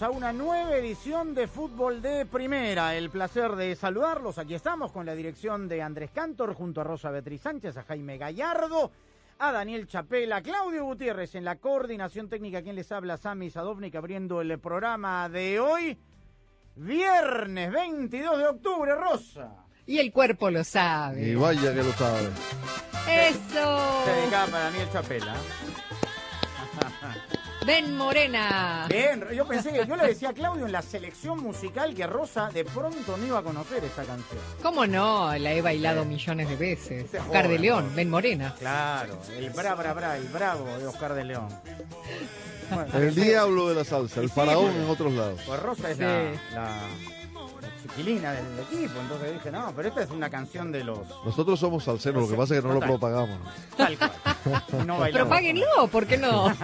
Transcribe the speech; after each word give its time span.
Bienvenidos 0.00 0.02
a 0.02 0.10
una 0.10 0.32
nueva 0.32 0.76
edición 0.76 1.34
de 1.34 1.46
Fútbol 1.46 2.00
de 2.00 2.24
Primera. 2.26 2.94
El 2.96 3.10
placer 3.10 3.52
de 3.56 3.74
saludarlos. 3.76 4.38
Aquí 4.38 4.54
estamos 4.54 4.92
con 4.92 5.04
la 5.04 5.14
dirección 5.14 5.68
de 5.68 5.82
Andrés 5.82 6.10
Cantor, 6.10 6.54
junto 6.54 6.80
a 6.80 6.84
Rosa 6.84 7.10
Beatriz 7.10 7.42
Sánchez, 7.42 7.76
a 7.76 7.82
Jaime 7.82 8.16
Gallardo, 8.16 8.90
a 9.38 9.52
Daniel 9.52 9.86
Chapela, 9.86 10.36
a 10.36 10.42
Claudio 10.42 10.84
Gutiérrez 10.84 11.34
en 11.34 11.44
la 11.44 11.56
coordinación 11.56 12.28
técnica. 12.28 12.62
Quien 12.62 12.76
les 12.76 12.90
habla, 12.92 13.16
Sami 13.16 13.50
Sadovnik, 13.50 13.94
abriendo 13.94 14.40
el 14.40 14.58
programa 14.58 15.28
de 15.28 15.60
hoy, 15.60 15.98
viernes 16.76 17.72
22 17.72 18.38
de 18.38 18.46
octubre, 18.46 18.94
Rosa. 18.94 19.50
Y 19.86 19.98
el 19.98 20.12
cuerpo 20.12 20.50
lo 20.50 20.64
sabe. 20.64 21.28
Y 21.28 21.34
vaya 21.34 21.74
que 21.74 21.82
lo 21.82 21.92
sabe. 21.92 22.28
Eso. 23.08 24.04
Se 24.04 24.12
dedicaba 24.12 24.46
para 24.46 24.64
Daniel 24.64 24.88
Chapela. 24.92 25.34
Ven 27.70 27.96
Morena. 27.96 28.86
Bien, 28.88 29.24
yo 29.32 29.46
pensé 29.46 29.70
que 29.70 29.86
yo 29.86 29.94
le 29.94 30.08
decía 30.08 30.30
a 30.30 30.32
Claudio 30.32 30.66
en 30.66 30.72
la 30.72 30.82
selección 30.82 31.40
musical 31.40 31.94
que 31.94 32.04
Rosa 32.04 32.48
de 32.52 32.64
pronto 32.64 33.16
no 33.16 33.24
iba 33.24 33.38
a 33.38 33.42
conocer 33.44 33.84
esta 33.84 34.02
canción. 34.02 34.40
¿Cómo 34.60 34.88
no? 34.88 35.32
La 35.38 35.52
he 35.52 35.62
bailado 35.62 36.04
millones 36.04 36.48
de 36.48 36.56
veces. 36.56 37.04
Usted 37.04 37.18
es 37.18 37.24
Oscar 37.24 37.46
de 37.46 37.60
León. 37.60 37.92
Ven 37.94 38.10
Morena. 38.10 38.56
Claro, 38.58 39.20
el 39.38 39.50
bra, 39.50 39.76
bra, 39.76 39.92
bra, 39.92 40.16
el 40.16 40.26
bravo 40.26 40.66
de 40.78 40.86
Oscar 40.88 41.14
de 41.14 41.24
León. 41.24 41.48
Bueno, 42.72 42.92
El 42.98 43.14
diablo 43.14 43.68
de 43.68 43.76
la 43.76 43.84
salsa, 43.84 44.18
el 44.20 44.30
faraón 44.30 44.74
en 44.74 44.90
otros 44.90 45.12
lados. 45.12 45.40
Pues 45.46 45.60
Rosa 45.60 45.90
es 45.92 45.96
Sí. 45.96 46.02
la, 46.02 46.22
la- 46.52 46.88
la 47.90 47.96
chiquilina 47.96 48.32
del 48.32 48.58
equipo, 48.60 49.00
entonces 49.00 49.32
dije, 49.34 49.50
no, 49.50 49.72
pero 49.74 49.88
esta 49.88 50.02
es 50.02 50.10
una 50.10 50.30
canción 50.30 50.70
de 50.72 50.84
los... 50.84 50.98
Nosotros 51.24 51.58
somos 51.60 51.84
salseros, 51.84 52.22
lo 52.22 52.28
que 52.28 52.36
pasa 52.36 52.54
es 52.56 52.60
que 52.62 52.68
no 52.68 52.74
lo 52.74 52.80
propagamos. 52.80 53.38
Tal 53.76 53.98
cual. 53.98 54.12
No 54.86 54.98
bailamos. 54.98 55.28
Propáguenlo, 55.28 55.88
¿por 55.90 56.06
qué 56.06 56.16
no? 56.18 56.52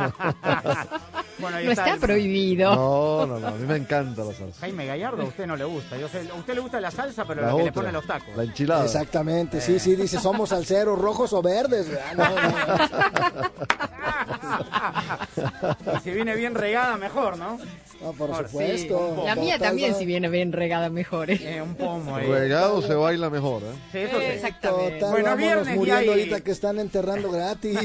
Bueno, 1.39 1.61
No 1.61 1.71
está 1.71 1.91
el- 1.93 2.01
prohibido. 2.01 2.75
No, 2.75 3.27
no, 3.27 3.39
no, 3.39 3.49
a 3.49 3.51
mí 3.51 3.67
me 3.67 3.77
encanta 3.77 4.25
la 4.25 4.33
salsa. 4.33 4.59
Jaime 4.61 4.87
Gallardo, 4.87 5.21
a 5.21 5.27
usted 5.27 5.47
no 5.47 5.55
le 5.55 5.65
gusta. 5.67 5.99
Yo 5.99 6.09
sé, 6.09 6.27
a 6.31 6.35
usted 6.35 6.55
le 6.55 6.61
gusta 6.61 6.81
la 6.81 6.91
salsa, 6.91 7.27
pero 7.27 7.43
La 7.43 7.49
la, 7.53 7.57
que 7.59 7.63
le 7.65 7.73
pone 7.73 7.93
los 7.93 8.07
tacos. 8.07 8.35
la 8.35 8.45
enchilada. 8.45 8.87
Exactamente, 8.87 9.61
sí, 9.61 9.79
sí, 9.79 9.97
dice, 9.97 10.19
somos 10.19 10.49
salseros, 10.49 10.99
rojos 10.99 11.35
o 11.35 11.43
verdes. 11.43 11.89
No, 12.17 12.25
no, 12.25 12.41
no. 12.41 12.57
y 15.97 16.01
si 16.01 16.11
viene 16.11 16.35
bien 16.37 16.55
regada, 16.55 16.97
mejor, 16.97 17.37
¿no? 17.37 17.59
No, 18.01 18.13
por 18.13 18.35
supuesto. 18.37 19.23
La 19.25 19.35
mía 19.35 19.59
también, 19.59 19.95
si 19.95 20.05
viene 20.07 20.29
bien 20.29 20.53
regada, 20.53 20.91
mejor. 20.91 21.31
¿eh? 21.31 21.39
Eh, 21.41 21.63
un 21.63 21.75
pomo 21.75 22.15
ahí. 22.17 22.27
Regado 22.27 22.83
se 22.83 22.95
baila 22.95 23.31
mejor, 23.31 23.63
¿eh? 23.63 23.73
Sí, 23.93 23.99
eso 23.99 24.19
sí. 24.19 24.25
Exactamente. 24.27 25.01
Total, 25.01 25.11
Bueno, 25.13 25.37
viernes 25.37 25.69
y 25.69 25.79
muriendo 25.79 26.01
hay- 26.01 26.09
ahorita 26.21 26.41
que 26.43 26.51
están 26.51 26.79
enterrando 26.79 27.31
gratis. 27.31 27.79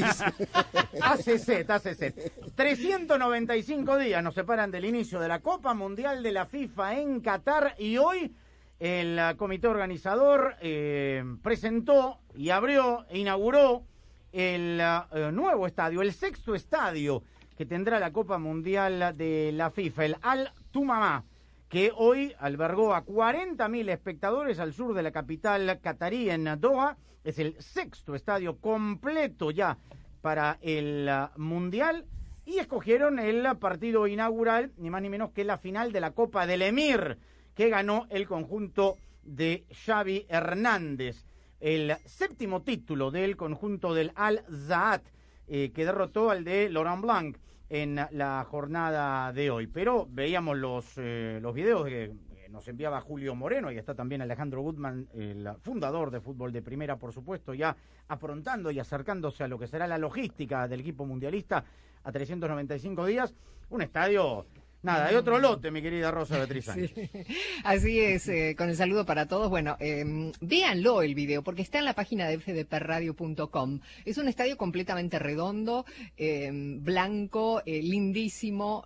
ACC, 1.00 1.68
ACC. 1.68 2.32
395 2.54 3.96
días 3.98 4.22
nos 4.22 4.34
separan 4.34 4.70
del 4.70 4.84
inicio 4.84 5.18
de 5.20 5.28
la 5.28 5.40
Copa 5.40 5.74
Mundial 5.74 6.22
de 6.22 6.32
la 6.32 6.46
FIFA 6.46 7.00
en 7.00 7.20
Qatar 7.20 7.74
y 7.78 7.96
hoy 7.96 8.34
el 8.78 9.18
ah, 9.18 9.34
comité 9.36 9.68
organizador 9.68 10.56
eh, 10.60 11.24
presentó 11.42 12.18
y 12.34 12.50
abrió 12.50 13.06
e 13.08 13.18
inauguró 13.18 13.84
el 14.32 14.80
ah, 14.80 15.06
nuevo 15.32 15.66
estadio, 15.66 16.02
el 16.02 16.12
sexto 16.12 16.54
estadio 16.54 17.22
que 17.56 17.66
tendrá 17.66 17.98
la 17.98 18.12
Copa 18.12 18.38
Mundial 18.38 19.16
de 19.16 19.52
la 19.52 19.70
FIFA, 19.70 20.04
el 20.04 20.16
Al 20.22 20.52
Tumamá, 20.70 21.24
que 21.68 21.92
hoy 21.94 22.34
albergó 22.38 22.94
a 22.94 23.04
40.000 23.04 23.90
espectadores 23.90 24.58
al 24.58 24.72
sur 24.72 24.94
de 24.94 25.02
la 25.02 25.10
capital 25.10 25.80
catarí 25.80 26.30
en 26.30 26.48
Doha. 26.60 26.96
Es 27.24 27.38
el 27.38 27.60
sexto 27.60 28.14
estadio 28.14 28.58
completo 28.58 29.50
ya 29.50 29.78
para 30.20 30.58
el 30.60 31.08
Mundial 31.36 32.04
y 32.44 32.58
escogieron 32.58 33.18
el 33.18 33.46
partido 33.58 34.06
inaugural, 34.06 34.72
ni 34.76 34.90
más 34.90 35.02
ni 35.02 35.08
menos 35.08 35.30
que 35.30 35.44
la 35.44 35.58
final 35.58 35.92
de 35.92 36.00
la 36.00 36.10
Copa 36.10 36.46
del 36.46 36.62
Emir, 36.62 37.18
que 37.54 37.68
ganó 37.68 38.06
el 38.10 38.26
conjunto 38.26 38.96
de 39.22 39.64
Xavi 39.84 40.26
Hernández. 40.28 41.24
El 41.60 41.96
séptimo 42.04 42.62
título 42.62 43.10
del 43.10 43.36
conjunto 43.36 43.94
del 43.94 44.12
Al 44.16 44.44
Zaat, 44.50 45.04
eh, 45.46 45.72
que 45.72 45.84
derrotó 45.84 46.30
al 46.30 46.44
de 46.44 46.68
Laurent 46.70 47.02
Blanc 47.02 47.38
en 47.68 47.96
la 48.10 48.44
jornada 48.48 49.32
de 49.32 49.50
hoy. 49.50 49.66
Pero 49.66 50.06
veíamos 50.10 50.58
los, 50.58 50.94
eh, 50.96 51.38
los 51.40 51.54
videos 51.54 51.84
que 51.86 52.12
nos 52.52 52.68
enviaba 52.68 53.00
Julio 53.00 53.34
Moreno 53.34 53.72
y 53.72 53.78
está 53.78 53.94
también 53.94 54.20
Alejandro 54.20 54.60
Gutman, 54.60 55.08
el 55.14 55.48
fundador 55.62 56.10
de 56.10 56.20
fútbol 56.20 56.52
de 56.52 56.60
primera, 56.60 56.96
por 56.96 57.12
supuesto, 57.12 57.54
ya 57.54 57.74
afrontando 58.08 58.70
y 58.70 58.78
acercándose 58.78 59.42
a 59.42 59.48
lo 59.48 59.58
que 59.58 59.66
será 59.66 59.86
la 59.86 59.96
logística 59.96 60.68
del 60.68 60.80
equipo 60.80 61.06
mundialista 61.06 61.64
a 62.04 62.12
395 62.12 63.06
días. 63.06 63.34
Un 63.70 63.80
estadio, 63.80 64.46
nada, 64.82 65.08
de 65.08 65.16
otro 65.16 65.38
lote, 65.38 65.70
mi 65.70 65.82
querida 65.82 66.10
Rosa 66.10 66.36
Beatriz 66.36 66.66
Sánchez. 66.66 66.92
Así 67.64 68.00
es, 68.00 68.28
eh, 68.28 68.54
con 68.56 68.68
el 68.68 68.76
saludo 68.76 69.06
para 69.06 69.26
todos. 69.26 69.48
Bueno, 69.48 69.76
eh, 69.80 70.04
véanlo 70.40 71.02
el 71.02 71.14
video, 71.14 71.42
porque 71.42 71.62
está 71.62 71.78
en 71.78 71.84
la 71.84 71.94
página 71.94 72.28
de 72.28 72.38
fdpradio.com. 72.38 73.80
Es 74.04 74.18
un 74.18 74.28
estadio 74.28 74.56
completamente 74.56 75.18
redondo, 75.18 75.84
eh, 76.16 76.50
blanco, 76.52 77.62
lindísimo, 77.64 78.84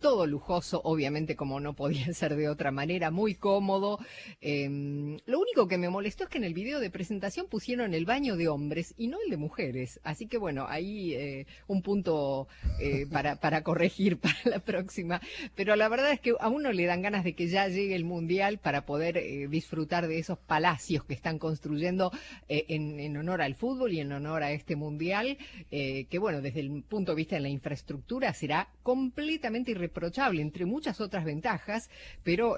todo 0.00 0.26
lujoso, 0.26 0.80
obviamente, 0.84 1.36
como 1.36 1.60
no 1.60 1.74
podía 1.74 2.06
ser 2.14 2.36
de 2.36 2.48
otra 2.48 2.70
manera, 2.70 3.10
muy 3.10 3.34
cómodo. 3.34 3.98
Lo 4.40 5.40
único 5.52 5.68
que 5.68 5.76
me 5.76 5.90
molestó 5.90 6.24
es 6.24 6.30
que 6.30 6.38
en 6.38 6.44
el 6.44 6.54
video 6.54 6.80
de 6.80 6.88
presentación 6.88 7.46
pusieron 7.46 7.92
el 7.92 8.06
baño 8.06 8.36
de 8.36 8.48
hombres 8.48 8.94
y 8.96 9.08
no 9.08 9.18
el 9.22 9.30
de 9.30 9.36
mujeres. 9.36 10.00
Así 10.02 10.26
que 10.26 10.38
bueno, 10.38 10.66
ahí 10.66 11.12
eh, 11.12 11.46
un 11.66 11.82
punto 11.82 12.48
eh, 12.80 13.06
para, 13.10 13.62
corregir 13.62 14.16
para 14.18 14.38
la 14.44 14.58
próxima. 14.60 15.20
Pero 15.54 15.76
la 15.76 15.88
verdad 15.90 16.10
es 16.12 16.20
que 16.20 16.32
a 16.40 16.48
uno 16.48 16.72
le 16.72 16.86
dan 16.86 17.02
ganas 17.02 17.22
de 17.22 17.34
que 17.34 17.48
ya 17.48 17.68
llegue 17.68 17.94
el 17.94 18.04
Mundial 18.04 18.58
para 18.58 18.86
poder 18.86 19.18
eh, 19.18 19.46
disfrutar 19.48 20.08
de 20.08 20.18
esos 20.18 20.38
palacios 20.38 21.04
que 21.04 21.12
están 21.12 21.38
construyendo 21.38 22.12
en, 22.48 22.98
en 22.98 23.16
honor 23.18 23.42
al 23.42 23.54
fútbol 23.54 23.92
y 23.92 24.00
en 24.00 24.10
honor 24.12 24.42
a 24.42 24.52
este 24.52 24.76
Mundial, 24.76 25.36
que 25.70 26.18
bueno, 26.18 26.40
desde 26.40 26.60
el 26.60 26.82
punto 26.82 27.12
de 27.12 27.16
vista 27.16 27.36
de 27.36 27.42
la 27.42 27.48
infraestructura 27.48 28.32
será 28.32 28.68
completamente 28.82 29.72
irreprochable, 29.72 30.40
entre 30.40 30.64
muchas 30.64 31.00
otras 31.00 31.24
ventajas, 31.24 31.90
pero 32.22 32.56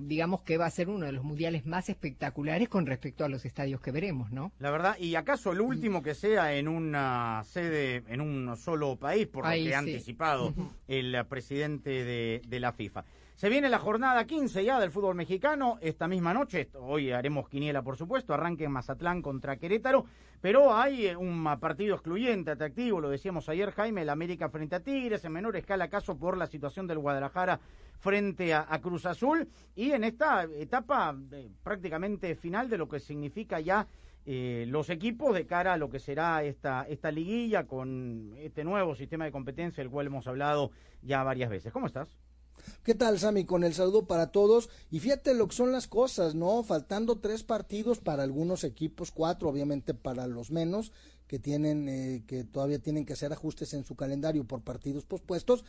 digamos 0.00 0.42
que 0.42 0.56
va 0.56 0.66
a 0.66 0.70
ser 0.70 0.88
uno 0.88 1.06
de 1.06 1.12
los 1.12 1.24
mundiales 1.24 1.66
más 1.66 1.88
espectaculares 1.88 2.33
con 2.68 2.84
respecto 2.86 3.24
a 3.24 3.28
los 3.28 3.44
estadios 3.44 3.80
que 3.80 3.90
veremos, 3.92 4.30
¿no? 4.32 4.52
La 4.58 4.70
verdad, 4.70 4.98
y 4.98 5.14
acaso 5.14 5.52
el 5.52 5.60
último 5.60 6.02
que 6.02 6.14
sea 6.14 6.54
en 6.54 6.68
una 6.68 7.42
sede, 7.44 8.02
en 8.08 8.20
un 8.20 8.56
solo 8.56 8.96
país, 8.96 9.26
por 9.26 9.46
Ahí 9.46 9.64
lo 9.64 9.70
que 9.70 9.74
ha 9.76 9.82
sí. 9.82 9.90
anticipado 9.92 10.52
el 10.88 11.24
presidente 11.26 11.90
de, 12.04 12.42
de 12.46 12.60
la 12.60 12.72
FIFA. 12.72 13.04
Se 13.34 13.48
viene 13.48 13.68
la 13.68 13.80
jornada 13.80 14.26
15 14.26 14.64
ya 14.64 14.78
del 14.78 14.92
fútbol 14.92 15.16
mexicano 15.16 15.76
esta 15.80 16.06
misma 16.06 16.32
noche. 16.32 16.68
Hoy 16.74 17.10
haremos 17.10 17.48
quiniela, 17.48 17.82
por 17.82 17.96
supuesto. 17.96 18.32
Arranque 18.32 18.62
en 18.62 18.70
Mazatlán 18.70 19.22
contra 19.22 19.56
Querétaro. 19.56 20.06
Pero 20.40 20.72
hay 20.72 21.06
eh, 21.06 21.16
un 21.16 21.42
partido 21.58 21.96
excluyente, 21.96 22.52
atractivo, 22.52 23.00
lo 23.00 23.10
decíamos 23.10 23.48
ayer, 23.48 23.72
Jaime, 23.72 24.02
el 24.02 24.10
América 24.10 24.50
frente 24.50 24.76
a 24.76 24.80
Tigres, 24.80 25.24
en 25.24 25.32
menor 25.32 25.56
escala 25.56 25.86
acaso 25.86 26.16
por 26.16 26.36
la 26.36 26.46
situación 26.46 26.86
del 26.86 27.00
Guadalajara 27.00 27.58
frente 27.98 28.54
a, 28.54 28.66
Cruz 28.80 29.04
Azul. 29.04 29.48
Y 29.74 29.90
en 29.90 30.04
esta 30.04 30.44
etapa 30.44 31.16
eh, 31.32 31.50
prácticamente 31.64 32.36
final 32.36 32.70
de 32.70 32.78
lo 32.78 32.88
que 32.88 33.00
significa 33.00 33.58
ya 33.58 33.88
eh, 34.26 34.64
los 34.68 34.90
equipos 34.90 35.34
de 35.34 35.44
cara 35.44 35.72
a 35.72 35.76
lo 35.76 35.90
que 35.90 35.98
será 35.98 36.44
esta, 36.44 36.86
esta 36.88 37.10
liguilla 37.10 37.66
con 37.66 38.32
este 38.36 38.62
nuevo 38.62 38.94
sistema 38.94 39.24
de 39.24 39.32
competencia, 39.32 39.82
del 39.82 39.90
cual 39.90 40.06
hemos 40.06 40.28
hablado 40.28 40.70
ya 41.02 41.24
varias 41.24 41.50
veces. 41.50 41.72
¿Cómo 41.72 41.86
estás? 41.86 42.16
¿Qué 42.82 42.94
tal, 42.94 43.18
Sammy? 43.18 43.44
Con 43.44 43.64
el 43.64 43.74
saludo 43.74 44.06
para 44.06 44.32
todos. 44.32 44.70
Y 44.90 45.00
fíjate 45.00 45.34
lo 45.34 45.48
que 45.48 45.56
son 45.56 45.72
las 45.72 45.86
cosas, 45.86 46.34
¿no? 46.34 46.62
Faltando 46.62 47.18
tres 47.18 47.42
partidos 47.42 47.98
para 47.98 48.22
algunos 48.22 48.64
equipos, 48.64 49.10
cuatro, 49.10 49.48
obviamente 49.48 49.94
para 49.94 50.26
los 50.26 50.50
menos, 50.50 50.92
que 51.26 51.38
tienen, 51.38 51.88
eh, 51.88 52.24
que 52.26 52.44
todavía 52.44 52.78
tienen 52.78 53.06
que 53.06 53.14
hacer 53.14 53.32
ajustes 53.32 53.74
en 53.74 53.84
su 53.84 53.96
calendario 53.96 54.44
por 54.44 54.62
partidos 54.62 55.04
pospuestos 55.04 55.64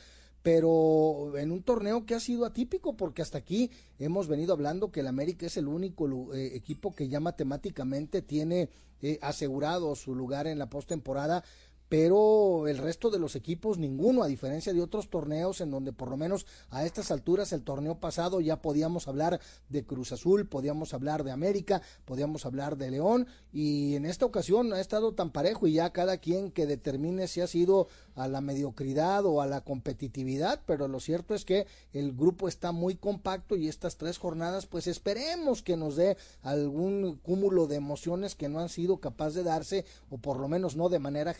pero 0.45 1.35
en 1.39 1.51
un 1.51 1.63
torneo 1.63 2.05
que 2.05 2.13
ha 2.13 2.19
sido 2.19 2.45
atípico 2.45 2.95
porque 2.95 3.23
hasta 3.23 3.39
aquí 3.39 3.71
hemos 3.97 4.27
venido 4.27 4.53
hablando 4.53 4.91
que 4.91 4.99
el 4.99 5.07
América 5.07 5.47
es 5.47 5.57
el 5.57 5.67
único 5.67 6.35
eh, 6.35 6.55
equipo 6.55 6.93
que 6.93 7.07
ya 7.07 7.19
matemáticamente 7.19 8.21
tiene 8.21 8.69
eh, 9.01 9.17
asegurado 9.23 9.95
su 9.95 10.13
lugar 10.13 10.45
en 10.45 10.59
la 10.59 10.69
postemporada 10.69 11.43
pero 11.89 12.67
el 12.67 12.77
resto 12.77 13.09
de 13.09 13.19
los 13.19 13.35
equipos 13.35 13.77
ninguno, 13.77 14.23
a 14.23 14.27
diferencia 14.27 14.73
de 14.73 14.81
otros 14.81 15.09
torneos 15.09 15.61
en 15.61 15.71
donde 15.71 15.93
por 15.93 16.09
lo 16.09 16.17
menos 16.17 16.45
a 16.69 16.85
estas 16.85 17.11
alturas 17.11 17.53
el 17.53 17.63
torneo 17.63 17.99
pasado 17.99 18.41
ya 18.41 18.61
podíamos 18.61 19.07
hablar 19.07 19.39
de 19.69 19.85
Cruz 19.85 20.11
Azul, 20.11 20.47
podíamos 20.47 20.93
hablar 20.93 21.23
de 21.23 21.31
América, 21.31 21.81
podíamos 22.05 22.45
hablar 22.45 22.77
de 22.77 22.91
León 22.91 23.27
y 23.53 23.95
en 23.95 24.05
esta 24.05 24.25
ocasión 24.25 24.73
ha 24.73 24.79
estado 24.79 25.13
tan 25.13 25.31
parejo 25.31 25.67
y 25.67 25.73
ya 25.73 25.91
cada 25.91 26.17
quien 26.17 26.51
que 26.51 26.65
determine 26.65 27.27
si 27.27 27.41
ha 27.41 27.47
sido 27.47 27.87
a 28.15 28.27
la 28.27 28.41
mediocridad 28.41 29.25
o 29.25 29.41
a 29.41 29.45
la 29.45 29.61
competitividad, 29.61 30.61
pero 30.65 30.87
lo 30.87 30.99
cierto 30.99 31.35
es 31.35 31.45
que 31.45 31.67
el 31.93 32.13
grupo 32.13 32.47
está 32.47 32.71
muy 32.71 32.95
compacto 32.95 33.55
y 33.55 33.67
estas 33.67 33.97
tres 33.97 34.17
jornadas 34.17 34.65
pues 34.65 34.87
esperemos 34.87 35.61
que 35.61 35.77
nos 35.77 35.95
dé 35.95 36.17
algún 36.41 37.19
cúmulo 37.21 37.67
de 37.67 37.75
emociones 37.75 38.35
que 38.35 38.49
no 38.49 38.59
han 38.59 38.69
sido 38.69 38.97
capaz 38.97 39.33
de 39.33 39.43
darse 39.43 39.85
o 40.09 40.17
por 40.17 40.39
lo 40.39 40.47
menos 40.47 40.75
no 40.75 40.89
de 40.89 40.99
manera 40.99 41.33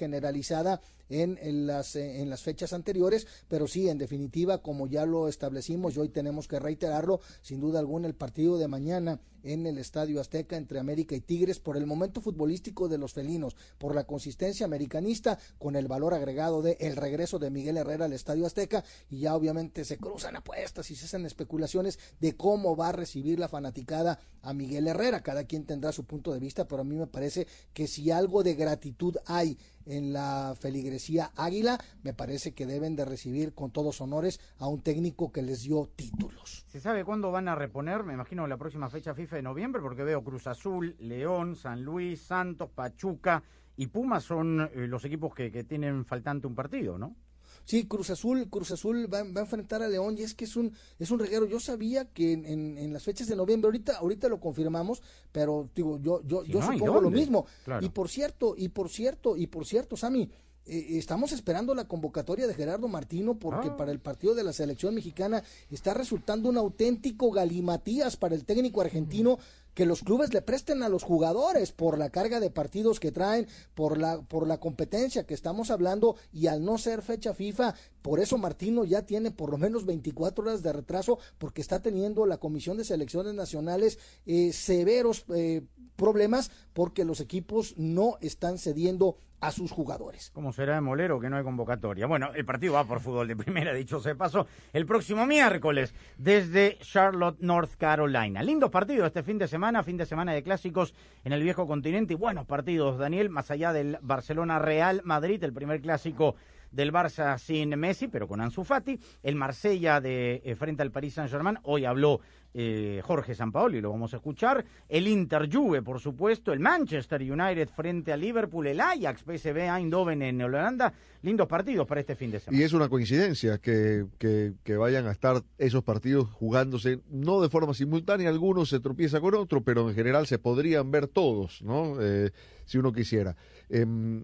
en, 1.10 1.68
las, 1.68 1.96
eh, 1.96 2.22
en 2.22 2.30
las 2.30 2.42
fechas 2.42 2.74
anteriores, 2.74 3.28
pero 3.48 3.68
sí, 3.68 3.90
en 3.90 3.98
definitiva, 3.98 4.62
como 4.62 4.88
ya 4.88 5.06
lo 5.06 5.28
establecimos 5.28 5.96
y 5.96 6.00
hoy 6.00 6.10
tenemos 6.10 6.48
que 6.48 6.60
reiterarlo, 6.60 7.20
sin 7.42 7.60
duda 7.60 7.80
alguna 7.80 8.08
el 8.08 8.16
partido 8.16 8.58
de 8.58 8.68
mañana 8.68 9.20
en 9.44 9.68
el 9.68 9.78
Estadio 9.78 10.20
Azteca 10.20 10.58
entre 10.58 10.80
América 10.80 11.16
y 11.16 11.22
Tigres 11.22 11.60
por 11.60 11.78
el 11.78 11.86
momento 11.86 12.20
futbolístico 12.20 12.90
de 12.90 12.98
los 12.98 13.14
felinos, 13.14 13.56
por 13.78 13.94
la 13.94 14.06
consistencia 14.06 14.66
americanista, 14.66 15.38
con 15.60 15.76
el 15.76 15.88
valor 15.88 16.16
agregado 16.16 16.64
de 16.64 16.78
el 16.80 16.96
regreso 16.96 17.38
de 17.38 17.52
Miguel 17.52 17.78
Herrera 17.78 18.06
al 18.06 18.14
Estadio 18.14 18.48
Azteca 18.48 18.84
y 19.08 19.20
ya 19.20 19.36
obviamente 19.36 19.86
se 19.86 19.98
cruzan 19.98 20.36
apuestas 20.36 20.90
y 20.90 20.96
se 20.96 21.06
hacen 21.06 21.28
especulaciones 21.28 22.00
de 22.20 22.36
cómo 22.36 22.76
va 22.76 22.90
a 22.90 22.94
recibir 22.94 23.40
la 23.40 23.48
fanaticada 23.48 24.20
a 24.42 24.54
Miguel 24.54 24.88
Herrera. 24.88 25.22
Cada 25.22 25.44
quien 25.44 25.66
tendrá 25.66 25.92
su 25.92 26.06
punto 26.06 26.34
de 26.34 26.40
vista, 26.40 26.68
pero 26.68 26.82
a 26.82 26.86
mí 26.86 26.96
me 26.96 27.08
parece 27.08 27.46
que 27.74 27.88
si 27.88 28.10
algo 28.10 28.42
de 28.42 28.56
gratitud 28.56 29.16
hay 29.26 29.60
en 29.86 30.14
la 30.14 30.54
feligresía 30.60 31.32
Águila, 31.36 31.78
me 32.04 32.14
parece 32.14 32.54
que 32.54 32.66
deben 32.66 32.96
de 32.96 33.06
recibir 33.06 33.54
con 33.54 33.72
todos 33.72 34.02
honores 34.02 34.40
a 34.58 34.68
un 34.68 34.82
técnico 34.82 35.32
que 35.32 35.42
les 35.42 35.62
dio 35.62 35.90
títulos. 35.96 36.66
¿Se 36.68 36.80
sabe 36.80 37.06
cuándo 37.06 37.32
van 37.32 37.48
a 37.48 37.56
reponer? 37.56 38.04
Me 38.04 38.14
imagino 38.14 38.48
la 38.48 38.58
próxima 38.58 38.90
fecha 38.90 39.14
FIFA 39.14 39.38
de 39.38 39.42
noviembre, 39.44 39.82
porque 39.82 40.04
veo 40.04 40.24
Cruz 40.24 40.48
Azul, 40.48 40.96
León, 41.00 41.56
San 41.56 41.84
Luis, 41.84 42.22
Santos, 42.22 42.70
Pachuca 42.70 43.44
y 43.78 43.88
Pumas 43.88 44.24
son 44.24 44.62
eh, 44.62 44.88
los 44.88 45.04
equipos 45.06 45.34
que, 45.34 45.52
que 45.52 45.64
tienen 45.64 46.06
faltante 46.06 46.48
un 46.48 46.56
partido, 46.56 46.98
¿no? 46.98 47.16
Sí, 47.66 47.86
Cruz 47.88 48.12
Azul, 48.12 48.48
Cruz 48.50 48.72
Azul 48.72 49.12
va, 49.12 49.24
va, 49.24 49.42
a 49.42 49.44
enfrentar 49.44 49.82
a 49.82 49.88
León 49.88 50.16
y 50.18 50.22
es 50.22 50.36
que 50.36 50.46
es 50.46 50.56
un 50.56 50.74
es 51.00 51.12
un 51.12 51.20
reguero. 51.20 51.46
Yo 51.48 51.60
sabía 51.60 52.06
que 52.06 52.32
en, 52.34 52.46
en, 52.78 52.94
las 52.94 53.04
fechas 53.04 53.28
de 53.28 53.36
noviembre, 53.36 53.68
ahorita 53.68 53.98
ahorita 53.98 54.30
lo 54.30 54.40
confirmamos, 54.40 55.02
pero 55.32 55.70
digo 55.76 56.00
yo 56.02 56.22
yo 56.24 56.44
yo 56.44 56.62
supongo 56.62 57.02
lo 57.02 57.10
mismo. 57.10 57.46
Y 57.82 57.90
por 57.90 58.10
cierto, 58.10 58.56
y 58.58 58.70
por 58.70 58.90
cierto, 58.90 59.36
y 59.36 59.48
por 59.48 59.66
cierto, 59.66 59.98
Sammy, 59.98 60.30
eh, 60.66 60.98
estamos 60.98 61.32
esperando 61.32 61.76
la 61.76 61.88
convocatoria 61.88 62.48
de 62.48 62.54
Gerardo 62.54 62.88
Martino 62.88 63.38
porque 63.38 63.70
ah. 63.70 63.78
para 63.78 63.92
el 63.92 64.00
partido 64.00 64.34
de 64.34 64.44
la 64.44 64.54
selección 64.54 64.96
mexicana 64.96 65.44
está 65.70 65.94
resultando 65.94 66.50
un 66.50 66.58
auténtico 66.58 67.32
galimatías 67.32 68.18
para 68.18 68.36
el 68.36 68.46
técnico 68.46 68.82
argentino 68.82 69.38
que 69.76 69.86
los 69.86 70.02
clubes 70.02 70.34
le 70.34 70.42
presten 70.42 70.82
a 70.82 70.90
los 70.90 71.04
jugadores 71.04 71.72
por 71.72 72.00
la 72.00 72.10
carga 72.10 72.40
de 72.40 72.50
partidos 72.50 73.00
que 73.00 73.12
traen, 73.12 73.48
por 73.76 74.00
la, 74.00 74.22
por 74.22 74.48
la 74.48 74.60
competencia 74.60 75.26
que 75.26 75.34
estamos 75.34 75.70
hablando 75.70 76.16
y 76.32 76.48
al 76.48 76.64
no 76.64 76.78
ser 76.78 77.02
fecha 77.02 77.34
FIFA, 77.34 77.76
por 78.02 78.20
eso 78.20 78.38
Martino 78.38 78.86
ya 78.86 79.04
tiene 79.06 79.32
por 79.32 79.52
lo 79.52 79.58
menos 79.58 79.86
24 79.86 80.46
horas 80.46 80.64
de 80.64 80.74
retraso 80.74 81.20
porque 81.38 81.62
está 81.62 81.82
teniendo 81.82 82.26
la 82.26 82.38
Comisión 82.38 82.78
de 82.78 82.86
Selecciones 82.86 83.34
Nacionales 83.34 84.00
eh, 84.26 84.54
severos 84.54 85.26
eh, 85.36 85.64
problemas 85.98 86.52
porque 86.74 87.04
los 87.04 87.20
equipos 87.20 87.74
no 87.78 88.18
están 88.22 88.58
cediendo 88.58 89.18
a 89.46 89.52
sus 89.52 89.72
jugadores. 89.72 90.32
¿Cómo 90.34 90.52
será 90.52 90.74
de 90.76 90.82
molero 90.82 91.20
que 91.20 91.30
no 91.30 91.38
hay 91.38 91.44
convocatoria? 91.44 92.08
Bueno, 92.08 92.32
el 92.34 92.46
partido 92.46 92.74
va 92.74 92.84
por 92.84 93.00
fútbol 93.00 93.28
de 93.28 93.36
primera, 93.36 93.74
dicho 93.74 94.00
se 94.00 94.16
paso, 94.16 94.48
el 94.74 94.88
próximo 94.88 95.28
miércoles 95.28 95.94
desde 96.18 96.80
Charlotte, 96.80 97.40
North 97.42 97.76
Carolina. 97.78 98.42
Lindo 98.42 98.72
partido 98.72 99.06
este 99.06 99.22
fin 99.22 99.38
de 99.38 99.48
semana, 99.48 99.84
fin 99.84 99.98
de 99.98 100.08
semana 100.08 100.34
de 100.34 100.42
clásicos 100.42 100.96
en 101.24 101.32
el 101.32 101.44
viejo 101.44 101.68
continente 101.68 102.14
y 102.14 102.18
buenos 102.18 102.46
partidos, 102.46 102.98
Daniel, 102.98 103.30
más 103.30 103.52
allá 103.52 103.72
del 103.72 104.00
Barcelona 104.02 104.58
Real 104.58 105.02
Madrid, 105.04 105.44
el 105.44 105.54
primer 105.54 105.80
clásico 105.80 106.36
del 106.76 106.92
Barça 106.92 107.38
sin 107.38 107.70
Messi, 107.80 108.08
pero 108.08 108.28
con 108.28 108.42
Ansu 108.42 108.64
Fati, 108.64 109.00
el 109.24 109.36
Marsella 109.36 110.02
de 110.02 110.42
eh, 110.44 110.56
frente 110.56 110.82
al 110.82 110.92
Paris 110.92 111.14
Saint-Germain, 111.14 111.58
hoy 111.64 111.86
habló 111.86 112.20
eh, 112.58 113.02
Jorge 113.04 113.36
Sampaoli, 113.36 113.82
lo 113.82 113.92
vamos 113.92 114.14
a 114.14 114.18
escuchar, 114.18 114.64
el 114.88 115.08
Inter 115.08 115.50
Juve, 115.52 115.82
por 115.82 116.00
supuesto, 116.00 116.54
el 116.54 116.60
Manchester 116.60 117.22
United 117.22 117.68
frente 117.68 118.14
al 118.14 118.22
Liverpool, 118.22 118.68
el 118.68 118.80
Ajax, 118.80 119.24
PSV 119.24 119.58
Eindhoven 119.58 120.22
en 120.22 120.42
Holanda, 120.42 120.94
lindos 121.22 121.48
partidos 121.48 121.86
para 121.86 122.00
este 122.00 122.16
fin 122.16 122.32
de 122.32 122.40
semana. 122.40 122.62
Y 122.62 122.64
es 122.64 122.72
una 122.72 122.88
coincidencia 122.88 123.58
que, 123.58 124.06
que, 124.18 124.78
vayan 124.78 125.06
a 125.08 125.12
estar 125.12 125.44
esos 125.58 125.84
partidos 125.84 126.30
jugándose, 126.30 127.00
no 127.10 127.42
de 127.42 127.50
forma 127.50 127.74
simultánea, 127.74 128.30
algunos 128.30 128.70
se 128.70 128.80
tropieza 128.80 129.20
con 129.20 129.36
otro, 129.36 129.62
pero 129.62 129.90
en 129.90 129.96
general 129.96 130.26
se 130.26 130.40
podrían 130.40 130.92
ver 130.92 131.08
todos, 131.08 131.62
¿no? 131.62 132.02
Eh, 132.02 132.32
si 132.66 132.78
uno 132.78 132.94
quisiera. 132.94 133.36
Em, 133.70 134.24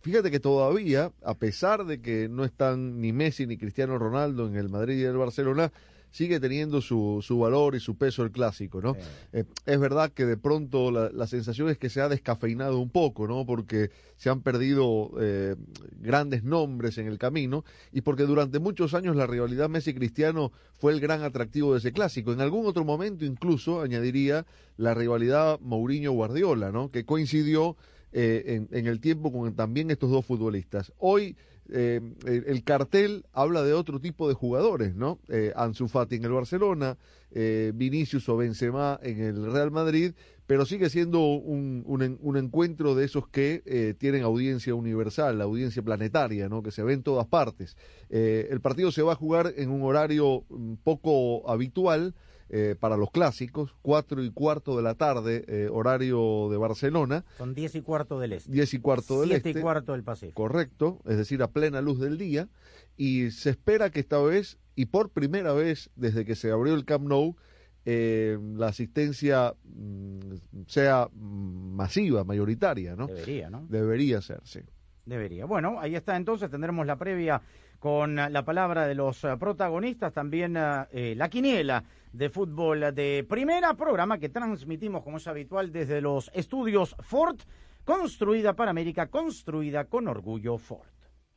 fíjate 0.00 0.30
que 0.30 0.40
todavía, 0.40 1.12
a 1.22 1.34
pesar 1.34 1.84
de 1.84 2.00
que 2.00 2.28
no 2.28 2.44
están 2.44 3.00
ni 3.00 3.12
Messi 3.12 3.46
ni 3.46 3.56
Cristiano 3.56 3.98
Ronaldo 3.98 4.46
en 4.46 4.56
el 4.56 4.68
Madrid 4.68 4.98
y 4.98 5.04
el 5.04 5.16
Barcelona, 5.16 5.72
sigue 6.10 6.40
teniendo 6.40 6.80
su, 6.80 7.20
su 7.22 7.38
valor 7.38 7.74
y 7.74 7.80
su 7.80 7.96
peso 7.96 8.22
el 8.22 8.32
clásico, 8.32 8.80
¿no? 8.80 8.96
Eh, 9.32 9.44
es 9.66 9.80
verdad 9.80 10.10
que 10.12 10.26
de 10.26 10.36
pronto 10.36 10.90
la, 10.90 11.26
sensación 11.26 11.68
es 11.68 11.78
que 11.78 11.88
se 11.88 12.00
ha 12.00 12.08
descafeinado 12.08 12.80
un 12.80 12.90
poco, 12.90 13.28
¿no? 13.28 13.46
Porque 13.46 13.90
se 14.16 14.28
han 14.28 14.42
perdido 14.42 15.12
eh, 15.20 15.54
grandes 16.00 16.42
nombres 16.42 16.98
en 16.98 17.06
el 17.06 17.18
camino 17.18 17.64
y 17.92 18.00
porque 18.00 18.24
durante 18.24 18.58
muchos 18.58 18.94
años 18.94 19.14
la 19.14 19.26
rivalidad 19.26 19.68
Messi-Cristiano 19.68 20.52
fue 20.78 20.92
el 20.92 21.00
gran 21.00 21.22
atractivo 21.22 21.72
de 21.72 21.78
ese 21.78 21.92
clásico. 21.92 22.32
En 22.32 22.40
algún 22.40 22.66
otro 22.66 22.84
momento 22.84 23.24
incluso 23.24 23.80
añadiría 23.80 24.46
la 24.76 24.94
rivalidad 24.94 25.60
Mourinho-Guardiola, 25.60 26.72
¿no? 26.72 26.90
Que 26.90 27.04
coincidió 27.04 27.76
eh, 28.12 28.66
en, 28.70 28.86
el 28.86 29.00
tiempo 29.00 29.32
con 29.32 29.54
también 29.54 29.90
estos 29.90 30.10
dos 30.10 30.24
futbolistas. 30.24 30.92
Hoy 30.98 31.36
eh, 31.72 32.00
el, 32.26 32.64
cartel 32.64 33.24
habla 33.32 33.62
de 33.62 33.74
otro 33.74 34.00
tipo 34.00 34.28
de 34.28 34.34
jugadores, 34.34 34.96
¿no? 34.96 35.20
Eh, 35.28 35.52
Ansu 35.54 35.86
Fati 35.86 36.16
en 36.16 36.24
el 36.24 36.32
Barcelona, 36.32 36.96
eh, 37.30 37.70
Vinicius 37.74 38.28
o 38.28 38.36
Benzema 38.36 38.98
en 39.02 39.20
el 39.20 39.52
Real 39.52 39.70
Madrid, 39.70 40.12
pero 40.46 40.66
sigue 40.66 40.90
siendo 40.90 41.20
un, 41.20 41.84
un, 41.86 42.36
encuentro 42.36 42.96
de 42.96 43.04
esos 43.04 43.28
que 43.28 43.94
tienen 44.00 44.24
audiencia 44.24 44.74
universal, 44.74 45.40
audiencia 45.40 45.80
planetaria, 45.80 46.48
¿no? 46.48 46.64
Que 46.64 46.72
se 46.72 46.82
ve 46.82 46.92
en 46.92 47.04
todas 47.04 47.26
partes. 47.28 47.76
el 48.08 48.60
partido 48.60 48.90
se 48.90 49.02
va 49.02 49.12
a 49.12 49.16
jugar 49.16 49.52
en 49.56 49.70
un 49.70 49.82
horario 49.82 50.44
mm, 50.48 50.74
poco 50.82 51.48
habitual, 51.48 52.16
eh, 52.52 52.74
para 52.78 52.96
los 52.96 53.12
clásicos, 53.12 53.76
cuatro 53.80 54.24
y 54.24 54.30
cuarto 54.32 54.76
de 54.76 54.82
la 54.82 54.96
tarde, 54.96 55.44
eh, 55.46 55.68
horario 55.70 56.48
de 56.50 56.56
Barcelona. 56.56 57.24
Son 57.38 57.54
diez 57.54 57.76
y 57.76 57.80
cuarto 57.80 58.18
del 58.18 58.32
este. 58.32 58.50
Diez 58.50 58.74
y 58.74 58.80
cuarto 58.80 59.20
del 59.20 59.32
este. 59.32 59.50
y 59.50 59.54
cuarto 59.54 59.92
del 59.92 60.02
Pacífico. 60.02 60.42
Correcto, 60.42 61.00
es 61.06 61.16
decir, 61.16 61.42
a 61.44 61.52
plena 61.52 61.80
luz 61.80 62.00
del 62.00 62.18
día. 62.18 62.48
Y 62.96 63.30
se 63.30 63.50
espera 63.50 63.90
que 63.90 64.00
esta 64.00 64.20
vez, 64.20 64.58
y 64.74 64.86
por 64.86 65.10
primera 65.10 65.52
vez 65.52 65.90
desde 65.94 66.24
que 66.24 66.34
se 66.34 66.50
abrió 66.50 66.74
el 66.74 66.84
Camp 66.84 67.06
Nou, 67.06 67.36
eh, 67.84 68.36
la 68.56 68.66
asistencia 68.66 69.54
mm, 69.62 70.64
sea 70.66 71.08
masiva, 71.14 72.24
mayoritaria, 72.24 72.96
¿no? 72.96 73.06
Debería, 73.06 73.48
¿no? 73.48 73.64
Debería 73.68 74.20
ser, 74.22 74.40
sí. 74.42 74.60
Debería. 75.04 75.44
Bueno, 75.46 75.78
ahí 75.80 75.96
está 75.96 76.16
entonces, 76.16 76.50
tendremos 76.50 76.86
la 76.86 76.96
previa 76.96 77.40
con 77.78 78.14
la 78.14 78.44
palabra 78.44 78.86
de 78.86 78.94
los 78.94 79.26
protagonistas, 79.38 80.12
también 80.12 80.52
la 80.52 81.28
quiniela 81.30 81.82
de 82.12 82.28
fútbol 82.28 82.94
de 82.94 83.24
primera, 83.28 83.74
programa 83.74 84.18
que 84.18 84.28
transmitimos 84.28 85.02
como 85.02 85.16
es 85.16 85.26
habitual 85.26 85.72
desde 85.72 86.00
los 86.00 86.30
estudios 86.34 86.94
Ford, 87.00 87.38
construida 87.84 88.52
para 88.52 88.70
América, 88.70 89.06
construida 89.06 89.86
con 89.86 90.08
orgullo 90.08 90.58
Ford. 90.58 90.86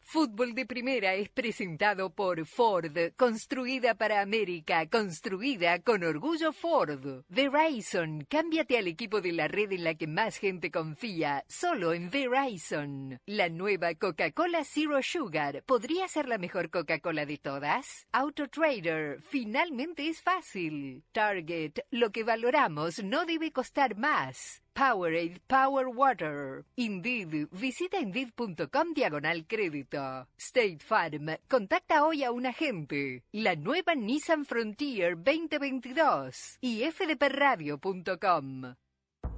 Fútbol 0.04 0.54
de 0.54 0.66
Primera 0.66 1.16
es 1.16 1.30
presentado 1.30 2.12
por 2.12 2.46
Ford, 2.46 2.96
construida 3.16 3.96
para 3.96 4.22
América, 4.22 4.88
construida 4.88 5.80
con 5.80 6.04
orgullo 6.04 6.52
Ford. 6.52 7.24
Verizon, 7.30 8.26
cámbiate 8.30 8.78
al 8.78 8.88
equipo 8.88 9.22
de 9.22 9.32
la 9.32 9.48
red 9.48 9.72
en 9.72 9.84
la 9.84 9.96
que 9.96 10.06
más 10.06 10.38
gente 10.38 10.70
confía, 10.70 11.44
solo 11.48 11.94
en 11.94 12.12
Verizon. 12.12 13.20
La 13.26 13.50
nueva 13.50 13.96
Coca-Cola 13.96 14.64
Zero 14.66 15.02
Sugar, 15.02 15.64
¿podría 15.66 16.08
ser 16.08 16.28
la 16.28 16.38
mejor 16.38 16.70
Coca-Cola 16.70 17.26
de 17.26 17.38
todas? 17.38 18.06
AutoTrader, 18.12 19.22
finalmente 19.22 20.08
es 20.08 20.22
fácil. 20.22 21.04
Target, 21.12 21.80
lo 21.90 22.12
que 22.12 22.24
valoramos 22.24 23.04
no 23.04 23.26
debe 23.26 23.52
costar 23.52 23.96
más. 23.96 24.63
Powerade 24.74 25.40
Power 25.48 25.88
Water. 25.88 26.66
Indeed, 26.76 27.48
visita 27.52 27.98
Indeed.com 28.00 28.94
diagonal 28.94 29.46
crédito. 29.48 30.28
State 30.38 30.80
Farm, 30.80 31.38
contacta 31.48 32.04
hoy 32.04 32.24
a 32.24 32.32
un 32.32 32.46
agente. 32.46 33.24
La 33.32 33.56
nueva 33.56 33.96
Nissan 33.96 34.46
Frontier 34.46 35.16
2022 35.16 36.58
y 36.62 36.84
fdpradio.com. 36.84 38.76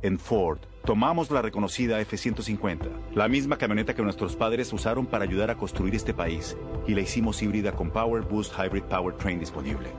En 0.01 0.19
Ford, 0.19 0.59
tomamos 0.85 1.31
la 1.31 1.41
reconocida 1.41 1.99
F-150, 2.01 3.15
la 3.15 3.27
misma 3.27 3.57
camioneta 3.57 3.95
que 3.95 4.03
nuestros 4.03 4.35
padres 4.35 4.71
usaron 4.71 5.05
para 5.07 5.23
ayudar 5.23 5.49
a 5.49 5.57
construir 5.57 5.95
este 5.95 6.13
país, 6.13 6.55
y 6.85 6.93
la 6.93 7.01
hicimos 7.01 7.41
híbrida 7.41 7.71
con 7.71 7.91
Power 7.91 8.21
Boost 8.21 8.53
Hybrid 8.53 8.83
Powertrain 8.83 9.39
disponible. 9.39 9.89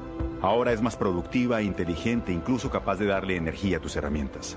Ahora 0.43 0.73
es 0.73 0.81
más 0.81 0.97
productiva, 0.97 1.63
inteligente, 1.63 2.31
incluso 2.31 2.71
capaz 2.71 2.97
de 2.97 3.07
darle 3.07 3.37
energía 3.37 3.79
a 3.79 3.81
tus 3.81 3.97
herramientas. 3.97 4.57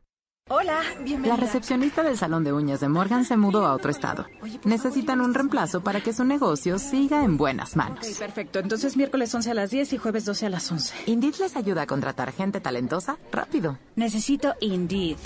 Hola, 0.53 0.81
bienvenida. 0.99 1.37
La 1.37 1.41
recepcionista 1.41 2.03
del 2.03 2.17
salón 2.17 2.43
de 2.43 2.51
uñas 2.51 2.81
de 2.81 2.89
Morgan 2.89 3.23
se 3.23 3.37
mudó 3.37 3.65
a 3.65 3.73
otro 3.73 3.89
estado. 3.89 4.25
Necesitan 4.65 5.21
un 5.21 5.33
reemplazo 5.33 5.81
para 5.81 6.01
que 6.01 6.11
su 6.11 6.25
negocio 6.25 6.77
siga 6.77 7.23
en 7.23 7.37
buenas 7.37 7.77
manos. 7.77 8.05
Perfecto. 8.19 8.59
Entonces 8.59 8.97
miércoles 8.97 9.33
11 9.33 9.49
a 9.49 9.53
las 9.53 9.69
10 9.69 9.93
y 9.93 9.97
jueves 9.97 10.25
12 10.25 10.47
a 10.47 10.49
las 10.49 10.69
11. 10.69 10.93
Indeed 11.05 11.35
les 11.39 11.55
ayuda 11.55 11.83
a 11.83 11.87
contratar 11.87 12.33
gente 12.33 12.59
talentosa 12.59 13.17
rápido. 13.31 13.77
Necesito 13.95 14.53
Indeed. 14.59 15.19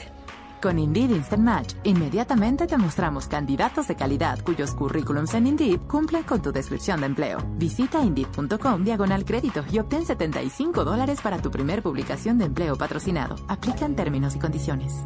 Con 0.61 0.79
Indeed 0.79 1.11
Instant 1.11 1.43
Match, 1.43 1.73
inmediatamente 1.83 2.67
te 2.67 2.77
mostramos 2.77 3.27
candidatos 3.27 3.87
de 3.87 3.95
calidad 3.95 4.39
cuyos 4.43 4.75
currículums 4.75 5.33
en 5.33 5.47
Indeed 5.47 5.81
cumplen 5.87 6.23
con 6.23 6.41
tu 6.41 6.51
descripción 6.51 6.99
de 6.99 7.07
empleo. 7.07 7.39
Visita 7.57 8.03
Indeed.com 8.03 8.83
diagonal 8.83 9.25
crédito 9.25 9.63
y 9.71 9.79
obtén 9.79 10.05
75 10.05 10.83
dólares 10.83 11.21
para 11.21 11.39
tu 11.39 11.49
primer 11.49 11.81
publicación 11.81 12.37
de 12.37 12.45
empleo 12.45 12.77
patrocinado. 12.77 13.37
Aplican 13.47 13.95
términos 13.95 14.35
y 14.35 14.39
condiciones. 14.39 15.05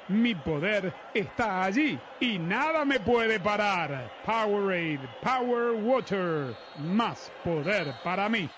Mi 0.11 0.35
poder 0.35 0.93
está 1.13 1.63
allí 1.63 1.97
y 2.19 2.37
nada 2.37 2.83
me 2.83 2.99
puede 2.99 3.39
parar. 3.39 4.09
Powerade, 4.25 4.99
Power 5.21 5.73
Water, 5.83 6.53
más 6.93 7.31
poder 7.45 7.93
para 8.03 8.27
mí. 8.27 8.49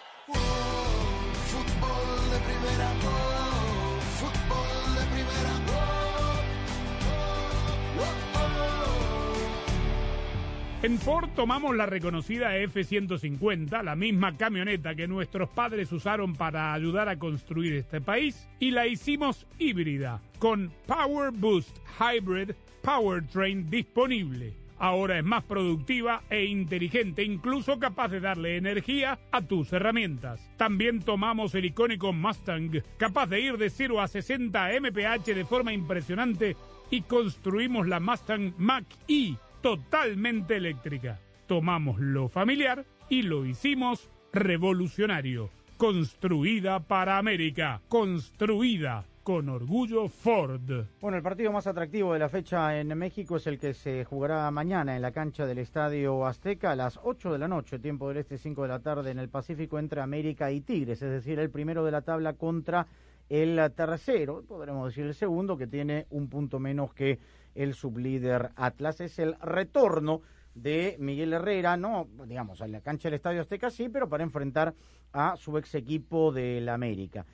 En 10.83 10.99
Ford 10.99 11.29
tomamos 11.33 11.77
la 11.77 11.85
reconocida 11.85 12.57
F-150, 12.57 13.81
la 13.83 13.95
misma 13.95 14.35
camioneta 14.35 14.95
que 14.95 15.07
nuestros 15.07 15.47
padres 15.47 15.89
usaron 15.93 16.35
para 16.35 16.73
ayudar 16.73 17.07
a 17.07 17.17
construir 17.17 17.71
este 17.71 18.01
país, 18.01 18.49
y 18.59 18.71
la 18.71 18.85
hicimos 18.85 19.47
híbrida, 19.57 20.21
con 20.39 20.73
Power 20.85 21.31
Boost 21.31 21.77
Hybrid 22.01 22.51
Powertrain 22.81 23.69
disponible. 23.69 24.55
Ahora 24.77 25.19
es 25.19 25.23
más 25.23 25.45
productiva 25.45 26.23
e 26.29 26.43
inteligente, 26.43 27.23
incluso 27.23 27.79
capaz 27.79 28.09
de 28.09 28.19
darle 28.19 28.57
energía 28.57 29.19
a 29.31 29.41
tus 29.41 29.71
herramientas. 29.71 30.51
También 30.57 30.99
tomamos 30.99 31.55
el 31.55 31.63
icónico 31.63 32.11
Mustang, 32.11 32.83
capaz 32.97 33.27
de 33.27 33.39
ir 33.39 33.57
de 33.57 33.69
0 33.69 34.01
a 34.01 34.09
60 34.09 34.67
mph 34.81 35.33
de 35.33 35.45
forma 35.45 35.71
impresionante, 35.71 36.57
y 36.91 37.03
construimos 37.03 37.87
la 37.87 38.01
Mustang 38.01 38.53
Mach-E 38.57 39.37
totalmente 39.63 40.58
eléctrica. 40.58 41.20
Tomamos 41.48 42.00
lo 42.00 42.27
familiar 42.27 42.86
y 43.10 43.24
lo 43.24 43.46
hicimos 43.46 44.12
revolucionario. 44.34 45.50
Construida 45.77 46.82
para 46.82 47.17
América. 47.17 47.82
Construida 47.88 49.05
con 49.24 49.48
orgullo 49.48 50.10
Ford. 50.10 50.86
Bueno, 51.00 51.15
el 51.15 51.24
partido 51.24 51.53
más 51.53 51.65
atractivo 51.65 52.12
de 52.12 52.20
la 52.20 52.27
fecha 52.27 52.77
en 52.77 52.89
México 52.98 53.38
es 53.38 53.48
el 53.48 53.58
que 53.58 53.74
se 53.74 54.03
jugará 54.03 54.51
mañana 54.51 54.98
en 54.98 55.01
la 55.01 55.13
cancha 55.13 55.46
del 55.46 55.60
Estadio 55.60 56.25
Azteca 56.25 56.72
a 56.72 56.75
las 56.75 57.00
8 57.01 57.32
de 57.32 57.39
la 57.39 57.48
noche, 57.48 57.79
tiempo 57.79 58.10
del 58.10 58.17
este 58.17 58.38
5 58.38 58.63
de 58.63 58.67
la 58.67 58.79
tarde 58.79 59.12
en 59.12 59.20
el 59.20 59.29
Pacífico 59.29 59.79
entre 59.79 60.01
América 60.01 60.51
y 60.51 60.60
Tigres, 60.60 61.01
es 61.01 61.10
decir, 61.10 61.39
el 61.39 61.50
primero 61.50 61.86
de 61.86 61.91
la 61.91 62.01
tabla 62.01 62.34
contra 62.34 62.86
el 63.29 63.72
tercero, 63.74 64.43
podremos 64.46 64.89
decir 64.89 65.05
el 65.05 65.15
segundo, 65.15 65.58
que 65.58 65.67
tiene 65.67 66.05
un 66.10 66.27
punto 66.27 66.60
menos 66.60 66.93
que 66.93 67.20
el 67.55 67.74
sublíder 67.74 68.51
Atlas. 68.55 69.01
Es 69.01 69.19
el 69.19 69.36
retorno 69.39 70.22
de 70.55 70.95
Miguel 71.00 71.33
Herrera, 71.33 71.77
no, 71.77 72.07
digamos, 72.25 72.62
a 72.62 72.67
la 72.67 72.81
cancha 72.81 73.07
del 73.07 73.15
Estadio 73.15 73.41
Azteca 73.41 73.69
sí, 73.69 73.89
pero 73.89 74.07
para 74.07 74.24
enfrentar 74.24 74.74
a 75.12 75.36
su 75.36 75.57
ex 75.57 75.75
equipo 75.75 76.31
del 76.31 76.69
América. 76.69 77.25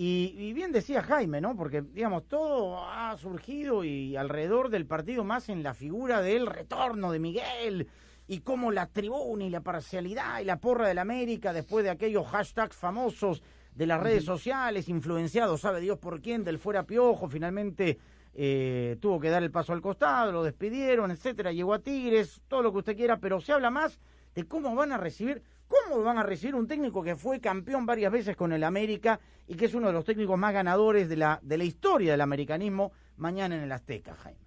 Y, 0.00 0.52
bien 0.52 0.70
decía 0.70 1.02
Jaime, 1.02 1.40
¿no? 1.40 1.56
Porque, 1.56 1.82
digamos, 1.82 2.28
todo 2.28 2.84
ha 2.88 3.16
surgido 3.16 3.82
y 3.82 4.14
alrededor 4.14 4.68
del 4.68 4.86
partido 4.86 5.24
más 5.24 5.48
en 5.48 5.64
la 5.64 5.74
figura 5.74 6.22
del 6.22 6.46
retorno 6.46 7.10
de 7.10 7.18
Miguel 7.18 7.88
y 8.28 8.40
cómo 8.40 8.70
la 8.70 8.86
tribuna 8.86 9.44
y 9.44 9.50
la 9.50 9.62
parcialidad 9.62 10.38
y 10.38 10.44
la 10.44 10.60
porra 10.60 10.86
del 10.86 10.98
América 10.98 11.52
después 11.52 11.82
de 11.82 11.90
aquellos 11.90 12.28
hashtags 12.28 12.76
famosos 12.76 13.42
de 13.74 13.86
las 13.86 14.00
redes 14.00 14.24
sociales, 14.24 14.88
influenciados, 14.88 15.62
sabe 15.62 15.80
Dios 15.80 15.98
por 15.98 16.20
quién, 16.20 16.44
del 16.44 16.58
fuera 16.58 16.84
piojo, 16.84 17.28
finalmente 17.28 17.98
eh, 18.34 18.96
tuvo 19.00 19.20
que 19.20 19.30
dar 19.30 19.42
el 19.42 19.50
paso 19.50 19.72
al 19.72 19.80
costado, 19.80 20.32
lo 20.32 20.42
despidieron, 20.42 21.10
etcétera, 21.10 21.52
llegó 21.52 21.74
a 21.74 21.80
Tigres, 21.80 22.40
todo 22.48 22.62
lo 22.62 22.72
que 22.72 22.78
usted 22.78 22.96
quiera, 22.96 23.18
pero 23.18 23.40
se 23.40 23.52
habla 23.52 23.70
más 23.70 23.98
de 24.34 24.44
cómo 24.44 24.74
van 24.74 24.92
a 24.92 24.98
recibir 24.98 25.42
¿Cómo 25.68 26.02
van 26.02 26.16
a 26.16 26.22
recibir 26.22 26.54
un 26.54 26.66
técnico 26.66 27.02
que 27.02 27.14
fue 27.14 27.40
campeón 27.40 27.84
varias 27.84 28.10
veces 28.10 28.36
con 28.36 28.52
el 28.52 28.64
América 28.64 29.20
y 29.46 29.54
que 29.54 29.66
es 29.66 29.74
uno 29.74 29.88
de 29.88 29.92
los 29.92 30.04
técnicos 30.04 30.38
más 30.38 30.54
ganadores 30.54 31.08
de 31.10 31.16
la, 31.16 31.40
de 31.42 31.58
la 31.58 31.64
historia 31.64 32.12
del 32.12 32.22
americanismo 32.22 32.92
mañana 33.18 33.54
en 33.56 33.62
el 33.62 33.72
Azteca, 33.72 34.14
Jaime? 34.14 34.40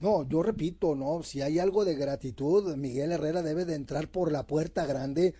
No, 0.00 0.28
yo 0.28 0.42
repito, 0.42 0.94
no, 0.94 1.22
si 1.22 1.40
hay 1.40 1.58
algo 1.58 1.84
de 1.84 1.94
gratitud, 1.94 2.76
Miguel 2.76 3.12
Herrera 3.12 3.40
debe 3.42 3.64
de 3.64 3.74
entrar 3.74 4.08
por 4.08 4.30
la 4.30 4.46
puerta 4.46 4.84
grande 4.84 5.34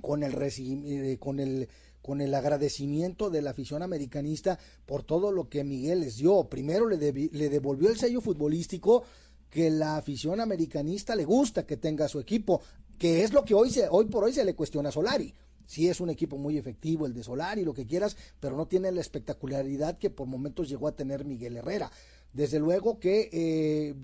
con 0.00 0.24
el 0.24 0.34
eh, 0.42 1.18
con 1.20 1.38
el 1.38 1.68
con 2.04 2.20
el 2.20 2.34
agradecimiento 2.34 3.30
de 3.30 3.40
la 3.40 3.52
afición 3.52 3.82
americanista 3.82 4.58
por 4.84 5.04
todo 5.04 5.32
lo 5.32 5.48
que 5.48 5.64
Miguel 5.64 6.00
les 6.00 6.18
dio. 6.18 6.50
Primero 6.50 6.86
le, 6.86 6.98
le 6.98 7.48
devolvió 7.48 7.88
el 7.88 7.96
sello 7.96 8.20
futbolístico 8.20 9.04
que 9.48 9.70
la 9.70 9.96
afición 9.96 10.38
americanista 10.38 11.16
le 11.16 11.24
gusta 11.24 11.64
que 11.64 11.78
tenga 11.78 12.06
su 12.08 12.20
equipo 12.20 12.60
que 12.98 13.24
es 13.24 13.32
lo 13.32 13.42
que 13.42 13.54
hoy, 13.54 13.70
se, 13.70 13.88
hoy 13.88 14.04
por 14.04 14.22
hoy 14.22 14.34
se 14.34 14.44
le 14.44 14.54
cuestiona 14.54 14.90
a 14.90 14.92
Solari. 14.92 15.32
Sí 15.66 15.88
es 15.88 15.98
un 16.00 16.10
equipo 16.10 16.36
muy 16.36 16.58
efectivo 16.58 17.06
el 17.06 17.14
de 17.14 17.24
Solari, 17.24 17.64
lo 17.64 17.72
que 17.72 17.86
quieras, 17.86 18.18
pero 18.38 18.54
no 18.54 18.66
tiene 18.66 18.92
la 18.92 19.00
espectacularidad 19.00 19.96
que 19.96 20.10
por 20.10 20.26
momentos 20.26 20.68
llegó 20.68 20.88
a 20.88 20.94
tener 20.94 21.24
Miguel 21.24 21.56
Herrera. 21.56 21.90
Desde 22.34 22.58
luego 22.58 22.98
que 22.98 23.30
eh, 23.32 23.94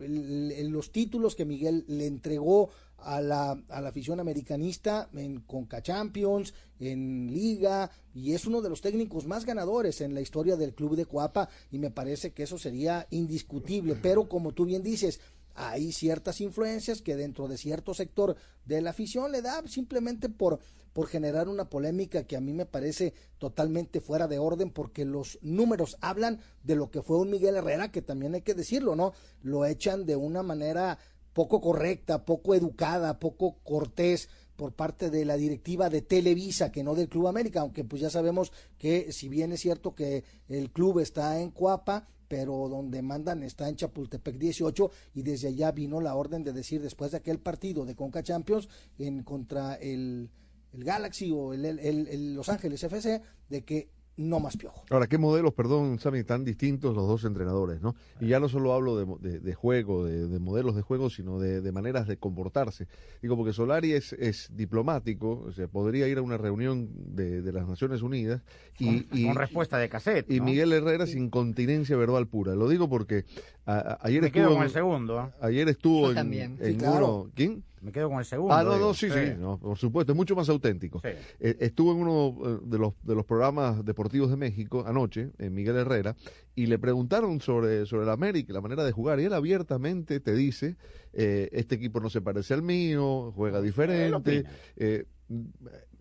los 0.68 0.92
títulos 0.92 1.34
que 1.34 1.44
Miguel 1.44 1.84
le 1.88 2.06
entregó 2.06 2.70
a 2.98 3.20
la, 3.20 3.60
a 3.68 3.80
la 3.80 3.88
afición 3.88 4.20
americanista 4.20 5.08
en 5.14 5.40
Conca 5.40 5.82
Champions, 5.82 6.54
en 6.78 7.28
Liga, 7.32 7.90
y 8.14 8.32
es 8.32 8.46
uno 8.46 8.62
de 8.62 8.68
los 8.68 8.80
técnicos 8.80 9.26
más 9.26 9.44
ganadores 9.44 10.00
en 10.00 10.14
la 10.14 10.20
historia 10.20 10.56
del 10.56 10.74
club 10.74 10.96
de 10.96 11.06
Coapa, 11.06 11.48
y 11.72 11.78
me 11.78 11.90
parece 11.90 12.32
que 12.32 12.44
eso 12.44 12.56
sería 12.56 13.06
indiscutible. 13.10 13.96
Pero 14.00 14.28
como 14.28 14.52
tú 14.52 14.64
bien 14.64 14.82
dices, 14.82 15.20
hay 15.54 15.92
ciertas 15.92 16.40
influencias 16.40 17.02
que 17.02 17.16
dentro 17.16 17.48
de 17.48 17.58
cierto 17.58 17.94
sector 17.94 18.36
de 18.64 18.80
la 18.80 18.90
afición 18.90 19.32
le 19.32 19.42
da 19.42 19.62
simplemente 19.66 20.28
por, 20.28 20.58
por 20.92 21.06
generar 21.06 21.48
una 21.48 21.68
polémica 21.68 22.24
que 22.24 22.36
a 22.36 22.40
mí 22.40 22.52
me 22.52 22.66
parece 22.66 23.14
totalmente 23.38 24.00
fuera 24.00 24.28
de 24.28 24.38
orden 24.38 24.70
porque 24.70 25.04
los 25.04 25.38
números 25.42 25.96
hablan 26.00 26.40
de 26.62 26.76
lo 26.76 26.90
que 26.90 27.02
fue 27.02 27.18
un 27.18 27.30
Miguel 27.30 27.56
Herrera 27.56 27.90
que 27.90 28.02
también 28.02 28.34
hay 28.34 28.42
que 28.42 28.54
decirlo, 28.54 28.96
¿no? 28.96 29.12
Lo 29.42 29.66
echan 29.66 30.06
de 30.06 30.16
una 30.16 30.42
manera 30.42 30.98
poco 31.32 31.60
correcta, 31.60 32.24
poco 32.24 32.54
educada, 32.54 33.18
poco 33.18 33.58
cortés 33.62 34.28
por 34.56 34.74
parte 34.74 35.08
de 35.08 35.24
la 35.24 35.36
directiva 35.36 35.88
de 35.88 36.02
Televisa, 36.02 36.70
que 36.70 36.82
no 36.82 36.94
del 36.94 37.08
Club 37.08 37.28
América, 37.28 37.60
aunque 37.60 37.82
pues 37.82 38.02
ya 38.02 38.10
sabemos 38.10 38.52
que 38.76 39.10
si 39.10 39.28
bien 39.28 39.52
es 39.52 39.60
cierto 39.60 39.94
que 39.94 40.24
el 40.48 40.70
club 40.70 40.98
está 40.98 41.40
en 41.40 41.50
Cuapa, 41.50 42.06
pero 42.30 42.68
donde 42.68 43.02
mandan 43.02 43.42
está 43.42 43.68
en 43.68 43.74
Chapultepec 43.74 44.38
18 44.38 44.90
y 45.14 45.22
desde 45.22 45.48
allá 45.48 45.72
vino 45.72 46.00
la 46.00 46.14
orden 46.14 46.44
de 46.44 46.52
decir 46.52 46.80
después 46.80 47.10
de 47.10 47.16
aquel 47.16 47.40
partido 47.40 47.84
de 47.84 47.96
Conca 47.96 48.22
Champions 48.22 48.68
en 48.98 49.24
contra 49.24 49.74
el, 49.74 50.30
el 50.72 50.84
Galaxy 50.84 51.32
o 51.32 51.52
el, 51.52 51.64
el, 51.64 51.80
el 51.80 52.34
Los 52.34 52.48
Ángeles 52.48 52.84
FC 52.84 53.20
de 53.48 53.64
que 53.64 53.90
no 54.16 54.40
más 54.40 54.56
piojo. 54.56 54.84
Ahora, 54.90 55.06
¿qué 55.06 55.18
modelos, 55.18 55.54
perdón, 55.54 55.98
Sammy, 55.98 56.24
tan 56.24 56.44
distintos 56.44 56.94
los 56.94 57.06
dos 57.06 57.24
entrenadores, 57.24 57.80
no? 57.80 57.94
Y 58.20 58.28
ya 58.28 58.40
no 58.40 58.48
solo 58.48 58.74
hablo 58.74 59.18
de, 59.18 59.40
de, 59.40 59.54
juego, 59.54 60.04
de, 60.04 60.38
modelos 60.38 60.76
de 60.76 60.82
juego, 60.82 61.10
sino 61.10 61.38
de, 61.38 61.72
maneras 61.72 62.06
de 62.06 62.16
comportarse. 62.16 62.86
Digo, 63.22 63.36
porque 63.36 63.52
Solari 63.52 63.92
es, 63.92 64.12
es 64.14 64.50
diplomático, 64.52 65.44
o 65.46 65.52
sea, 65.52 65.68
podría 65.68 66.06
ir 66.08 66.18
a 66.18 66.22
una 66.22 66.36
reunión 66.36 66.90
de, 67.14 67.50
las 67.52 67.66
Naciones 67.66 68.02
Unidas 68.02 68.42
y... 68.78 69.24
Con, 69.24 69.34
respuesta 69.36 69.78
de 69.78 69.88
cassette, 69.88 70.30
Y 70.30 70.40
Miguel 70.40 70.72
Herrera 70.72 71.06
sin 71.06 71.24
incontinencia 71.24 71.96
verbal 71.96 72.26
pura. 72.26 72.54
Lo 72.54 72.68
digo 72.68 72.88
porque 72.88 73.24
ayer 73.64 74.24
estuvo... 74.24 74.42
Quedo 74.42 74.54
con 74.54 74.64
el 74.64 74.70
segundo. 74.70 75.20
¿eh? 75.20 75.34
Ayer 75.40 75.68
estuvo 75.68 76.12
en, 76.12 76.84
uno... 76.84 77.30
¿Quién? 77.34 77.64
Me 77.80 77.92
quedo 77.92 78.08
con 78.10 78.18
el 78.18 78.24
segundo. 78.24 78.54
Ah, 78.54 78.62
no, 78.62 78.78
no, 78.78 78.92
sí, 78.92 79.08
sí, 79.10 79.32
por 79.60 79.78
supuesto, 79.78 80.12
es 80.12 80.16
mucho 80.16 80.36
más 80.36 80.48
auténtico. 80.48 81.00
Eh, 81.04 81.56
estuvo 81.60 81.92
en 81.92 81.98
uno 81.98 82.36
eh, 82.44 82.58
de 82.62 82.78
los, 82.78 82.94
de 83.02 83.14
los 83.14 83.24
programas 83.24 83.84
deportivos 83.84 84.30
de 84.30 84.36
México 84.36 84.84
anoche, 84.86 85.30
en 85.38 85.54
Miguel 85.54 85.76
Herrera, 85.76 86.14
y 86.54 86.66
le 86.66 86.78
preguntaron 86.78 87.40
sobre, 87.40 87.86
sobre 87.86 88.04
el 88.04 88.10
América, 88.10 88.52
la 88.52 88.60
manera 88.60 88.84
de 88.84 88.92
jugar, 88.92 89.20
y 89.20 89.24
él 89.24 89.32
abiertamente 89.32 90.20
te 90.20 90.34
dice, 90.34 90.76
eh, 91.12 91.48
este 91.52 91.76
equipo 91.76 92.00
no 92.00 92.10
se 92.10 92.20
parece 92.20 92.54
al 92.54 92.62
mío, 92.62 93.32
juega 93.34 93.60
diferente 93.60 94.44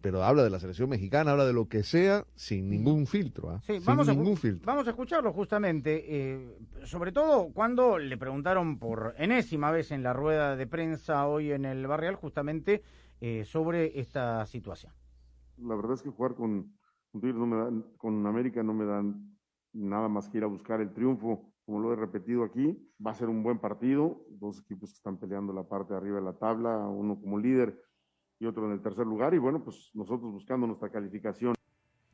pero 0.01 0.23
habla 0.23 0.43
de 0.43 0.49
la 0.49 0.59
selección 0.59 0.89
mexicana, 0.89 1.31
habla 1.31 1.45
de 1.45 1.53
lo 1.53 1.67
que 1.67 1.83
sea 1.83 2.25
sin 2.35 2.69
ningún 2.69 3.05
filtro. 3.07 3.49
¿ah? 3.49 3.61
Sí, 3.63 3.79
vamos, 3.85 4.07
a, 4.09 4.13
vamos 4.13 4.87
a 4.87 4.89
escucharlo 4.89 5.33
justamente, 5.33 6.05
eh, 6.07 6.57
sobre 6.83 7.11
todo 7.11 7.51
cuando 7.53 7.97
le 7.97 8.17
preguntaron 8.17 8.79
por 8.79 9.15
enésima 9.17 9.71
vez 9.71 9.91
en 9.91 10.03
la 10.03 10.13
rueda 10.13 10.55
de 10.55 10.67
prensa 10.67 11.27
hoy 11.27 11.51
en 11.51 11.65
el 11.65 11.85
Barrial 11.87 12.15
justamente 12.15 12.83
eh, 13.21 13.43
sobre 13.45 13.99
esta 13.99 14.45
situación. 14.45 14.93
La 15.57 15.75
verdad 15.75 15.93
es 15.93 16.01
que 16.01 16.09
jugar 16.09 16.35
con, 16.35 16.73
no 17.13 17.45
me 17.45 17.83
con 17.97 18.25
América 18.25 18.63
no 18.63 18.73
me 18.73 18.85
dan 18.85 19.37
nada 19.73 20.07
más 20.07 20.29
que 20.29 20.37
ir 20.37 20.43
a 20.43 20.47
buscar 20.47 20.81
el 20.81 20.93
triunfo, 20.93 21.51
como 21.65 21.79
lo 21.79 21.93
he 21.93 21.95
repetido 21.95 22.43
aquí. 22.43 22.77
Va 23.05 23.11
a 23.11 23.15
ser 23.15 23.29
un 23.29 23.43
buen 23.43 23.59
partido, 23.59 24.25
dos 24.29 24.59
equipos 24.59 24.91
que 24.91 24.97
están 24.97 25.17
peleando 25.17 25.53
la 25.53 25.67
parte 25.67 25.93
de 25.93 25.97
arriba 25.99 26.17
de 26.17 26.25
la 26.25 26.37
tabla, 26.37 26.87
uno 26.87 27.19
como 27.19 27.37
líder 27.37 27.77
y 28.39 28.45
otro 28.45 28.65
en 28.65 28.73
el 28.73 28.81
tercer 28.81 29.05
lugar. 29.05 29.33
Y 29.33 29.37
bueno, 29.37 29.61
pues 29.63 29.91
nosotros 29.93 30.31
buscando 30.31 30.65
nuestra 30.65 30.89
calificación. 30.89 31.55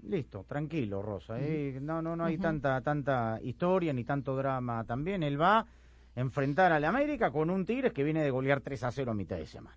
Listo, 0.03 0.43
tranquilo, 0.43 1.01
Rosa. 1.01 1.39
¿eh? 1.39 1.79
No, 1.81 2.01
no, 2.01 2.15
no 2.15 2.25
hay 2.25 2.38
tanta, 2.38 2.81
tanta 2.81 3.39
historia 3.41 3.93
ni 3.93 4.03
tanto 4.03 4.35
drama 4.35 4.83
también. 4.83 5.23
Él 5.23 5.39
va 5.39 5.65
enfrentar 6.15 6.71
al 6.71 6.86
América 6.86 7.32
con 7.32 7.49
un 7.49 7.65
Tigres 7.65 7.93
que 7.93 8.04
viene 8.04 8.23
de 8.23 8.32
golear 8.32 8.62
3 8.62 8.84
a 8.84 8.91
0 8.91 9.12
a 9.12 9.15
mitad 9.15 9.38
de 9.38 9.45
semana. 9.45 9.75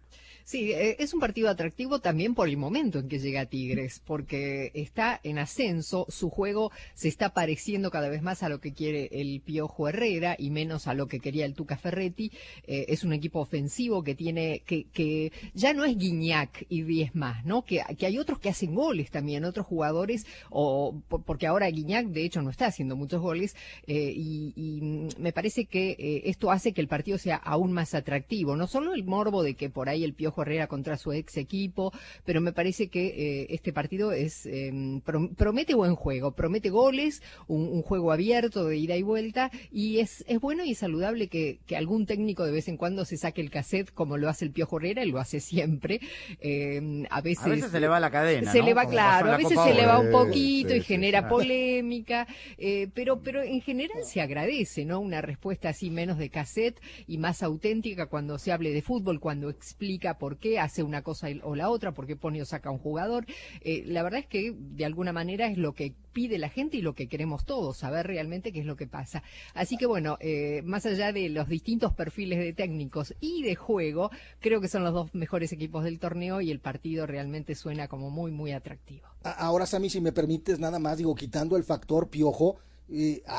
Sí, 0.49 0.73
eh, 0.73 0.97
es 0.99 1.13
un 1.13 1.21
partido 1.21 1.51
atractivo 1.51 1.99
también 1.99 2.35
por 2.35 2.49
el 2.49 2.57
momento 2.57 3.01
en 3.01 3.09
que 3.11 3.19
llega 3.19 3.45
Tigres, 3.45 4.01
porque 4.03 4.71
está 4.73 5.21
en 5.23 5.39
ascenso, 5.39 6.07
su 6.09 6.31
juego 6.31 6.73
se 6.95 7.09
está 7.09 7.35
pareciendo 7.35 7.91
cada 7.91 8.09
vez 8.09 8.23
más 8.23 8.43
a 8.43 8.49
lo 8.49 8.59
que 8.59 8.73
quiere 8.73 9.11
el 9.13 9.43
Piojo 9.43 9.91
Herrera 9.91 10.37
y 10.39 10.49
menos 10.49 10.87
a 10.87 10.95
lo 10.95 11.07
que 11.07 11.21
quería 11.21 11.45
el 11.45 11.53
Tuca 11.53 11.77
Ferretti. 11.77 12.33
Eh, 12.67 12.87
es 12.89 13.05
un 13.05 13.13
equipo 13.13 13.41
ofensivo 13.41 14.03
que 14.03 14.15
tiene, 14.15 14.63
que, 14.65 14.85
que 14.85 15.33
ya 15.53 15.75
no 15.75 15.85
es 15.85 15.99
Guiñac 15.99 16.65
y 16.71 16.81
10 16.81 17.15
más, 17.15 17.45
¿no? 17.45 17.67
Que, 17.67 17.83
hay 17.83 18.19
otros 18.19 18.39
que 18.39 18.49
hacen 18.49 18.75
goles 18.75 19.11
también, 19.11 19.45
otros 19.45 19.67
jugadores, 19.67 20.25
o 20.49 20.99
porque 21.09 21.47
ahora 21.47 21.69
Guiñac 21.69 22.07
de 22.07 22.25
hecho 22.25 22.41
no 22.41 22.49
está 22.49 22.69
haciendo 22.69 22.97
muchos 22.97 23.21
goles, 23.21 23.55
eh, 23.87 24.15
y, 24.17 24.81
me 25.19 25.35
parece 25.35 25.67
que 25.67 26.23
esto 26.29 26.51
hace 26.51 26.73
que 26.73 26.81
el 26.81 26.89
partido 26.89 27.17
sea 27.17 27.37
aún 27.37 27.73
más 27.73 27.95
atractivo. 27.95 28.55
No 28.55 28.67
solo 28.67 28.95
el 28.95 29.05
morbo 29.05 29.43
de 29.43 29.55
que 29.55 29.71
por 29.71 29.89
ahí 29.89 30.05
el 30.05 30.15
Piojo 30.15 30.43
Herrera 30.43 30.67
contra 30.67 30.99
su 30.99 31.13
ex 31.13 31.37
equipo, 31.37 31.93
pero 32.25 32.41
me 32.41 32.53
parece 32.53 32.89
que 32.89 33.07
eh, 33.07 33.47
este 33.51 33.73
partido 33.73 34.13
es 34.13 34.45
em, 34.47 35.01
promete 35.01 35.75
buen 35.75 35.95
juego, 35.95 36.33
promete 36.33 36.69
goles, 36.69 37.23
un, 37.47 37.83
juego 37.83 38.13
abierto 38.13 38.67
de 38.67 38.77
ida 38.77 38.97
y 38.97 39.03
vuelta, 39.03 39.51
y 39.71 40.01
es, 40.01 40.25
es 40.27 40.41
bueno 40.41 40.65
y 40.65 40.75
saludable 40.75 41.29
que, 41.29 41.61
que, 41.67 41.77
algún 41.77 42.07
técnico 42.07 42.45
de 42.45 42.53
vez 42.53 42.69
en 42.69 42.77
cuando 42.77 43.05
se 43.05 43.17
saque 43.17 43.41
el 43.41 43.51
cassette 43.51 43.93
como 43.93 44.19
lo 44.19 44.29
hace 44.29 44.45
el 44.45 44.51
Piojo 44.51 44.79
Herrera, 44.79 45.05
y 45.05 45.11
lo 45.11 45.21
hace 45.21 45.41
siempre. 45.41 46.01
Em, 46.41 47.07
a, 47.09 47.21
veces, 47.23 47.71
se 47.71 47.81
le 47.81 47.89
va 47.89 48.01
la 48.01 48.11
cadena. 48.11 48.53
Se 48.53 48.63
le 48.63 48.75
va, 48.75 48.87
claro, 48.87 49.33
a 49.33 49.37
veces 49.37 49.59
se 49.59 49.75
le 49.75 49.87
va 49.87 49.99
un 50.01 50.11
poquito 50.11 50.75
y 50.75 50.83
genera 50.83 51.29
polémica, 51.29 52.27
eh, 52.59 52.89
pero, 52.93 53.21
pero 53.21 53.43
en 53.43 53.61
general 53.63 54.05
se 54.05 54.21
agradece, 54.21 54.85
¿no? 54.85 55.01
Una 55.01 55.23
respuesta 55.23 55.71
así 55.71 55.89
menos 55.89 56.18
de 56.19 56.31
cassette 56.31 56.81
y 57.07 57.19
más 57.19 57.43
auténtica 57.43 58.07
cuando 58.07 58.39
se 58.39 58.53
hable 58.53 58.73
de 58.73 58.83
fútbol, 58.83 59.21
cuando 59.21 59.51
explica 59.51 60.19
por 60.19 60.39
qué 60.39 60.59
hace 60.59 60.83
una 60.83 61.03
cosa 61.03 61.29
o 61.43 61.55
la 61.55 61.71
otra, 61.71 61.93
por 61.93 62.07
qué 62.07 62.17
pone 62.17 62.43
o 62.43 62.45
saca 62.45 62.71
un 62.71 62.79
jugador. 62.79 63.27
Eh, 63.61 63.85
la 63.87 64.03
verdad 64.03 64.21
es 64.21 64.27
que 64.27 64.55
de 64.57 64.85
alguna 64.85 65.13
manera 65.13 65.47
es 65.47 65.59
lo 65.59 65.73
que 65.73 65.95
pide 66.13 66.39
la 66.39 66.49
gente 66.49 66.77
y 66.77 66.83
lo 66.83 66.95
que 66.95 67.07
queremos 67.07 67.45
todos, 67.45 67.77
saber 67.77 68.07
realmente 68.07 68.53
qué 68.53 68.61
es 68.61 68.67
lo 68.67 68.77
que 68.77 68.87
pasa. 68.87 69.23
Así 69.55 69.77
que 69.77 69.87
bueno, 69.87 70.17
eh, 70.21 70.63
más 70.65 70.85
allá 70.87 71.13
de 71.13 71.29
los 71.29 71.49
distintos 71.49 71.93
perfiles 71.93 72.39
de 72.39 72.53
técnicos 72.53 73.15
y 73.21 73.43
de 73.43 73.55
juego, 73.55 74.11
creo 74.41 74.61
que 74.61 74.69
son 74.69 74.85
los 74.85 74.93
dos 74.93 75.15
mejores 75.15 75.53
equipos 75.53 75.85
del 75.85 75.99
torneo 75.99 76.41
y 76.41 76.51
el 76.51 76.61
partido 76.61 77.07
realmente 77.07 77.55
suena 77.55 77.89
como 77.89 78.11
muy, 78.11 78.33
muy 78.33 78.53
atractivo. 78.53 79.07
Ahora, 79.23 79.67
Sammy, 79.67 79.91
si 79.91 80.01
me 80.01 80.13
permites 80.13 80.59
nada 80.59 80.79
más, 80.79 80.99
digo, 80.99 81.15
quitando 81.15 81.57
el 81.57 81.65
factor 81.65 82.09
piojo, 82.09 82.57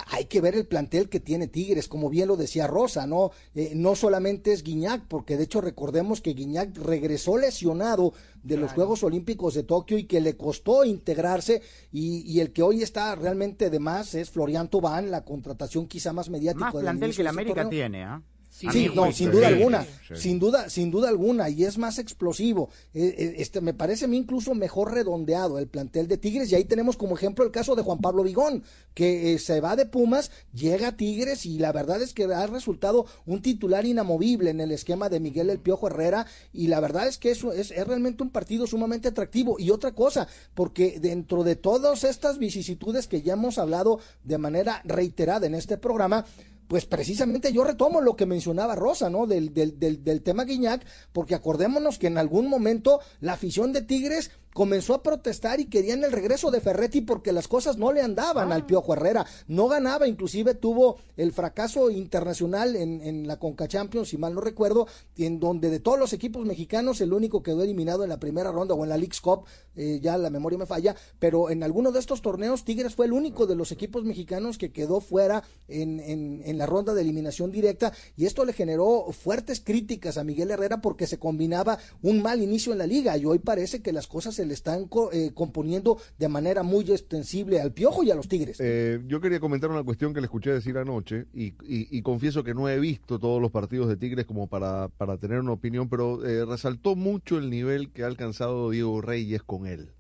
hay 0.08 0.26
que 0.26 0.42
ver 0.42 0.56
el 0.56 0.68
plantel 0.68 1.10
que 1.10 1.20
tiene 1.20 1.48
Tigres, 1.48 1.88
como 1.88 2.10
bien 2.10 2.28
lo 2.28 2.38
decía 2.38 2.68
Rosa, 2.68 3.08
¿no? 3.08 3.32
Eh, 3.56 3.72
no 3.76 3.96
solamente 3.96 4.54
es 4.54 4.64
Guiñac, 4.64 5.08
porque 5.08 5.38
de 5.38 5.44
hecho 5.44 5.60
recordemos 5.62 6.22
que 6.22 6.34
Guiñac 6.34 6.78
regresó 6.78 7.38
lesionado 7.38 8.14
de 8.44 8.58
los 8.58 8.72
Juegos 8.74 9.04
Olímpicos 9.04 9.56
de 9.56 9.64
Tokio 9.64 9.98
y 9.98 10.06
que 10.06 10.22
le 10.22 10.38
costó 10.38 10.86
integrarse 10.86 11.62
y, 11.92 12.40
el 12.40 12.54
que 12.54 12.64
hoy 12.64 12.84
está 12.84 13.16
realmente 13.16 13.70
de 13.70 13.80
más 13.80 14.16
es 14.16 14.30
Florian 14.30 14.70
Tobán, 14.70 15.12
la 15.12 15.26
contratación 15.26 15.88
quizá 15.88 16.14
más 16.14 16.30
mediática. 16.30 16.72
Más 16.72 16.76
plantel 16.76 17.16
que 17.16 17.24
la 17.24 17.32
América 17.32 17.70
tiene, 17.70 18.04
¿ah? 18.04 18.22
Sí, 18.60 18.89
no, 18.93 19.12
sin 19.12 19.32
duda 19.32 19.48
alguna, 19.48 19.88
sin 20.13 20.39
duda, 20.39 20.69
sin 20.69 20.91
duda 20.91 21.08
alguna, 21.08 21.50
y 21.50 21.63
es 21.63 21.78
más 21.78 21.98
explosivo. 21.98 22.69
Eh, 22.93 23.15
eh, 23.17 23.36
este, 23.38 23.62
me 23.62 23.74
parece 23.74 24.06
a 24.06 24.08
mí 24.08 24.17
incluso 24.17 24.54
mejor 24.54 24.93
redondeado 24.93 25.60
el 25.60 25.67
plantel 25.67 26.08
de 26.08 26.17
Tigres, 26.17 26.52
y 26.52 26.56
ahí 26.56 26.65
tenemos 26.65 26.98
como 26.98 27.15
ejemplo 27.15 27.45
el 27.45 27.52
caso 27.52 27.76
de 27.76 27.84
Juan 27.84 28.00
Pablo 28.00 28.24
Vigón, 28.24 28.63
que 28.93 29.34
eh, 29.34 29.39
se 29.39 29.62
va 29.62 29.76
de 29.76 29.86
Pumas, 29.86 30.32
llega 30.54 30.89
a 30.89 30.98
Tigres, 30.98 31.45
y 31.45 31.58
la 31.60 31.72
verdad 31.72 32.02
es 32.02 32.13
que 32.13 32.26
ha 32.26 32.48
resultado 32.48 33.06
un 33.26 33.41
titular 33.41 33.86
inamovible 33.86 34.50
en 34.50 34.60
el 34.60 34.72
esquema 34.72 35.10
de 35.10 35.19
Miguel 35.19 35.50
El 35.50 35.60
Piojo 35.60 35.88
Herrera, 35.88 36.26
y 36.52 36.67
la 36.67 36.80
verdad 36.80 37.08
es 37.08 37.17
que 37.17 37.32
eso 37.32 37.54
es, 37.54 37.72
es 37.72 37.88
realmente 37.88 38.24
un 38.24 38.30
partido 38.30 38.67
sumamente 38.67 39.08
atractivo. 39.08 39.56
Y 39.60 39.72
otra 39.72 39.93
cosa, 39.93 40.28
porque 40.54 41.00
dentro 41.00 41.43
de 41.43 41.56
todas 41.56 42.04
estas 42.04 42.38
vicisitudes 42.39 43.08
que 43.08 43.22
ya 43.22 43.34
hemos 43.34 43.58
hablado 43.58 44.00
de 44.24 44.38
manera 44.38 44.82
reiterada 44.84 45.48
en 45.48 45.56
este 45.56 45.78
programa, 45.78 46.26
pues 46.69 46.86
precisamente 46.86 47.51
yo 47.51 47.63
retomo 47.63 47.99
lo 47.99 48.15
que 48.15 48.27
mencionaba 48.27 48.75
Rosa, 48.75 49.10
¿no? 49.10 49.25
Del, 49.25 49.55
del, 49.55 49.79
del, 49.79 50.03
del 50.03 50.21
tema 50.21 50.45
Guiñac, 50.45 50.86
porque 51.12 51.34
acordémonos 51.34 51.97
que 51.97 52.05
en 52.05 52.19
algún 52.19 52.47
momento 52.47 52.99
la 53.21 53.34
afición 53.34 53.73
de 53.73 53.82
Tigres 53.82 54.29
comenzó 54.54 54.94
a 54.94 55.04
protestar 55.04 55.60
y 55.60 55.66
querían 55.66 56.04
el 56.04 56.12
regreso 56.12 56.52
de 56.52 56.62
Ferretti 56.62 57.02
porque 57.02 57.32
las 57.32 57.48
cosas 57.48 57.78
no 57.78 57.92
le 57.92 58.02
andaban 58.02 58.52
al 58.52 58.66
Piojo 58.66 58.94
Herrera, 58.94 59.26
no 59.48 59.68
ganaba, 59.68 60.08
inclusive 60.08 60.56
tuvo 60.56 60.98
el 61.18 61.32
fracaso 61.32 61.90
internacional 61.90 62.76
en, 62.76 63.02
en 63.02 63.28
la 63.28 63.38
Conca 63.38 63.68
Champions, 63.68 64.10
si 64.10 64.18
mal 64.18 64.34
no 64.34 64.42
recuerdo, 64.42 64.88
en 65.18 65.40
donde 65.40 65.70
de 65.70 65.80
todos 65.80 66.00
los 66.00 66.14
equipos 66.14 66.46
mexicanos 66.46 67.02
el 67.02 67.14
único 67.14 67.44
quedó 67.44 67.64
eliminado 67.64 68.04
en 68.04 68.10
la 68.10 68.20
primera 68.20 68.52
ronda 68.52 68.74
o 68.74 68.84
en 68.84 68.90
la 68.90 68.98
League's 68.98 69.22
Cup, 69.22 69.46
eh, 69.76 70.00
ya 70.02 70.18
la 70.18 70.30
memoria 70.30 70.58
me 70.58 70.66
falla, 70.66 70.96
pero 71.20 71.50
en 71.50 71.64
alguno 71.64 71.92
de 71.92 72.00
estos 72.00 72.22
torneos 72.22 72.66
Tigres 72.66 72.96
fue 72.96 73.06
el 73.06 73.14
único 73.14 73.48
de 73.48 73.56
los 73.56 73.72
equipos 73.72 74.04
mexicanos 74.04 74.58
que 74.58 74.72
quedó 74.72 75.00
fuera 75.00 75.44
en, 75.68 76.00
en, 76.00 76.42
en 76.46 76.58
la 76.58 76.66
ronda 76.66 76.94
de 76.94 77.02
eliminación 77.02 77.52
directa 77.52 77.94
y 78.18 78.26
esto 78.26 78.46
le 78.46 78.54
generó 78.54 79.08
fuertes 79.12 79.62
críticas 79.62 80.18
a 80.18 80.24
Miguel 80.24 80.52
Herrera 80.52 80.82
porque 80.82 81.08
se 81.08 81.20
combinaba 81.20 81.78
un 82.02 82.22
mal 82.22 82.42
inicio 82.42 82.72
en 82.72 82.80
la 82.80 82.88
liga 82.88 83.18
y 83.18 83.26
hoy 83.26 83.40
parece 83.40 83.82
que 83.82 83.94
las 83.94 84.08
cosas 84.08 84.38
se 84.39 84.45
le 84.45 84.54
están 84.54 84.88
eh, 85.12 85.32
componiendo 85.34 85.97
de 86.17 86.30
manera 86.30 86.63
muy 86.63 86.89
extensible 86.89 87.60
al 87.60 87.73
Piojo 87.73 88.04
y 88.04 88.12
a 88.12 88.15
los 88.15 88.30
Tigres. 88.30 88.58
Eh, 88.62 89.02
yo 89.06 89.19
quería 89.19 89.41
comentar 89.41 89.69
una 89.69 89.84
cuestión 89.84 90.13
que 90.13 90.21
le 90.21 90.28
escuché 90.28 90.52
decir 90.52 90.78
anoche 90.78 91.25
y, 91.34 92.02
confieso 92.04 92.41
que 92.41 92.54
no 92.54 92.69
he 92.69 92.80
visto 92.80 93.19
todos 93.19 93.41
los 93.41 93.52
partidos 93.52 93.89
de 93.89 93.97
Tigres 93.97 94.25
como 94.25 94.47
para, 94.47 94.88
para 94.88 95.17
tener 95.17 95.41
una 95.41 95.52
opinión, 95.52 95.89
pero 95.89 96.25
eh, 96.25 96.45
resaltó 96.45 96.95
mucho 96.95 97.38
el 97.38 97.49
nivel 97.49 97.91
que 97.91 98.04
ha 98.04 98.08
alcanzado 98.08 98.69
Diego 98.69 99.02
Reyes 99.02 99.43
con 99.43 99.67
él. 99.67 99.91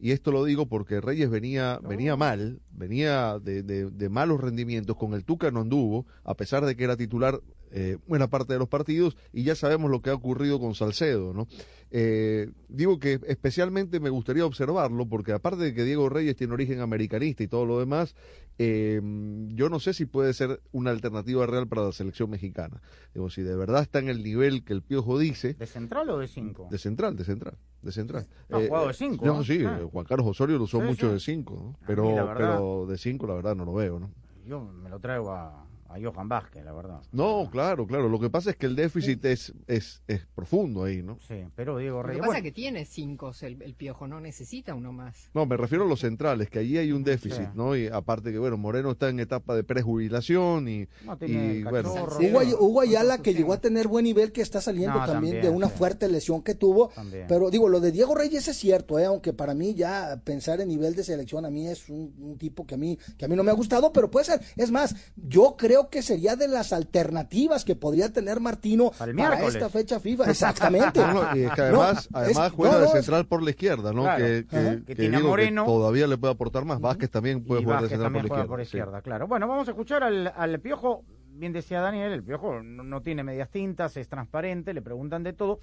Y 0.00 0.12
esto 0.12 0.32
lo 0.32 0.42
digo 0.44 0.66
porque 0.66 1.02
Reyes 1.02 1.28
venía, 1.28 1.78
venía 1.86 2.16
mal, 2.16 2.62
venía 2.72 3.38
de, 3.38 3.62
de, 3.62 4.08
malos 4.08 4.40
rendimientos, 4.40 4.96
con 4.96 5.12
el 5.12 5.24
Tuca 5.24 5.50
no 5.50 5.60
anduvo, 5.60 6.06
a 6.24 6.34
pesar 6.34 6.64
de 6.64 6.76
que 6.76 6.84
era 6.84 6.96
titular 6.96 7.40
eh, 7.74 7.96
buena 8.06 8.28
parte 8.28 8.52
de 8.52 8.58
los 8.58 8.68
partidos 8.68 9.16
y 9.32 9.44
ya 9.44 9.54
sabemos 9.54 9.90
lo 9.90 10.02
que 10.02 10.10
ha 10.10 10.14
ocurrido 10.14 10.60
con 10.60 10.74
Salcedo, 10.74 11.32
¿no? 11.32 11.48
Eh, 11.90 12.50
digo 12.68 12.98
que 12.98 13.18
especialmente 13.26 13.98
me 13.98 14.10
gustaría 14.10 14.44
observarlo 14.44 15.06
porque 15.06 15.32
aparte 15.32 15.64
de 15.64 15.74
que 15.74 15.84
Diego 15.84 16.10
Reyes 16.10 16.36
tiene 16.36 16.52
origen 16.52 16.80
americanista 16.80 17.42
y 17.42 17.48
todo 17.48 17.64
lo 17.64 17.78
demás, 17.78 18.14
eh, 18.58 19.00
yo 19.54 19.70
no 19.70 19.80
sé 19.80 19.94
si 19.94 20.04
puede 20.04 20.34
ser 20.34 20.60
una 20.72 20.90
alternativa 20.90 21.46
real 21.46 21.66
para 21.66 21.82
la 21.82 21.92
selección 21.92 22.28
mexicana. 22.28 22.82
Digo, 23.14 23.30
si 23.30 23.40
de 23.40 23.56
verdad 23.56 23.80
está 23.80 24.00
en 24.00 24.10
el 24.10 24.22
nivel 24.22 24.64
que 24.64 24.74
el 24.74 24.82
Piojo 24.82 25.18
dice. 25.18 25.54
¿De 25.54 25.66
central 25.66 26.10
o 26.10 26.18
de 26.18 26.28
cinco? 26.28 26.68
De 26.70 26.76
central, 26.76 27.16
de 27.16 27.24
central, 27.24 27.56
de 27.80 27.92
central. 27.92 28.26
No, 28.50 28.60
jugado 28.60 28.88
de 28.88 28.94
cinco. 28.94 29.24
No, 29.24 29.42
sí, 29.42 29.64
ah. 29.64 29.80
Juan 29.90 30.04
Carlos 30.04 30.26
Osorio 30.26 30.58
lo 30.58 30.64
usó 30.64 30.78
mucho 30.78 31.10
de 31.10 31.20
cinco, 31.20 31.78
pero, 31.86 32.34
pero 32.36 32.86
de 32.86 32.98
cinco 32.98 33.26
la 33.26 33.34
verdad 33.34 33.56
no 33.56 33.64
lo 33.64 33.72
veo, 33.72 33.98
¿no? 33.98 34.10
Yo 34.46 34.60
me 34.60 34.90
lo 34.90 34.98
traigo 34.98 35.30
a 35.30 35.66
a 35.92 36.00
Johan 36.00 36.28
Vázquez, 36.28 36.64
la 36.64 36.72
verdad. 36.72 37.02
No, 37.12 37.48
claro, 37.50 37.86
claro. 37.86 38.08
Lo 38.08 38.18
que 38.18 38.30
pasa 38.30 38.50
es 38.50 38.56
que 38.56 38.66
el 38.66 38.76
déficit 38.76 39.24
es, 39.24 39.52
es, 39.66 40.02
es 40.06 40.26
profundo 40.34 40.84
ahí, 40.84 41.02
¿no? 41.02 41.18
Sí, 41.26 41.44
pero 41.54 41.78
Diego 41.78 42.02
Reyes. 42.02 42.18
Lo 42.18 42.22
que 42.22 42.26
pasa 42.28 42.38
es 42.38 42.44
que 42.44 42.52
tiene 42.52 42.84
cinco 42.84 43.32
el, 43.42 43.74
piojo, 43.74 44.06
no 44.06 44.20
necesita 44.20 44.74
uno 44.74 44.92
más. 44.92 45.30
No, 45.34 45.46
me 45.46 45.56
refiero 45.56 45.84
a 45.84 45.88
los 45.88 46.00
centrales, 46.00 46.50
que 46.50 46.58
allí 46.58 46.78
hay 46.78 46.92
un 46.92 47.04
déficit, 47.04 47.50
¿no? 47.54 47.76
Y 47.76 47.86
aparte 47.86 48.32
que, 48.32 48.38
bueno, 48.38 48.56
Moreno 48.56 48.92
está 48.92 49.08
en 49.08 49.20
etapa 49.20 49.54
de 49.54 49.64
prejubilación 49.64 50.68
y. 50.68 50.88
No, 51.04 51.18
y 51.20 51.62
bueno. 51.64 51.92
Hugo, 52.60 52.80
Ayala, 52.80 53.18
que 53.18 53.34
llegó 53.34 53.52
a 53.52 53.60
tener 53.60 53.88
buen 53.88 54.04
nivel, 54.04 54.32
que 54.32 54.42
está 54.42 54.60
saliendo 54.60 54.98
también, 55.04 55.40
de 55.40 55.48
una 55.48 55.68
fuerte 55.68 56.08
lesión 56.08 56.42
que 56.42 56.54
tuvo. 56.54 56.90
Pero 57.28 57.50
digo, 57.50 57.68
lo 57.68 57.80
de 57.80 57.92
Diego 57.92 58.14
Reyes 58.14 58.48
es 58.48 58.56
cierto, 58.56 58.98
¿eh? 58.98 59.06
aunque 59.06 59.32
para 59.32 59.54
mí 59.54 59.74
ya 59.74 60.20
pensar 60.24 60.60
en 60.60 60.68
nivel 60.68 60.94
de 60.94 61.04
selección 61.04 61.44
a 61.44 61.50
mí 61.50 61.66
es 61.66 61.88
un, 61.88 62.14
un 62.18 62.38
tipo 62.38 62.66
que 62.66 62.74
a 62.74 62.78
mí, 62.78 62.98
que 63.16 63.24
a 63.24 63.28
mí 63.28 63.36
no 63.36 63.42
me 63.42 63.50
ha 63.50 63.54
gustado, 63.54 63.92
pero 63.92 64.10
puede 64.10 64.26
ser. 64.26 64.40
Es 64.56 64.70
más, 64.70 64.94
yo 65.16 65.56
creo 65.56 65.81
que 65.88 66.02
sería 66.02 66.36
de 66.36 66.48
las 66.48 66.72
alternativas 66.72 67.64
que 67.64 67.76
podría 67.76 68.12
tener 68.12 68.40
Martino 68.40 68.90
para 68.90 69.46
esta 69.46 69.68
fecha 69.68 70.00
FIFA. 70.00 70.30
Exactamente. 70.30 71.00
y 71.34 71.42
es 71.42 71.52
que 71.52 71.62
además, 71.62 72.08
además 72.12 72.52
juega 72.52 72.78
de 72.78 72.88
central 72.88 73.26
por 73.26 73.42
la 73.42 73.50
izquierda, 73.50 73.92
¿no? 73.92 74.04
Que, 74.16 74.44
tiene 74.94 75.20
Moreno. 75.20 75.64
todavía 75.64 76.06
le 76.06 76.18
puede 76.18 76.34
aportar 76.34 76.64
más. 76.64 76.80
Vázquez 76.80 77.10
también 77.10 77.44
puede 77.44 77.64
jugar 77.64 77.82
de 77.82 77.88
central 77.88 78.46
por 78.46 78.58
la 78.58 78.62
izquierda. 78.64 79.02
claro. 79.02 79.26
Bueno, 79.26 79.48
vamos 79.48 79.68
a 79.68 79.70
escuchar 79.72 80.02
al, 80.02 80.60
Piojo. 80.60 81.04
Bien 81.34 81.52
decía 81.52 81.80
Daniel, 81.80 82.12
el 82.12 82.22
Piojo 82.22 82.62
no, 82.62 83.00
tiene 83.00 83.24
medias 83.24 83.50
tintas, 83.50 83.96
es 83.96 84.08
transparente, 84.08 84.74
le 84.74 84.82
preguntan 84.82 85.22
de 85.22 85.32
todo. 85.32 85.60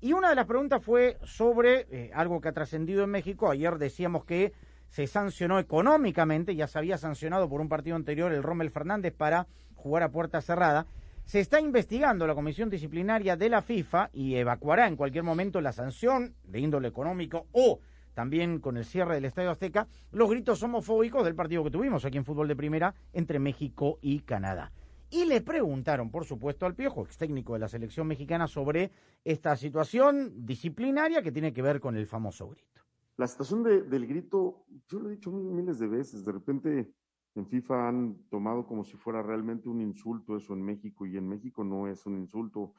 Y 0.00 0.12
una 0.12 0.28
de 0.28 0.34
las 0.34 0.46
preguntas 0.46 0.82
fue 0.84 1.16
sobre 1.24 1.86
eh, 1.90 2.10
algo 2.14 2.40
que 2.40 2.48
ha 2.48 2.52
trascendido 2.52 3.02
en 3.04 3.10
México. 3.10 3.50
Ayer 3.50 3.78
decíamos 3.78 4.24
que 4.24 4.52
se 4.88 5.06
sancionó 5.06 5.58
económicamente, 5.58 6.54
ya 6.54 6.66
se 6.66 6.78
había 6.78 6.98
sancionado 6.98 7.48
por 7.48 7.60
un 7.60 7.68
partido 7.68 7.96
anterior 7.96 8.32
el 8.32 8.42
Rommel 8.42 8.70
Fernández 8.70 9.14
para 9.14 9.46
jugar 9.74 10.02
a 10.02 10.10
puerta 10.10 10.40
cerrada. 10.40 10.86
Se 11.24 11.40
está 11.40 11.60
investigando 11.60 12.26
la 12.26 12.34
comisión 12.34 12.70
disciplinaria 12.70 13.36
de 13.36 13.48
la 13.48 13.62
FIFA 13.62 14.10
y 14.12 14.36
evacuará 14.36 14.86
en 14.86 14.96
cualquier 14.96 15.24
momento 15.24 15.60
la 15.60 15.72
sanción 15.72 16.34
de 16.44 16.60
índole 16.60 16.88
económico 16.88 17.46
o 17.52 17.80
también 18.14 18.60
con 18.60 18.78
el 18.78 18.86
cierre 18.86 19.16
del 19.16 19.26
Estadio 19.26 19.50
Azteca, 19.50 19.88
los 20.10 20.30
gritos 20.30 20.62
homofóbicos 20.62 21.22
del 21.22 21.34
partido 21.34 21.62
que 21.62 21.70
tuvimos 21.70 22.04
aquí 22.06 22.16
en 22.16 22.24
fútbol 22.24 22.48
de 22.48 22.56
primera 22.56 22.94
entre 23.12 23.38
México 23.38 23.98
y 24.00 24.20
Canadá. 24.20 24.72
Y 25.10 25.26
le 25.26 25.42
preguntaron, 25.42 26.10
por 26.10 26.24
supuesto, 26.24 26.64
al 26.64 26.74
Piojo, 26.74 27.04
ex 27.04 27.18
técnico 27.18 27.52
de 27.52 27.58
la 27.58 27.68
selección 27.68 28.06
mexicana, 28.06 28.46
sobre 28.46 28.90
esta 29.22 29.54
situación 29.54 30.46
disciplinaria 30.46 31.22
que 31.22 31.30
tiene 31.30 31.52
que 31.52 31.60
ver 31.60 31.78
con 31.78 31.94
el 31.96 32.06
famoso 32.06 32.48
grito. 32.48 32.82
La 33.16 33.26
situación 33.26 33.62
del 33.62 34.06
grito, 34.06 34.66
yo 34.88 34.98
lo 35.00 35.08
he 35.08 35.12
dicho 35.12 35.32
miles 35.32 35.78
de 35.78 35.86
veces, 35.88 36.24
de 36.24 36.32
repente 36.32 36.94
en 37.34 37.46
FIFA 37.46 37.88
han 37.88 38.28
tomado 38.28 38.66
como 38.66 38.84
si 38.84 38.96
fuera 38.96 39.22
realmente 39.22 39.68
un 39.68 39.80
insulto 39.80 40.36
eso 40.36 40.52
en 40.52 40.62
México 40.62 41.06
y 41.06 41.16
en 41.16 41.28
México 41.28 41.64
no 41.64 41.88
es 41.88 42.04
un 42.06 42.18
insulto 42.18 42.74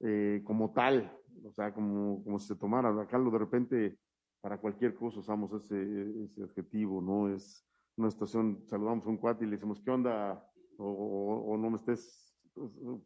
eh, 0.00 0.42
como 0.44 0.72
tal, 0.72 1.16
o 1.44 1.52
sea, 1.52 1.72
como, 1.74 2.22
como 2.22 2.38
si 2.38 2.48
se 2.48 2.56
tomara. 2.56 2.88
Acá 3.00 3.18
lo 3.18 3.30
de 3.30 3.38
repente 3.38 3.98
para 4.40 4.60
cualquier 4.60 4.94
cosa 4.94 5.20
usamos 5.20 5.52
ese, 5.52 6.24
ese 6.24 6.42
adjetivo, 6.44 7.00
¿no? 7.00 7.28
Es 7.28 7.64
una 7.96 8.10
situación, 8.10 8.64
saludamos 8.66 9.06
a 9.06 9.10
un 9.10 9.18
cuate 9.18 9.44
y 9.44 9.48
le 9.48 9.56
decimos, 9.56 9.80
¿qué 9.80 9.90
onda? 9.90 10.44
O, 10.78 11.56
no 11.56 11.70
me 11.70 11.76
estés 11.76 12.36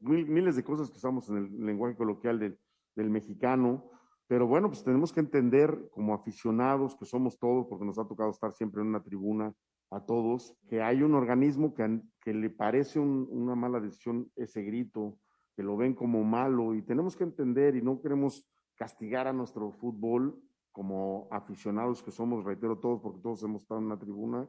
mil- 0.00 0.26
miles 0.26 0.56
de 0.56 0.64
cosas 0.64 0.90
que 0.90 0.96
usamos 0.96 1.28
en 1.28 1.36
el 1.36 1.66
lenguaje 1.66 1.96
coloquial 1.96 2.38
del, 2.38 2.58
del 2.94 3.10
mexicano, 3.10 3.90
pero 4.28 4.46
bueno, 4.46 4.68
pues 4.68 4.82
tenemos 4.82 5.12
que 5.12 5.20
entender 5.20 5.88
como 5.92 6.14
aficionados 6.14 6.96
que 6.96 7.04
somos 7.04 7.38
todos, 7.38 7.66
porque 7.68 7.84
nos 7.84 7.98
ha 7.98 8.06
tocado 8.06 8.30
estar 8.30 8.52
siempre 8.52 8.82
en 8.82 8.88
una 8.88 9.02
tribuna 9.02 9.52
a 9.90 10.04
todos, 10.04 10.56
que 10.68 10.82
hay 10.82 11.02
un 11.02 11.14
organismo 11.14 11.72
que, 11.74 12.00
que 12.20 12.34
le 12.34 12.50
parece 12.50 12.98
un- 12.98 13.28
una 13.30 13.54
mala 13.54 13.78
decisión 13.80 14.30
ese 14.34 14.62
grito, 14.62 15.18
que 15.56 15.62
lo 15.62 15.76
ven 15.76 15.94
como 15.94 16.24
malo 16.24 16.74
y 16.74 16.82
tenemos 16.82 17.16
que 17.16 17.24
entender 17.24 17.76
y 17.76 17.82
no 17.82 18.00
queremos 18.00 18.46
castigar 18.74 19.26
a 19.28 19.32
nuestro 19.32 19.70
fútbol 19.72 20.38
como 20.72 21.28
aficionados 21.30 22.02
que 22.02 22.10
somos, 22.10 22.44
reitero 22.44 22.78
todos, 22.78 23.00
porque 23.00 23.20
todos 23.22 23.42
hemos 23.44 23.62
estado 23.62 23.80
en 23.80 23.86
una 23.86 23.98
tribuna, 23.98 24.46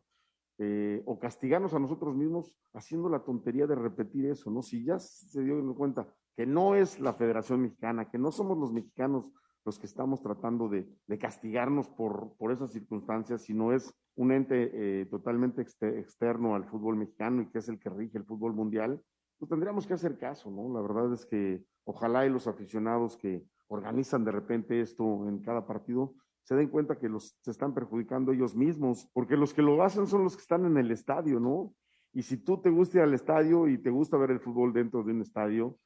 eh, 0.57 1.01
o 1.05 1.19
castigarnos 1.19 1.73
a 1.73 1.79
nosotros 1.79 2.15
mismos 2.15 2.51
haciendo 2.73 3.07
la 3.09 3.23
tontería 3.23 3.67
de 3.67 3.75
repetir 3.75 4.25
eso, 4.25 4.49
¿no? 4.49 4.61
Si 4.63 4.83
ya 4.83 4.97
se 4.99 5.43
dio 5.43 5.75
cuenta 5.75 6.07
que 6.35 6.45
no 6.47 6.75
es 6.75 6.99
la 6.99 7.13
Federación 7.13 7.61
Mexicana, 7.61 8.09
que 8.09 8.17
no 8.17 8.31
somos 8.31 8.57
los 8.57 8.73
mexicanos 8.73 9.31
los 9.67 9.77
que 9.77 9.85
estamos 9.85 10.21
tratando 10.21 10.69
de, 10.69 10.87
de 11.07 11.17
castigarnos 11.17 11.89
por, 11.89 12.33
por 12.37 12.53
esas 12.53 12.71
circunstancias, 12.71 13.41
sino 13.41 13.73
es 13.73 13.93
un 14.15 14.31
ente 14.31 14.71
eh, 14.73 15.05
totalmente 15.07 15.61
exte- 15.61 15.99
externo 15.99 16.55
al 16.55 16.63
fútbol 16.63 16.95
mexicano 16.95 17.41
y 17.41 17.49
que 17.49 17.59
es 17.59 17.67
el 17.67 17.77
que 17.77 17.89
rige 17.89 18.17
el 18.17 18.23
fútbol 18.23 18.53
mundial, 18.53 19.01
pues 19.37 19.49
tendríamos 19.49 19.85
que 19.85 19.93
hacer 19.93 20.17
caso, 20.17 20.49
¿no? 20.49 20.73
La 20.73 20.81
verdad 20.81 21.13
es 21.13 21.25
que 21.25 21.65
ojalá 21.83 22.25
y 22.25 22.29
los 22.29 22.47
aficionados 22.47 23.17
que 23.17 23.43
organizan 23.67 24.23
de 24.23 24.31
repente 24.31 24.79
esto 24.79 25.27
en 25.27 25.39
cada 25.39 25.67
partido 25.67 26.15
se 26.43 26.55
den 26.55 26.69
cuenta 26.69 26.97
que 26.97 27.09
los 27.09 27.37
se 27.41 27.51
están 27.51 27.73
perjudicando 27.73 28.31
ellos 28.31 28.55
mismos, 28.55 29.09
porque 29.13 29.35
los 29.35 29.53
que 29.53 29.61
lo 29.61 29.83
hacen 29.83 30.07
son 30.07 30.23
los 30.23 30.37
que 30.37 30.43
están 30.43 30.65
en 30.65 30.77
el 30.77 30.91
estadio, 30.91 31.41
¿no? 31.41 31.73
Y 32.13 32.21
si 32.23 32.37
tú 32.37 32.61
te 32.61 32.69
gusta 32.69 32.99
ir 32.99 33.03
al 33.03 33.13
estadio 33.13 33.67
y 33.67 33.77
te 33.77 33.89
gusta 33.89 34.15
ver 34.15 34.31
el 34.31 34.39
fútbol 34.39 34.71
dentro 34.71 35.03
de 35.03 35.11
un 35.11 35.21
estadio, 35.21 35.77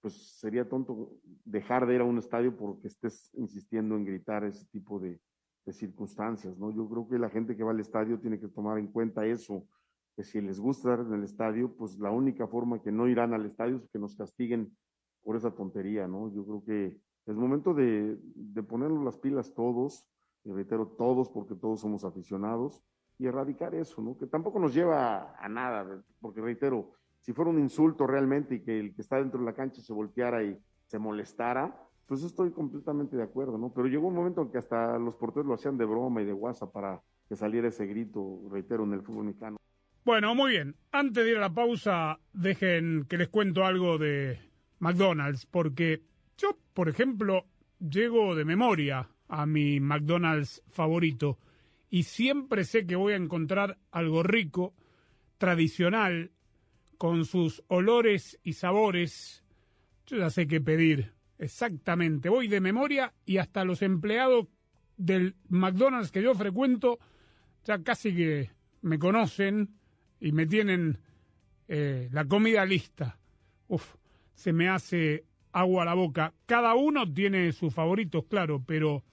pues 0.00 0.38
sería 0.38 0.68
tonto 0.68 1.12
dejar 1.44 1.86
de 1.86 1.96
ir 1.96 2.00
a 2.00 2.04
un 2.04 2.18
estadio 2.18 2.56
porque 2.56 2.88
estés 2.88 3.30
insistiendo 3.34 3.96
en 3.96 4.04
gritar 4.04 4.44
ese 4.44 4.64
tipo 4.66 4.98
de, 4.98 5.20
de 5.66 5.72
circunstancias, 5.72 6.56
¿no? 6.58 6.70
Yo 6.70 6.88
creo 6.88 7.08
que 7.08 7.18
la 7.18 7.28
gente 7.28 7.56
que 7.56 7.64
va 7.64 7.72
al 7.72 7.80
estadio 7.80 8.18
tiene 8.18 8.40
que 8.40 8.48
tomar 8.48 8.78
en 8.78 8.88
cuenta 8.88 9.26
eso, 9.26 9.66
que 10.16 10.24
si 10.24 10.40
les 10.40 10.58
gusta 10.58 10.92
estar 10.92 11.06
en 11.06 11.12
el 11.12 11.24
estadio, 11.24 11.74
pues 11.76 11.98
la 11.98 12.10
única 12.10 12.46
forma 12.46 12.82
que 12.82 12.92
no 12.92 13.08
irán 13.08 13.34
al 13.34 13.46
estadio 13.46 13.76
es 13.76 13.88
que 13.88 13.98
nos 13.98 14.16
castiguen 14.16 14.76
por 15.22 15.36
esa 15.36 15.50
tontería, 15.54 16.08
¿no? 16.08 16.32
Yo 16.32 16.44
creo 16.44 16.64
que 16.64 17.00
es 17.26 17.36
momento 17.36 17.74
de, 17.74 18.18
de 18.34 18.62
ponernos 18.62 19.04
las 19.04 19.18
pilas 19.18 19.54
todos, 19.54 20.06
y 20.44 20.50
reitero 20.50 20.86
todos 20.86 21.28
porque 21.28 21.54
todos 21.54 21.80
somos 21.80 22.04
aficionados, 22.04 22.82
y 23.18 23.26
erradicar 23.26 23.74
eso, 23.74 24.00
¿no? 24.00 24.16
Que 24.16 24.26
tampoco 24.26 24.58
nos 24.58 24.72
lleva 24.72 25.36
a 25.38 25.48
nada, 25.48 26.02
porque 26.20 26.40
reitero, 26.40 26.92
si 27.20 27.32
fuera 27.32 27.50
un 27.50 27.58
insulto 27.58 28.06
realmente 28.06 28.56
y 28.56 28.60
que 28.60 28.78
el 28.78 28.94
que 28.94 29.02
está 29.02 29.16
dentro 29.16 29.40
de 29.40 29.46
la 29.46 29.54
cancha 29.54 29.82
se 29.82 29.92
volteara 29.92 30.42
y 30.42 30.58
se 30.86 30.98
molestara, 30.98 31.74
pues 32.06 32.22
estoy 32.24 32.50
completamente 32.50 33.16
de 33.16 33.22
acuerdo, 33.22 33.56
¿no? 33.56 33.72
Pero 33.72 33.86
llegó 33.86 34.08
un 34.08 34.14
momento 34.14 34.42
en 34.42 34.50
que 34.50 34.58
hasta 34.58 34.98
los 34.98 35.14
porteros 35.14 35.46
lo 35.46 35.54
hacían 35.54 35.78
de 35.78 35.84
broma 35.84 36.22
y 36.22 36.24
de 36.24 36.32
guasa 36.32 36.70
para 36.70 37.00
que 37.28 37.36
saliera 37.36 37.68
ese 37.68 37.86
grito, 37.86 38.40
reitero, 38.50 38.82
en 38.82 38.94
el 38.94 39.02
fútbol 39.02 39.26
mexicano. 39.26 39.56
Bueno, 40.04 40.34
muy 40.34 40.50
bien. 40.52 40.74
Antes 40.90 41.24
de 41.24 41.30
ir 41.30 41.36
a 41.36 41.40
la 41.40 41.54
pausa, 41.54 42.18
dejen 42.32 43.06
que 43.08 43.16
les 43.16 43.28
cuento 43.28 43.64
algo 43.64 43.98
de 43.98 44.40
McDonald's, 44.80 45.46
porque 45.46 46.02
yo, 46.36 46.58
por 46.74 46.88
ejemplo, 46.88 47.44
llego 47.78 48.34
de 48.34 48.44
memoria 48.44 49.08
a 49.28 49.46
mi 49.46 49.78
McDonald's 49.78 50.62
favorito 50.68 51.38
y 51.90 52.04
siempre 52.04 52.64
sé 52.64 52.86
que 52.86 52.96
voy 52.96 53.12
a 53.12 53.16
encontrar 53.16 53.78
algo 53.92 54.22
rico, 54.22 54.74
tradicional, 55.38 56.32
con 57.00 57.24
sus 57.24 57.64
olores 57.68 58.38
y 58.42 58.52
sabores. 58.52 59.42
Yo 60.04 60.18
ya 60.18 60.28
sé 60.28 60.46
qué 60.46 60.60
pedir, 60.60 61.14
exactamente. 61.38 62.28
Voy 62.28 62.46
de 62.46 62.60
memoria 62.60 63.14
y 63.24 63.38
hasta 63.38 63.64
los 63.64 63.80
empleados 63.80 64.48
del 64.98 65.34
McDonald's 65.48 66.12
que 66.12 66.22
yo 66.22 66.34
frecuento 66.34 66.98
ya 67.64 67.82
casi 67.82 68.14
que 68.14 68.50
me 68.82 68.98
conocen 68.98 69.78
y 70.20 70.32
me 70.32 70.44
tienen 70.44 70.98
eh, 71.68 72.10
la 72.12 72.26
comida 72.26 72.66
lista. 72.66 73.18
Uf, 73.68 73.94
se 74.34 74.52
me 74.52 74.68
hace 74.68 75.24
agua 75.52 75.84
a 75.84 75.86
la 75.86 75.94
boca. 75.94 76.34
Cada 76.44 76.74
uno 76.74 77.10
tiene 77.10 77.50
sus 77.52 77.72
favoritos, 77.72 78.26
claro, 78.26 78.62
pero 78.62 79.04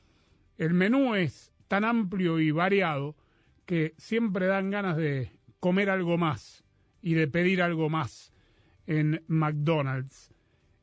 el 0.57 0.73
menú 0.73 1.15
es 1.15 1.53
tan 1.69 1.85
amplio 1.85 2.41
y 2.41 2.51
variado 2.51 3.15
que 3.65 3.93
siempre 3.97 4.47
dan 4.47 4.71
ganas 4.71 4.97
de 4.97 5.31
comer 5.61 5.89
algo 5.89 6.17
más 6.17 6.66
y 7.07 7.13
de 7.13 7.29
pedir 7.29 7.61
algo 7.61 7.89
más 7.89 8.33
en 8.85 9.23
McDonald's. 9.27 10.33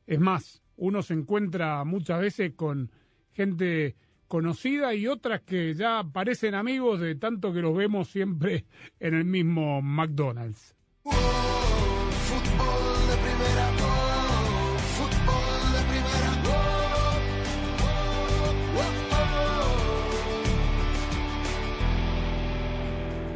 Es 0.07 0.19
más, 0.19 0.63
uno 0.75 1.03
se 1.03 1.13
encuentra 1.13 1.83
muchas 1.83 2.19
veces 2.19 2.53
con 2.55 2.91
gente 3.31 3.95
conocida 4.27 4.95
y 4.95 5.05
otras 5.05 5.41
que 5.41 5.75
ya 5.75 6.03
parecen 6.11 6.55
amigos 6.55 6.99
de 6.99 7.13
tanto 7.13 7.53
que 7.53 7.61
los 7.61 7.77
vemos 7.77 8.07
siempre 8.09 8.65
en 8.99 9.13
el 9.13 9.25
mismo 9.25 9.83
McDonald's. 9.83 10.75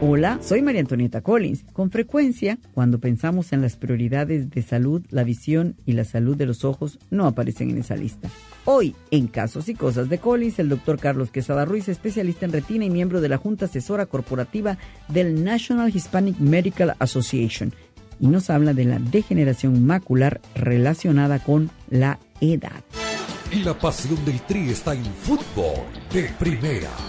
Hola, 0.02 0.40
soy 0.42 0.62
María 0.62 0.80
Antonieta 0.80 1.20
Collins. 1.20 1.66
Con 1.74 1.92
frecuencia, 1.92 2.58
cuando 2.74 3.00
pensamos 3.00 3.52
en 3.52 3.62
las 3.62 3.76
prioridades 3.76 4.50
de 4.50 4.62
salud, 4.62 5.06
la 5.10 5.26
visión 5.26 5.76
y 5.86 5.92
la 5.92 6.06
salud 6.06 6.38
de 6.38 6.46
los 6.46 6.64
ojos 6.64 7.00
no 7.10 7.28
aparecen 7.28 7.72
en 7.72 7.80
esa 7.80 7.98
lista. 7.98 8.30
Hoy, 8.64 8.96
en 9.12 9.28
Casos 9.28 9.68
y 9.68 9.74
Cosas 9.74 10.08
de 10.08 10.18
Collins, 10.20 10.58
el 10.60 10.70
doctor 10.70 11.00
Carlos 11.00 11.32
Quesada 11.32 11.66
Ruiz, 11.66 11.90
especialista 11.90 12.46
en 12.46 12.54
retina 12.54 12.86
y 12.86 12.90
miembro 12.90 13.20
de 13.20 13.28
la 13.28 13.36
Junta 13.36 13.66
Asesora 13.66 14.06
Corporativa 14.06 14.78
del 15.10 15.44
National 15.44 15.94
Hispanic 15.94 16.40
Medical 16.40 16.96
Association, 16.98 17.74
y 18.22 18.28
nos 18.28 18.50
habla 18.50 18.74
de 18.74 18.86
la 18.86 19.00
degeneración 19.00 19.86
macular 19.86 20.40
relacionada 20.56 21.40
con 21.40 21.72
la 21.90 22.20
edad. 22.40 22.86
Y 23.52 23.64
la 23.64 23.78
pasión 23.78 24.24
del 24.24 24.40
Tri 24.44 24.70
está 24.70 24.94
en 24.94 25.04
fútbol 25.04 25.84
de 26.14 26.30
primera. 26.40 27.09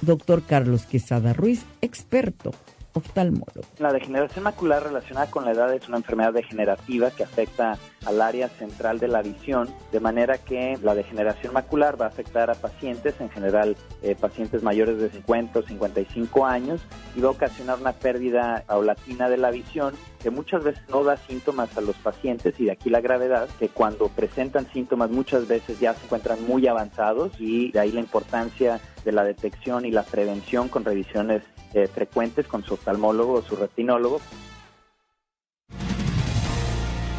Doctor 0.00 0.42
Carlos 0.44 0.86
Quesada 0.86 1.32
Ruiz, 1.32 1.64
experto 1.80 2.52
La 3.78 3.92
degeneración 3.92 4.44
macular 4.44 4.82
relacionada 4.82 5.30
con 5.30 5.44
la 5.44 5.52
edad 5.52 5.72
es 5.74 5.88
una 5.88 5.98
enfermedad 5.98 6.32
degenerativa 6.32 7.10
que 7.10 7.24
afecta 7.24 7.78
al 8.04 8.22
área 8.22 8.48
central 8.48 8.98
de 8.98 9.08
la 9.08 9.22
visión, 9.22 9.68
de 9.92 10.00
manera 10.00 10.38
que 10.38 10.78
la 10.82 10.94
degeneración 10.94 11.52
macular 11.52 12.00
va 12.00 12.06
a 12.06 12.08
afectar 12.08 12.50
a 12.50 12.54
pacientes, 12.54 13.20
en 13.20 13.28
general 13.30 13.76
eh, 14.02 14.14
pacientes 14.14 14.62
mayores 14.62 14.98
de 14.98 15.10
50 15.10 15.58
o 15.58 15.62
55 15.62 16.46
años, 16.46 16.80
y 17.14 17.20
va 17.20 17.28
a 17.28 17.32
ocasionar 17.32 17.78
una 17.80 17.92
pérdida 17.92 18.64
paulatina 18.66 19.28
de 19.28 19.36
la 19.36 19.50
visión 19.50 19.94
que 20.22 20.30
muchas 20.30 20.64
veces 20.64 20.82
no 20.88 21.04
da 21.04 21.16
síntomas 21.16 21.76
a 21.76 21.80
los 21.80 21.96
pacientes 21.96 22.58
y 22.58 22.64
de 22.64 22.72
aquí 22.72 22.90
la 22.90 23.00
gravedad, 23.00 23.48
que 23.58 23.68
cuando 23.68 24.08
presentan 24.08 24.66
síntomas 24.72 25.10
muchas 25.10 25.46
veces 25.46 25.78
ya 25.80 25.94
se 25.94 26.04
encuentran 26.04 26.44
muy 26.46 26.66
avanzados 26.66 27.32
y 27.38 27.72
de 27.72 27.80
ahí 27.80 27.92
la 27.92 28.00
importancia 28.00 28.80
de 29.04 29.12
la 29.12 29.22
detección 29.22 29.84
y 29.84 29.90
la 29.90 30.02
prevención 30.02 30.68
con 30.68 30.84
revisiones 30.84 31.42
eh, 31.74 31.88
frecuentes 31.88 32.46
con 32.46 32.64
su 32.64 32.74
oftalmólogo 32.74 33.34
o 33.34 33.42
su 33.42 33.56
retinólogo. 33.56 34.20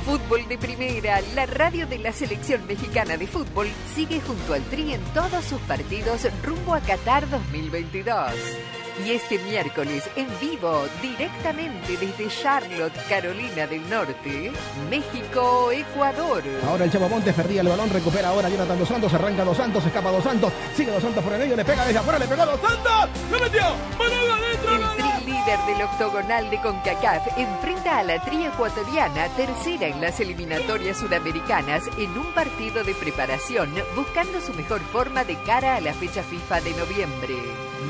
Fútbol 0.05 0.47
de 0.47 0.57
Primera, 0.57 1.19
la 1.36 1.45
radio 1.45 1.86
de 1.86 1.97
la 1.97 2.13
selección 2.13 2.65
mexicana 2.65 3.17
de 3.17 3.27
fútbol, 3.27 3.67
sigue 3.93 4.21
junto 4.21 4.53
al 4.53 4.63
Tri 4.63 4.93
en 4.93 5.01
todos 5.13 5.43
sus 5.43 5.60
partidos 5.63 6.25
rumbo 6.43 6.73
a 6.73 6.79
Qatar 6.79 7.29
2022. 7.29 8.77
Y 9.05 9.12
este 9.12 9.38
miércoles, 9.39 10.10
en 10.15 10.27
vivo, 10.39 10.86
directamente 11.01 11.97
desde 11.97 12.27
Charlotte, 12.29 12.93
Carolina 13.07 13.67
del 13.67 13.88
Norte, 13.89 14.51
México, 14.89 15.71
Ecuador. 15.71 16.43
Ahora 16.67 16.86
el 16.86 16.91
Chavo 16.91 17.07
Montes 17.07 17.33
perdía 17.36 17.62
el 17.62 17.67
balón, 17.67 17.89
recupera 17.91 18.29
ahora 18.29 18.49
Jonathan 18.49 18.79
Dos 18.79 18.88
Santos, 18.88 19.13
arranca 19.13 19.43
Dos 19.43 19.57
Santos, 19.57 19.86
escapa 19.86 20.12
Dos 20.12 20.23
Santos, 20.23 20.51
sigue 20.75 20.91
Dos 20.91 21.03
Santos 21.03 21.23
por 21.23 21.33
el 21.33 21.39
medio, 21.39 21.55
le 21.55 21.63
pega 21.63 21.86
desde 21.86 21.99
afuera, 21.99 22.19
le 22.19 22.27
pegó 22.27 22.45
Dos 22.45 22.60
Santos, 22.60 23.10
¡lo 23.31 23.39
metió! 23.39 23.63
¡Balón 23.99 24.43
adentro! 24.43 24.75
El 24.75 24.97
tri 24.97 25.31
líder 25.31 25.60
del 25.67 25.81
octogonal 25.83 26.49
de 26.49 26.62
CONCACAF 26.62 27.38
enfrenta 27.38 27.99
a 27.99 28.03
la 28.03 28.19
tri 28.21 28.45
ecuatoriana, 28.45 29.27
tercera 29.29 29.88
en 29.88 30.01
las 30.01 30.19
eliminatorias 30.19 30.97
sudamericanas, 30.97 31.83
en 31.97 32.17
un 32.17 32.33
partido 32.33 32.83
de 32.83 32.95
preparación, 32.95 33.73
buscando 33.95 34.41
su 34.41 34.53
mejor 34.53 34.81
forma 34.81 35.23
de 35.23 35.36
cara 35.43 35.75
a 35.75 35.81
la 35.81 35.93
fecha 35.93 36.23
FIFA 36.23 36.62
de 36.62 36.71
noviembre. 36.71 37.36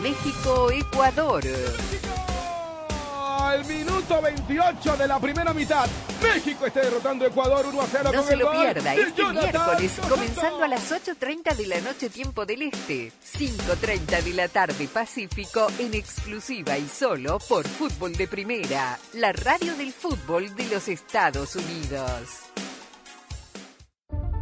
México-Ecuador. 0.01 1.43
Al 3.39 3.65
minuto 3.65 4.21
28 4.21 4.97
de 4.97 5.07
la 5.07 5.19
primera 5.19 5.53
mitad, 5.53 5.87
México 6.21 6.65
está 6.65 6.81
derrotando 6.81 7.25
a 7.25 7.29
Ecuador 7.29 7.65
1 7.65 7.81
a 7.81 7.87
0 7.89 8.03
No 8.11 8.19
con 8.19 8.27
se 8.27 8.33
el 8.33 8.39
lo 8.39 8.51
pierda 8.51 8.95
este 8.95 9.23
miércoles, 9.25 9.91
comenzando 10.09 10.63
a 10.63 10.67
las 10.67 10.91
8.30 10.91 11.55
de 11.55 11.67
la 11.67 11.81
noche 11.81 12.09
tiempo 12.09 12.45
del 12.45 12.63
Este, 12.63 13.11
5.30 13.37 14.23
de 14.23 14.33
la 14.33 14.47
tarde 14.49 14.87
Pacífico, 14.87 15.67
en 15.79 15.93
exclusiva 15.93 16.77
y 16.77 16.87
solo 16.89 17.39
por 17.39 17.67
Fútbol 17.67 18.13
de 18.13 18.27
Primera, 18.27 18.99
la 19.13 19.31
radio 19.31 19.75
del 19.75 19.93
fútbol 19.93 20.53
de 20.55 20.67
los 20.67 20.87
Estados 20.87 21.55
Unidos. 21.55 22.47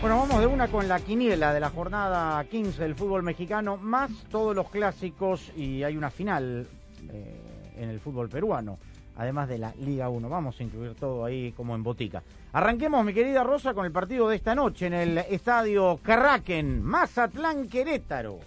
Bueno, 0.00 0.16
vamos 0.16 0.40
de 0.40 0.46
una 0.46 0.68
con 0.68 0.88
la 0.88 0.98
quiniela 0.98 1.52
de 1.52 1.60
la 1.60 1.68
jornada 1.68 2.42
15 2.44 2.82
del 2.82 2.94
fútbol 2.94 3.22
mexicano, 3.22 3.76
más 3.76 4.10
todos 4.30 4.56
los 4.56 4.70
clásicos 4.70 5.52
y 5.54 5.82
hay 5.82 5.94
una 5.94 6.10
final 6.10 6.66
eh, 7.12 7.74
en 7.76 7.90
el 7.90 8.00
fútbol 8.00 8.30
peruano, 8.30 8.78
además 9.18 9.50
de 9.50 9.58
la 9.58 9.74
Liga 9.74 10.08
1. 10.08 10.26
Vamos 10.30 10.58
a 10.58 10.62
incluir 10.62 10.94
todo 10.94 11.26
ahí 11.26 11.52
como 11.52 11.74
en 11.74 11.82
botica. 11.82 12.22
Arranquemos, 12.54 13.04
mi 13.04 13.12
querida 13.12 13.44
Rosa, 13.44 13.74
con 13.74 13.84
el 13.84 13.92
partido 13.92 14.26
de 14.30 14.36
esta 14.36 14.54
noche 14.54 14.86
en 14.86 14.94
el 14.94 15.18
estadio 15.18 16.00
Carraquen, 16.02 16.82
Mazatlán 16.82 17.68
Querétaro. 17.68 18.38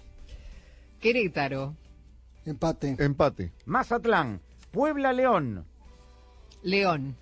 Querétaro. 1.00 1.76
Empate. 2.46 2.96
Empate. 2.98 3.52
Mazatlán, 3.66 4.40
Puebla 4.72 5.12
León, 5.12 5.64
León. 6.64 7.14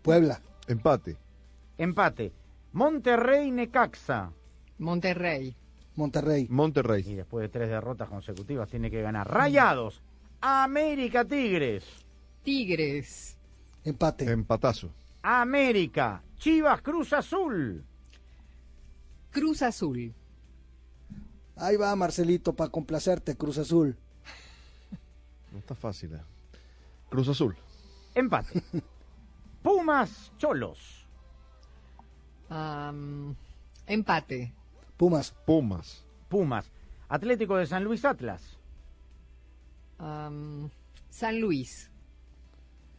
Puebla. 0.00 0.40
Empate. 0.70 1.16
empate. 1.78 2.32
Monterrey 2.72 3.50
Necaxa. 3.50 4.30
Monterrey. 4.78 5.54
Monterrey. 5.96 6.46
Monterrey. 6.48 7.02
Y 7.06 7.14
después 7.16 7.42
de 7.42 7.48
tres 7.48 7.68
derrotas 7.68 8.08
consecutivas 8.08 8.68
tiene 8.70 8.90
que 8.90 9.02
ganar. 9.02 9.28
Rayados, 9.28 10.00
América 10.40 11.24
Tigres. 11.24 11.84
Tigres. 12.44 13.36
Empate. 13.84 14.30
Empatazo. 14.30 14.90
América, 15.22 16.22
Chivas 16.36 16.80
Cruz 16.80 17.12
Azul. 17.12 17.84
Cruz 19.30 19.62
Azul. 19.62 20.14
Ahí 21.56 21.76
va 21.76 21.94
Marcelito 21.96 22.54
para 22.54 22.70
complacerte, 22.70 23.36
Cruz 23.36 23.58
Azul. 23.58 23.96
No 25.52 25.58
está 25.58 25.74
fácil. 25.74 26.14
eh. 26.14 26.20
Cruz 27.10 27.28
Azul. 27.28 27.54
Empate. 28.14 28.62
Pumas 29.62 30.32
Cholos. 30.38 31.06
Empate. 33.86 34.52
Pumas. 34.96 35.34
Pumas. 35.46 36.04
Pumas. 36.28 36.70
Atlético 37.08 37.56
de 37.56 37.66
San 37.66 37.84
Luis 37.84 38.04
Atlas. 38.04 38.58
San 39.98 41.40
Luis. 41.40 41.90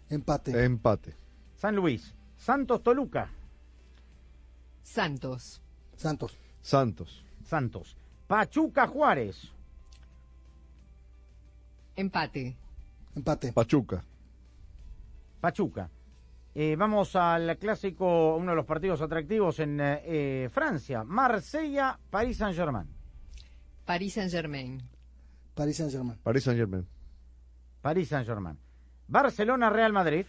Empate. 0.10 0.66
Empate. 0.66 1.16
San 1.56 1.76
Luis. 1.76 2.14
Santos 2.38 2.84
Toluca. 2.84 3.30
Santos. 4.84 5.62
Santos. 5.96 6.38
Santos. 6.62 7.24
Santos. 7.46 7.96
Pachuca 8.28 8.88
Juárez. 8.88 9.52
Empate. 11.96 12.56
Empate. 13.16 13.54
Pachuca. 13.54 14.04
Pachuca. 15.40 15.90
Eh, 16.54 16.76
vamos 16.78 17.16
al 17.16 17.58
clásico, 17.58 18.36
uno 18.36 18.52
de 18.52 18.56
los 18.58 18.66
partidos 18.66 19.02
atractivos 19.02 19.60
en 19.60 19.80
eh, 19.80 20.02
eh, 20.04 20.50
Francia. 20.52 21.04
Marsella, 21.04 21.98
París 22.10 22.38
Saint-Germain. 22.38 22.88
Paris 23.86 24.14
Saint-Germain. 24.14 24.82
Paris 25.54 25.78
Saint-Germain. 25.78 26.18
Paris 26.22 26.44
Saint 26.44 26.58
Germain. 26.58 26.88
París 27.82 28.08
Saint-Germain. 28.10 28.58
Barcelona, 29.08 29.70
Real 29.70 29.94
Madrid. 29.94 30.26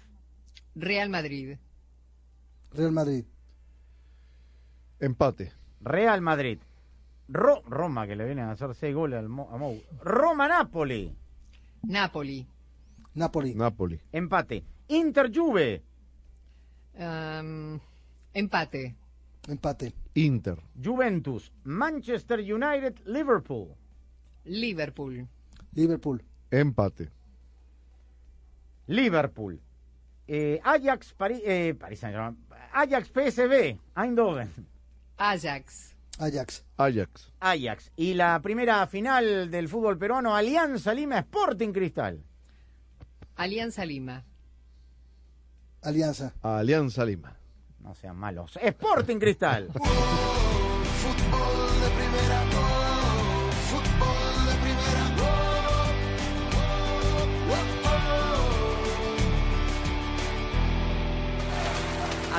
Real 0.75 1.09
Madrid. 1.11 1.57
Real 2.73 2.93
Madrid. 2.93 3.25
Empate. 5.01 5.53
Real 5.81 6.21
Madrid. 6.21 6.59
Ro- 7.29 7.63
Roma, 7.67 8.07
que 8.07 8.17
le 8.17 8.25
vienen 8.25 8.45
a 8.47 8.53
hacer 8.53 8.75
seis 8.75 8.95
goles 8.95 9.19
al 9.19 9.29
Mo- 9.29 9.49
a 9.53 9.57
Mou. 9.57 9.81
Roma, 10.03 10.47
Napoli. 10.49 11.13
Napoli. 11.83 12.47
Napoli. 13.15 13.55
Napoli. 13.55 14.01
Empate. 14.13 14.65
Inter, 14.89 15.31
Juve. 15.33 15.83
Am, 16.99 17.81
empate. 18.33 18.95
Empate. 19.49 19.93
Inter. 20.15 20.59
Juventus. 20.75 21.51
Manchester 21.65 22.41
United, 22.41 23.01
Liverpool. 23.07 23.75
Liverpool. 24.45 25.27
Liverpool. 25.75 26.23
Empate. 26.51 27.11
Liverpool. 28.87 29.61
Eh, 30.27 30.61
Ajax, 30.63 31.15
París, 31.15 31.41
eh, 31.45 31.75
París. 31.79 32.03
Ajax, 32.05 33.11
PSV. 33.11 33.79
Eindhoven. 33.95 34.51
Ajax. 35.17 35.95
Ajax. 36.19 36.65
Ajax. 36.77 37.33
Ajax. 37.41 37.91
Y 37.97 38.15
la 38.15 38.41
primera 38.43 38.87
final 38.87 39.51
del 39.51 39.69
fútbol 39.69 39.99
peruano, 39.99 40.35
Alianza 40.37 40.95
Lima 40.95 41.19
Sporting 41.19 41.73
Cristal. 41.73 42.23
Alianza 43.37 43.85
Lima. 43.85 44.25
Alianza. 45.83 46.33
Alianza 46.43 47.05
Lima. 47.05 47.33
No 47.81 47.95
sean 47.95 48.17
malos. 48.17 48.57
Sporting 48.57 49.19
Cristal. 49.19 49.69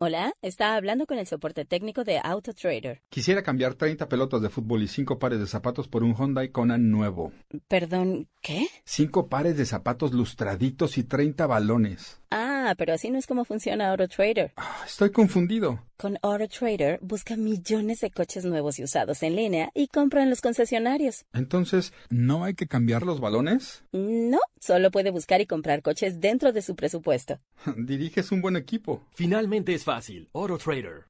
Hola, 0.00 0.32
está 0.42 0.76
hablando 0.76 1.06
con 1.06 1.18
el 1.18 1.26
soporte 1.26 1.64
técnico 1.64 2.04
de 2.04 2.20
AutoTrader. 2.22 3.02
Quisiera 3.08 3.42
cambiar 3.42 3.74
30 3.74 4.08
pelotas 4.08 4.40
de 4.40 4.48
fútbol 4.48 4.84
y 4.84 4.86
5 4.86 5.18
pares 5.18 5.40
de 5.40 5.48
zapatos 5.48 5.88
por 5.88 6.04
un 6.04 6.14
Hyundai 6.14 6.50
Conan 6.50 6.92
nuevo. 6.92 7.32
Perdón, 7.66 8.28
¿qué? 8.40 8.68
5 8.84 9.28
pares 9.28 9.56
de 9.56 9.66
zapatos 9.66 10.12
lustraditos 10.12 10.98
y 10.98 11.02
30 11.02 11.48
balones. 11.48 12.20
Ah, 12.30 12.74
pero 12.76 12.92
así 12.92 13.10
no 13.10 13.18
es 13.18 13.26
como 13.26 13.44
funciona 13.44 13.90
AutoTrader. 13.90 14.52
Estoy 14.86 15.10
confundido. 15.10 15.82
Con 15.96 16.18
AutoTrader 16.22 16.98
busca 17.00 17.36
millones 17.36 18.00
de 18.00 18.10
coches 18.10 18.44
nuevos 18.44 18.78
y 18.78 18.84
usados 18.84 19.22
en 19.22 19.36
línea 19.36 19.70
y 19.74 19.88
compra 19.88 20.22
en 20.22 20.30
los 20.30 20.40
concesionarios. 20.40 21.24
Entonces, 21.32 21.92
¿no 22.10 22.44
hay 22.44 22.54
que 22.54 22.66
cambiar 22.66 23.02
los 23.02 23.20
balones? 23.20 23.82
No, 23.92 24.38
solo 24.60 24.90
puede 24.90 25.10
buscar 25.10 25.40
y 25.40 25.46
comprar 25.46 25.82
coches 25.82 26.20
dentro 26.20 26.52
de 26.52 26.62
su 26.62 26.76
presupuesto. 26.76 27.40
Diriges 27.76 28.30
un 28.30 28.42
buen 28.42 28.56
equipo. 28.56 29.02
Finalmente 29.12 29.74
es 29.74 29.84
fácil. 29.84 30.28
AutoTrader. 30.34 31.06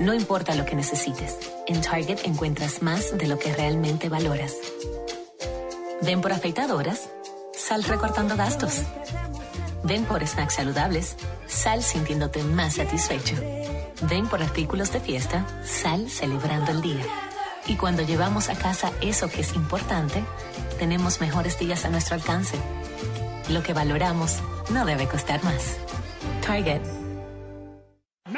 No 0.00 0.14
importa 0.14 0.54
lo 0.54 0.64
que 0.64 0.74
necesites, 0.74 1.38
en 1.66 1.80
Target 1.80 2.20
encuentras 2.24 2.82
más 2.82 3.16
de 3.16 3.28
lo 3.28 3.38
que 3.38 3.52
realmente 3.52 4.08
valoras. 4.08 4.56
Ven 6.02 6.20
por 6.20 6.32
afeitadoras, 6.32 7.10
sal 7.72 7.84
recortando 7.84 8.36
gastos. 8.36 8.82
Ven 9.82 10.04
por 10.04 10.22
snacks 10.26 10.56
saludables, 10.56 11.16
sal 11.46 11.82
sintiéndote 11.82 12.42
más 12.42 12.74
satisfecho. 12.74 13.34
Ven 14.10 14.28
por 14.28 14.42
artículos 14.42 14.92
de 14.92 15.00
fiesta, 15.00 15.46
sal 15.64 16.10
celebrando 16.10 16.70
el 16.70 16.82
día. 16.82 17.02
Y 17.66 17.76
cuando 17.76 18.02
llevamos 18.02 18.50
a 18.50 18.56
casa 18.56 18.92
eso 19.00 19.30
que 19.30 19.40
es 19.40 19.54
importante, 19.54 20.22
tenemos 20.78 21.22
mejores 21.22 21.58
días 21.58 21.86
a 21.86 21.88
nuestro 21.88 22.14
alcance. 22.14 22.58
Lo 23.48 23.62
que 23.62 23.72
valoramos 23.72 24.40
no 24.68 24.84
debe 24.84 25.08
costar 25.08 25.42
más. 25.42 25.78
Target. 26.44 27.01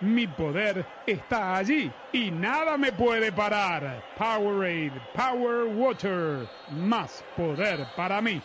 Mi 0.00 0.26
poder 0.26 0.86
está 1.06 1.56
allí 1.56 1.90
y 2.12 2.30
nada 2.30 2.76
me 2.76 2.92
puede 2.92 3.32
parar. 3.32 4.04
Powerade, 4.18 4.92
Power 5.14 5.64
Water, 5.74 6.48
más 6.70 7.24
poder 7.36 7.86
para 7.96 8.20
mí. 8.20 8.42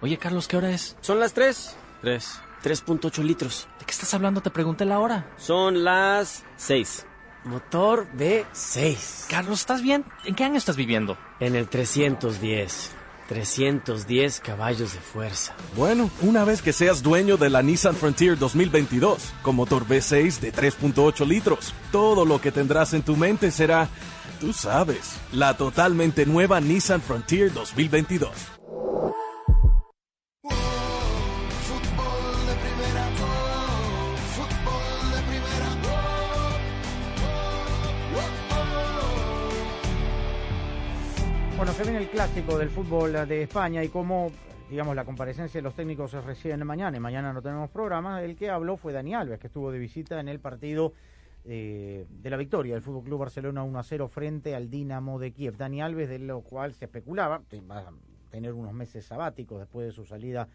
Oye, 0.00 0.18
Carlos, 0.18 0.48
¿qué 0.48 0.56
hora 0.56 0.70
es? 0.70 0.96
Son 1.00 1.20
las 1.20 1.32
3. 1.32 1.76
3. 2.00 2.42
3.8 2.62 3.22
litros. 3.22 3.68
¿De 3.78 3.84
qué 3.84 3.92
estás 3.92 4.14
hablando? 4.14 4.40
Te 4.40 4.50
pregunté 4.50 4.84
la 4.84 4.98
hora. 4.98 5.26
Son 5.36 5.84
las 5.84 6.44
6. 6.56 7.06
Motor 7.44 8.08
V6. 8.16 9.28
Carlos, 9.28 9.60
¿estás 9.60 9.82
bien? 9.82 10.04
¿En 10.24 10.34
qué 10.34 10.44
año 10.44 10.56
estás 10.56 10.76
viviendo? 10.76 11.18
En 11.40 11.56
el 11.56 11.68
310. 11.68 12.96
310 13.28 14.40
caballos 14.40 14.92
de 14.92 15.00
fuerza. 15.00 15.54
Bueno, 15.76 16.10
una 16.22 16.44
vez 16.44 16.62
que 16.62 16.72
seas 16.72 17.02
dueño 17.02 17.36
de 17.36 17.50
la 17.50 17.62
Nissan 17.62 17.94
Frontier 17.94 18.38
2022, 18.38 19.32
con 19.42 19.56
motor 19.56 19.86
V6 19.86 20.40
de 20.40 20.52
3.8 20.52 21.26
litros, 21.26 21.74
todo 21.90 22.24
lo 22.24 22.40
que 22.40 22.52
tendrás 22.52 22.94
en 22.94 23.02
tu 23.02 23.16
mente 23.16 23.50
será, 23.50 23.88
tú 24.40 24.52
sabes, 24.52 25.16
la 25.32 25.56
totalmente 25.56 26.26
nueva 26.26 26.60
Nissan 26.60 27.00
Frontier 27.00 27.52
2022. 27.52 28.30
Bueno, 41.62 41.74
se 41.74 41.84
viene 41.84 41.98
el 41.98 42.08
clásico 42.08 42.58
del 42.58 42.70
fútbol 42.70 43.12
de 43.12 43.42
España 43.44 43.84
y 43.84 43.88
como, 43.88 44.32
digamos, 44.68 44.96
la 44.96 45.04
comparecencia 45.04 45.58
de 45.58 45.62
los 45.62 45.74
técnicos 45.74 46.12
es 46.12 46.24
recién 46.24 46.66
mañana 46.66 46.96
y 46.96 46.98
mañana 46.98 47.32
no 47.32 47.40
tenemos 47.40 47.70
programa, 47.70 48.20
el 48.20 48.34
que 48.34 48.50
habló 48.50 48.76
fue 48.76 48.92
Dani 48.92 49.14
Alves, 49.14 49.38
que 49.38 49.46
estuvo 49.46 49.70
de 49.70 49.78
visita 49.78 50.18
en 50.18 50.26
el 50.26 50.40
partido 50.40 50.92
eh, 51.44 52.04
de 52.10 52.30
la 52.30 52.36
victoria 52.36 52.74
del 52.74 52.82
Fútbol 52.82 53.04
Club 53.04 53.20
Barcelona 53.20 53.62
1 53.62 53.78
a 53.78 53.82
0 53.84 54.08
frente 54.08 54.56
al 54.56 54.70
Dinamo 54.70 55.20
de 55.20 55.30
Kiev. 55.30 55.56
Dani 55.56 55.80
Alves, 55.80 56.08
de 56.08 56.18
lo 56.18 56.40
cual 56.40 56.74
se 56.74 56.86
especulaba, 56.86 57.42
va 57.70 57.78
a 57.78 57.92
tener 58.28 58.54
unos 58.54 58.72
meses 58.72 59.04
sabáticos 59.04 59.60
después 59.60 59.86
de 59.86 59.92
su 59.92 60.04
salida 60.04 60.48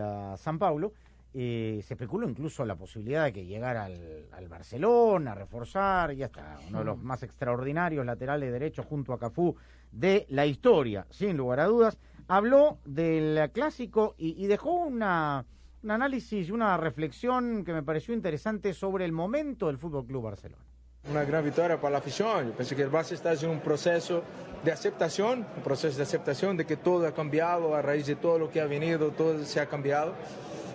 ah, 0.00 0.34
San 0.36 0.58
Paulo. 0.58 0.92
eh, 1.34 1.84
se 1.86 1.94
especuló 1.94 2.28
incluso 2.28 2.64
la 2.64 2.74
posibilidad 2.74 3.26
de 3.26 3.32
que 3.32 3.46
llegara 3.46 3.84
al, 3.84 4.26
al 4.32 4.48
Barcelona 4.48 5.30
a 5.30 5.34
reforzar, 5.36 6.14
ya 6.14 6.26
está, 6.26 6.58
uno 6.68 6.80
de 6.80 6.84
los 6.84 6.98
más 6.98 7.22
extraordinarios 7.22 8.04
laterales 8.04 8.50
derechos 8.50 8.86
junto 8.86 9.12
a 9.12 9.18
Cafú 9.20 9.54
de 9.92 10.26
la 10.28 10.46
historia, 10.46 11.06
sin 11.10 11.36
lugar 11.36 11.60
a 11.60 11.66
dudas. 11.66 11.98
Habló 12.28 12.78
del 12.84 13.50
clásico 13.52 14.14
y, 14.16 14.42
y 14.42 14.46
dejó 14.46 14.72
una, 14.72 15.44
un 15.82 15.90
análisis 15.90 16.48
y 16.48 16.52
una 16.52 16.76
reflexión 16.76 17.64
que 17.64 17.72
me 17.72 17.82
pareció 17.82 18.14
interesante 18.14 18.72
sobre 18.74 19.04
el 19.04 19.12
momento 19.12 19.66
del 19.66 19.78
Fútbol 19.78 20.06
Club 20.06 20.24
Barcelona. 20.24 20.62
Una 21.10 21.24
gran 21.24 21.42
victoria 21.42 21.80
para 21.80 21.92
la 21.92 21.98
afición. 21.98 22.48
Yo 22.48 22.52
pienso 22.52 22.76
que 22.76 22.82
el 22.82 22.90
Barça 22.90 23.12
está 23.12 23.32
en 23.32 23.48
un 23.48 23.60
proceso 23.60 24.22
de 24.62 24.70
aceptación, 24.70 25.46
un 25.56 25.62
proceso 25.62 25.96
de 25.96 26.02
aceptación 26.02 26.58
de 26.58 26.66
que 26.66 26.76
todo 26.76 27.06
ha 27.06 27.14
cambiado 27.14 27.74
a 27.74 27.80
raíz 27.80 28.06
de 28.06 28.16
todo 28.16 28.38
lo 28.38 28.50
que 28.50 28.60
ha 28.60 28.66
venido, 28.66 29.10
todo 29.10 29.42
se 29.44 29.60
ha 29.60 29.66
cambiado, 29.66 30.12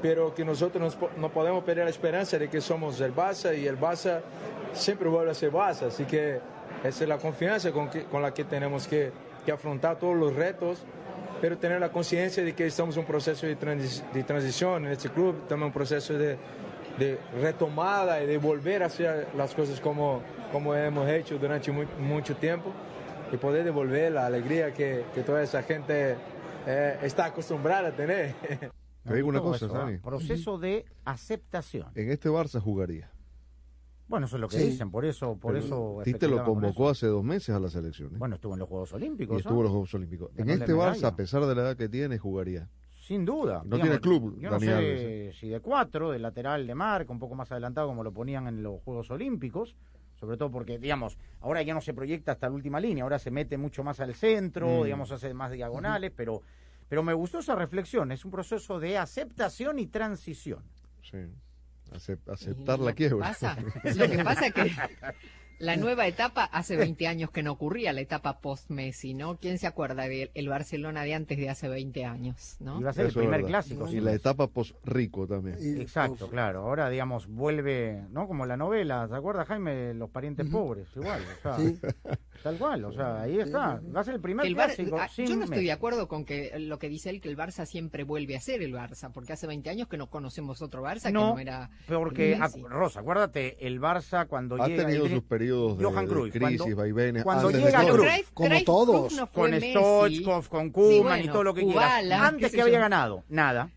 pero 0.01 0.33
que 0.33 0.43
nosotros 0.43 0.97
no 1.17 1.29
podemos 1.29 1.63
perder 1.63 1.83
la 1.83 1.91
esperanza 1.91 2.39
de 2.39 2.49
que 2.49 2.59
somos 2.59 2.99
el 3.01 3.13
Barça 3.13 3.55
y 3.55 3.67
el 3.67 3.79
Barça 3.79 4.21
siempre 4.73 5.07
vuelve 5.07 5.29
a 5.29 5.35
ser 5.35 5.51
Barça. 5.51 5.87
Así 5.87 6.05
que 6.05 6.39
esa 6.87 7.03
es 7.03 7.09
la 7.09 7.17
confianza 7.17 7.71
con, 7.71 7.89
que- 7.89 8.03
con 8.05 8.21
la 8.21 8.33
que 8.33 8.43
tenemos 8.43 8.87
que, 8.87 9.11
que 9.45 9.51
afrontar 9.51 9.97
todos 9.99 10.15
los 10.15 10.33
retos, 10.35 10.83
pero 11.41 11.57
tener 11.57 11.79
la 11.79 11.91
conciencia 11.91 12.43
de 12.43 12.53
que 12.53 12.65
estamos 12.65 12.95
en 12.95 13.01
un 13.01 13.05
proceso 13.07 13.45
de, 13.45 13.57
transi- 13.59 14.03
de 14.11 14.23
transición 14.23 14.85
en 14.85 14.91
este 14.91 15.09
club, 15.09 15.35
en 15.49 15.63
un 15.63 15.71
proceso 15.71 16.13
de, 16.17 16.37
de 16.97 17.19
retomada 17.41 18.21
y 18.23 18.25
de 18.27 18.37
volver 18.37 18.83
a 18.83 18.85
hacer 18.87 19.27
las 19.35 19.53
cosas 19.53 19.79
como, 19.81 20.21
como 20.51 20.73
hemos 20.75 21.07
hecho 21.09 21.37
durante 21.37 21.71
mu- 21.71 21.83
mucho 21.99 22.35
tiempo 22.35 22.71
y 23.31 23.37
poder 23.37 23.63
devolver 23.65 24.11
la 24.13 24.25
alegría 24.27 24.73
que, 24.73 25.03
que 25.13 25.21
toda 25.21 25.43
esa 25.43 25.61
gente 25.63 26.15
eh, 26.67 26.97
está 27.01 27.25
acostumbrada 27.25 27.89
a 27.89 27.91
tener. 27.91 28.33
Te 29.03 29.13
digo 29.13 29.27
una 29.29 29.39
cosa, 29.41 29.65
eso, 29.65 29.75
¿ah? 29.75 29.79
Dani. 29.79 29.97
Proceso 29.99 30.57
de 30.57 30.85
aceptación. 31.03 31.87
En 31.95 32.09
este 32.09 32.29
Barça 32.29 32.59
jugaría. 32.59 33.09
Bueno, 34.07 34.27
eso 34.27 34.35
es 34.37 34.41
lo 34.41 34.47
que 34.47 34.57
Sí. 34.59 34.67
dicen, 34.69 34.91
por 34.91 35.03
eso, 35.05 35.35
por 35.37 35.53
Pero 35.53 35.65
eso. 35.65 35.97
Tite 36.03 36.27
lo 36.27 36.43
convocó 36.43 36.89
hace 36.89 37.07
dos 37.07 37.23
meses 37.23 37.55
a 37.55 37.59
la 37.59 37.69
selección. 37.69 38.09
¿eh? 38.13 38.17
Bueno, 38.19 38.35
estuvo 38.35 38.53
en 38.53 38.59
los 38.59 38.69
Juegos 38.69 38.93
Olímpicos. 38.93 39.37
y 39.37 39.39
estuvo 39.39 39.57
en 39.57 39.63
los 39.63 39.71
Juegos 39.71 39.93
Olímpicos. 39.95 40.31
En 40.37 40.49
este 40.49 40.73
Barça, 40.73 41.05
a 41.05 41.15
pesar 41.15 41.43
de 41.45 41.55
la 41.55 41.61
edad 41.63 41.77
que 41.77 41.89
tiene, 41.89 42.17
jugaría. 42.17 42.69
Sin 42.99 43.23
duda. 43.25 43.61
No 43.65 43.79
tiene 43.79 43.99
club, 43.99 44.39
Yo 44.39 44.49
no 44.49 44.59
sé 44.59 45.27
¿eh? 45.29 45.33
si 45.33 45.47
de 45.49 45.59
cuatro, 45.59 46.11
de 46.11 46.19
lateral 46.19 46.65
de 46.65 46.73
marca, 46.75 47.11
un 47.11 47.19
poco 47.19 47.35
más 47.35 47.51
adelantado 47.51 47.87
como 47.87 48.03
lo 48.03 48.11
ponían 48.11 48.47
en 48.47 48.63
los 48.63 48.81
Juegos 48.81 49.09
Olímpicos. 49.11 49.75
Sobre 50.15 50.37
todo 50.37 50.49
porque, 50.49 50.79
digamos, 50.79 51.17
ahora 51.41 51.61
ya 51.61 51.73
no 51.73 51.81
se 51.81 51.93
proyecta 51.93 52.31
hasta 52.31 52.47
la 52.47 52.55
última 52.55 52.79
línea, 52.79 53.03
ahora 53.03 53.19
se 53.19 53.31
mete 53.31 53.57
mucho 53.57 53.83
más 53.83 53.99
al 53.99 54.15
centro, 54.15 54.67
Mm. 54.81 54.83
digamos, 54.85 55.11
hace 55.11 55.33
más 55.33 55.51
diagonales, 55.51 56.11
pero, 56.15 56.41
pero 56.87 57.03
me 57.03 57.13
gustó 57.13 57.39
esa 57.39 57.53
reflexión. 57.53 58.11
Es 58.13 58.23
un 58.23 58.31
proceso 58.31 58.79
de 58.79 58.97
aceptación 58.97 59.77
y 59.77 59.87
transición. 59.87 60.63
Sí. 61.03 61.17
Acep- 61.91 62.31
aceptar 62.31 62.79
la 62.79 62.93
quiebra. 62.93 63.27
pasa- 63.27 63.57
Lo 63.95 64.09
que 64.09 64.23
pasa 64.23 64.47
es 64.47 64.53
que 64.53 64.71
la 65.59 65.77
nueva 65.77 66.05
etapa 66.05 66.43
hace 66.43 66.75
20 66.75 67.07
años 67.07 67.31
que 67.31 67.41
no 67.41 67.53
ocurría, 67.53 67.93
la 67.93 68.01
etapa 68.01 68.41
post-Messi, 68.41 69.13
¿no? 69.13 69.37
¿Quién 69.37 69.57
se 69.57 69.67
acuerda 69.67 70.03
del 70.07 70.29
el 70.33 70.49
Barcelona 70.49 71.03
de 71.03 71.13
antes 71.13 71.37
de 71.37 71.49
hace 71.49 71.69
20 71.69 72.03
años, 72.03 72.57
no? 72.59 72.81
Iba 72.81 72.89
a 72.89 72.93
ser 72.93 73.05
el 73.05 73.11
Eso 73.11 73.21
es 73.21 73.25
primer 73.27 73.45
clásico. 73.45 73.87
Y 73.89 74.01
la 74.01 74.11
etapa 74.13 74.47
post-rico 74.47 75.25
también. 75.27 75.57
Exacto, 75.79 76.27
claro. 76.29 76.59
Ahora, 76.63 76.89
digamos, 76.89 77.27
vuelve, 77.27 78.03
¿no? 78.11 78.27
Como 78.27 78.45
la 78.45 78.57
novela, 78.57 79.07
¿te 79.07 79.15
acuerdas, 79.15 79.47
Jaime? 79.47 79.93
Los 79.93 80.09
parientes 80.09 80.45
pobres, 80.49 80.87
igual. 80.95 81.21
O 81.39 81.41
sea, 81.41 81.57
Sí. 81.57 81.79
Tal 82.43 82.57
cual, 82.57 82.85
o 82.85 82.91
sea, 82.91 83.21
ahí 83.21 83.39
está. 83.39 83.81
Va 83.95 84.01
a 84.01 84.03
ser 84.03 84.15
el 84.15 84.21
primer 84.21 84.45
el 84.45 84.53
Bar- 84.55 84.67
clásico. 84.75 84.97
ah, 84.99 85.07
sin 85.07 85.25
yo 85.25 85.35
no 85.35 85.43
estoy 85.45 85.57
Messi. 85.57 85.65
de 85.65 85.71
acuerdo 85.71 86.07
con 86.07 86.25
que 86.25 86.53
lo 86.59 86.77
que 86.77 86.89
dice 86.89 87.09
él, 87.09 87.19
que 87.21 87.29
el 87.29 87.35
Barça 87.37 87.65
siempre 87.65 88.03
vuelve 88.03 88.35
a 88.35 88.39
ser 88.41 88.61
el 88.61 88.71
Barça, 88.73 89.11
porque 89.11 89.33
hace 89.33 89.47
20 89.47 89.69
años 89.69 89.87
que 89.87 89.97
no 89.97 90.09
conocemos 90.11 90.61
otro 90.61 90.83
Barça 90.83 91.11
No, 91.11 91.29
que 91.29 91.33
no 91.33 91.39
era. 91.39 91.69
Porque, 91.87 92.37
Messi. 92.39 92.59
acu- 92.59 92.67
Rosa, 92.67 92.99
acuérdate, 92.99 93.65
el 93.65 93.81
Barça 93.81 94.27
cuando 94.27 94.61
Ha 94.61 94.67
llega... 94.67 94.85
tenido 94.85 95.05
el- 95.05 95.11
sus 95.13 95.23
periodos 95.23 95.77
de, 95.79 95.85
Johan 95.85 96.05
de 96.05 96.11
Cruyff, 96.11 96.33
crisis, 96.33 96.57
cuando- 96.61 96.75
vaivenes. 96.75 97.23
Cuando 97.23 97.47
de 97.49 97.59
llega. 97.59 97.79
Cruyff, 97.83 97.99
Cruyff- 97.99 98.33
Como 98.33 98.49
Cruyff 98.49 98.65
todos. 98.65 99.13
no 99.13 99.31
con. 99.31 99.53
Stoichkov, 99.59 100.47
con 100.49 100.69
Koeman 100.71 101.19
Sí, 101.21 101.25
y 101.25 101.29
todo 101.31 101.43
lo 101.43 101.53
que 101.53 101.61
Kubala, 101.61 101.99
quieras. 102.01 102.21
Antes 102.21 102.51
que 102.51 102.61
había 102.61 102.79
ganado, 102.79 103.23
nada. 103.29 103.69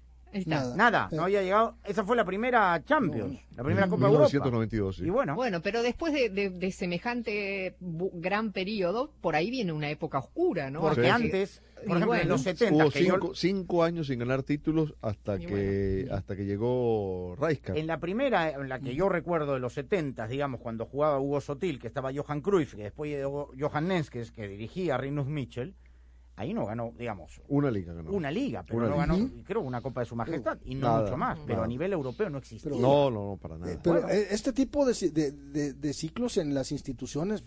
Nada. 0.46 0.76
Nada, 0.76 1.08
no 1.12 1.22
había 1.24 1.42
llegado. 1.42 1.76
Esa 1.84 2.04
fue 2.04 2.16
la 2.16 2.24
primera 2.24 2.82
Champions, 2.84 3.40
la 3.56 3.64
primera 3.64 3.88
Copa 3.88 4.06
de 4.06 4.12
Europa. 4.12 4.26
1992, 4.28 4.96
sí. 4.96 5.04
Y 5.06 5.10
bueno, 5.10 5.34
Bueno, 5.34 5.60
pero 5.62 5.82
después 5.82 6.12
de, 6.12 6.28
de- 6.28 6.50
de 6.50 6.70
semejante 6.72 7.76
gran 7.80 8.52
periodo, 8.52 9.10
por 9.20 9.34
ahí 9.36 9.50
viene 9.50 9.72
una 9.72 9.90
época 9.90 10.18
oscura, 10.18 10.70
¿no? 10.70 10.80
porque 10.80 11.08
antes, 11.08 11.62
por 11.86 11.96
y 11.96 12.00
ejemplo, 12.02 12.14
en 12.16 12.28
los 12.28 12.42
70, 12.42 12.84
Hubo 12.84 12.90
yo- 12.90 13.34
cinco, 13.34 13.82
años 13.84 14.06
sin 14.08 14.18
ganar 14.18 14.42
títulos 14.42 14.94
hasta 15.00 15.36
Y 15.36 15.46
que 15.46 16.08
hasta 16.10 16.36
que 16.36 16.44
llegó 16.44 17.34
Rijkaard. 17.40 17.78
En 17.78 17.86
la 17.86 17.98
primera, 17.98 18.50
en 18.50 18.68
la 18.68 18.80
que 18.80 18.94
yo 18.94 19.08
recuerdo 19.08 19.54
de 19.54 19.60
los 19.60 19.72
70, 19.74 20.26
digamos, 20.28 20.60
cuando 20.60 20.86
jugaba 20.86 21.18
Hugo 21.20 21.40
Sotil, 21.40 21.78
que 21.78 21.86
estaba 21.86 22.10
Johan 22.14 22.40
Cruyff, 22.40 22.74
que 22.74 22.84
después 22.84 23.10
llegó 23.10 23.50
Johan 23.58 23.88
Neskes, 23.88 24.30
que 24.30 24.46
dirigía 24.48 24.96
a 24.96 24.98
Rinus 24.98 25.26
Mitchell, 25.26 25.74
ahí 26.39 26.55
no 26.55 26.64
ganó, 26.66 26.93
digamos, 26.99 27.41
Una 27.49 27.70
liga 27.70 27.93
ganó. 27.93 28.11
una 28.12 28.30
liga, 28.30 28.62
pero 28.66 28.78
Una 28.78 28.89
no 28.89 28.95
liga. 28.95 29.07
ganó, 29.28 29.45
creo, 29.45 29.61
una 29.61 29.80
Copa 29.82 30.01
de 30.01 30.07
su 30.07 30.16
majestad, 30.16 30.59
y 30.64 30.74
no 30.74 30.86
Nada, 30.89 31.03
mucho 31.03 31.16
más, 31.16 31.39
pero 31.41 31.55
nada. 31.57 31.64
a 31.64 31.68
nivel 31.68 31.93
europeo 31.93 32.30
no 32.30 32.39
existía. 32.39 32.70
No, 32.70 33.11
no, 33.11 33.30
no, 33.30 33.36
para 33.36 33.59
nada. 33.59 33.78
Pero 33.82 34.09
eh, 34.09 34.28
este 34.30 34.53
tipo 34.53 34.86
de, 34.86 34.95
de, 35.11 35.32
de- 35.32 35.72
de 35.74 35.93
ciclos 35.93 36.36
en 36.36 36.55
las 36.55 36.72
instituciones 36.72 37.43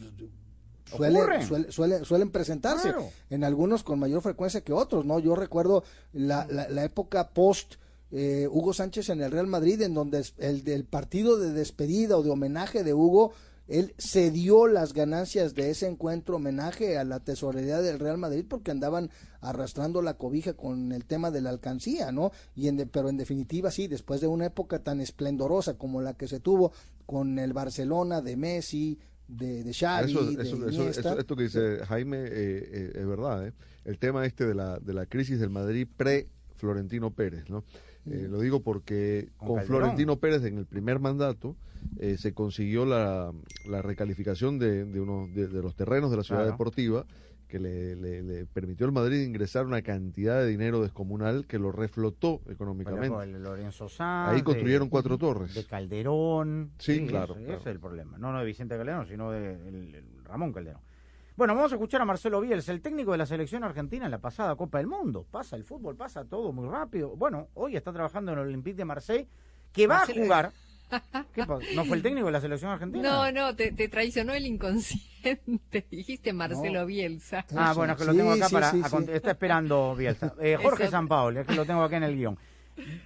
pues, 0.98 1.14
suele- 1.14 1.42
suele- 1.46 1.72
suele- 1.72 2.04
suelen 2.06 2.32
presentarse, 2.32 2.90
Claro. 2.90 3.06
en 3.30 3.44
algunos 3.46 3.84
con 3.84 3.98
mayor 4.00 4.22
frecuencia 4.22 4.62
que 4.62 4.74
otros, 4.74 5.06
¿no? 5.06 5.20
Yo 5.20 5.36
recuerdo 5.36 5.84
la, 6.12 6.46
la- 6.50 6.68
la 6.70 6.84
época 6.84 7.30
post 7.30 7.76
eh, 8.14 8.46
Hugo 8.52 8.74
Sánchez 8.74 9.08
en 9.10 9.22
el 9.22 9.32
Real 9.32 9.48
Madrid, 9.48 9.82
en 9.84 9.94
donde 9.94 10.22
el 10.38 10.66
del 10.66 10.84
partido 10.84 11.38
de 11.40 11.54
despedida 11.54 12.18
o 12.18 12.24
de 12.24 12.30
homenaje 12.30 12.84
de 12.84 12.94
Hugo, 12.94 13.32
él 13.72 13.94
cedió 13.98 14.68
las 14.68 14.94
ganancias 14.94 15.56
de 15.56 15.70
ese 15.70 15.88
encuentro 15.88 16.36
homenaje 16.36 16.98
a 16.98 17.04
la 17.04 17.20
tesorería 17.22 17.80
del 17.82 18.00
Real 18.00 18.18
Madrid 18.18 18.46
porque 18.48 18.72
andaban 18.72 19.10
arrastrando 19.40 20.02
la 20.02 20.16
cobija 20.16 20.54
con 20.54 20.92
el 20.92 21.06
tema 21.06 21.32
de 21.32 21.42
la 21.42 21.50
alcancía, 21.50 22.12
¿no? 22.12 22.32
Y 22.56 22.68
en 22.68 22.78
de- 22.78 22.86
pero 22.86 23.10
en 23.10 23.18
definitiva 23.18 23.72
sí, 23.72 23.88
después 23.88 24.22
de 24.22 24.28
una 24.28 24.46
época 24.46 24.80
tan 24.80 25.02
esplendorosa 25.02 25.76
como 25.78 26.02
la 26.02 26.14
que 26.14 26.28
se 26.28 26.40
tuvo 26.40 26.72
con 27.06 27.40
el 27.40 27.54
Barcelona 27.54 28.22
de 28.22 28.38
Messi, 28.38 29.00
de, 29.28 29.64
de 29.64 29.74
Xavi, 29.74 30.12
Eso, 30.12 30.26
de 30.26 30.44
eso, 30.44 30.90
eso- 30.90 31.18
esto 31.20 31.36
que 31.38 31.44
dice 31.44 31.78
Jaime 31.86 32.18
eh, 32.18 32.30
eh, 32.32 32.92
es 32.96 33.08
verdad. 33.08 33.48
¿eh? 33.48 33.54
El 33.86 33.98
tema 33.98 34.26
este 34.26 34.46
de 34.46 34.54
la, 34.54 34.78
de 34.80 34.94
la 34.94 35.06
crisis 35.06 35.40
del 35.40 35.50
Madrid 35.50 35.88
pre-Florentino 35.98 37.12
Pérez. 37.12 37.50
¿no? 37.50 37.64
Eh, 38.10 38.28
lo 38.30 38.40
digo 38.40 38.62
porque 38.62 39.30
Con. 39.38 39.62
Florentino 39.64 40.18
Pérez 40.18 40.44
en 40.46 40.58
el 40.58 40.66
primer 40.66 41.00
mandato 41.00 41.56
eh, 42.00 42.18
se 42.18 42.34
consiguió 42.34 42.86
la, 42.86 43.32
la 43.66 43.82
recalificación 43.82 44.58
de, 44.58 44.86
de, 44.86 45.00
uno, 45.00 45.28
de, 45.34 45.48
de 45.48 45.62
los 45.62 45.76
terrenos 45.76 46.10
de 46.12 46.18
la 46.18 46.24
ciudad 46.24 46.42
Claro. 46.42 46.52
deportiva 46.54 47.06
que 47.48 47.60
le, 47.60 47.96
le- 47.98 48.24
le 48.24 48.46
permitió 48.46 48.86
al 48.86 48.94
Madrid 48.94 49.22
ingresar 49.24 49.66
una 49.66 49.82
cantidad 49.82 50.40
de 50.40 50.48
dinero 50.48 50.82
descomunal 50.82 51.46
que 51.48 51.60
lo 51.60 51.72
reflotó 51.74 52.40
económicamente. 52.50 53.10
con 53.10 53.22
el 53.24 53.44
Lorenzo 53.44 53.90
Sanz, 53.90 54.34
Ahí 54.34 54.42
construyeron 54.42 54.88
de- 54.88 54.90
cuatro 54.92 55.18
torres. 55.18 55.54
De 55.54 55.66
Calderón. 55.66 56.72
Sí, 56.80 57.06
claro, 57.08 57.36
Ese, 57.36 57.44
claro. 57.44 57.60
es 57.60 57.66
el 57.68 57.80
problema. 57.80 58.18
No, 58.18 58.32
no 58.32 58.40
de 58.40 58.46
Vicente 58.46 58.78
Calderón, 58.78 59.06
sino 59.08 59.32
de 59.32 59.56
el- 59.68 59.96
el 59.96 60.24
Ramón 60.24 60.54
Calderón. 60.54 60.82
Bueno, 61.36 61.56
vamos 61.56 61.72
a 61.72 61.76
escuchar 61.76 62.02
a 62.02 62.06
Marcelo 62.06 62.42
Bielsa, 62.42 62.72
el 62.72 62.82
técnico 62.82 63.14
de 63.14 63.18
la 63.18 63.26
selección 63.26 63.64
argentina 63.64 64.06
en 64.06 64.12
la 64.12 64.20
pasada 64.20 64.56
Copa 64.56 64.78
del 64.78 64.88
Mundo. 64.88 65.26
Pasa 65.32 65.56
el 65.56 65.64
fútbol, 65.64 65.96
pasa 65.96 66.26
todo 66.26 66.52
muy 66.52 66.68
rápido. 66.68 67.16
Bueno, 67.16 67.48
hoy 67.54 67.76
está 67.76 67.92
trabajando 67.94 68.34
en 68.34 68.40
el 68.40 68.46
Olympique 68.48 68.76
de 68.78 68.86
Marseille, 68.86 69.28
que 69.72 69.88
va 69.88 70.00
Marcelo- 70.00 70.22
a 70.22 70.24
jugar. 70.26 70.52
¿Qué 71.34 71.46
pasa? 71.46 71.66
¿No 71.74 71.86
fue 71.86 71.96
el 71.96 72.04
técnico 72.04 72.26
de 72.26 72.34
la 72.34 72.42
selección 72.42 72.70
argentina? 72.70 73.10
No, 73.10 73.32
no, 73.32 73.56
te, 73.56 73.72
te 73.72 73.88
traicionó 73.88 74.34
el 74.34 74.46
inconsciente. 74.46 75.88
Dijiste 75.90 76.34
Marcelo 76.34 76.82
No. 76.82 76.86
Bielsa. 76.86 77.46
Ah, 77.56 77.74
bueno, 77.74 77.94
es 77.94 78.00
que 78.00 78.06
lo 78.06 78.14
tengo 78.14 78.32
acá 78.34 78.48
sí, 78.50 78.54
para... 78.54 78.72
sí, 78.72 78.84
sí. 78.84 78.98
Está 79.12 79.32
esperando 79.32 79.96
Bielsa. 79.96 80.34
Eh, 80.42 80.58
Jorge 80.62 80.84
Eso. 80.84 80.92
Sampaoli, 80.92 81.40
es 81.40 81.48
que 81.48 81.56
lo 81.56 81.66
tengo 81.66 81.82
acá 81.82 81.96
en 81.98 82.04
el 82.04 82.16
guion. 82.18 82.38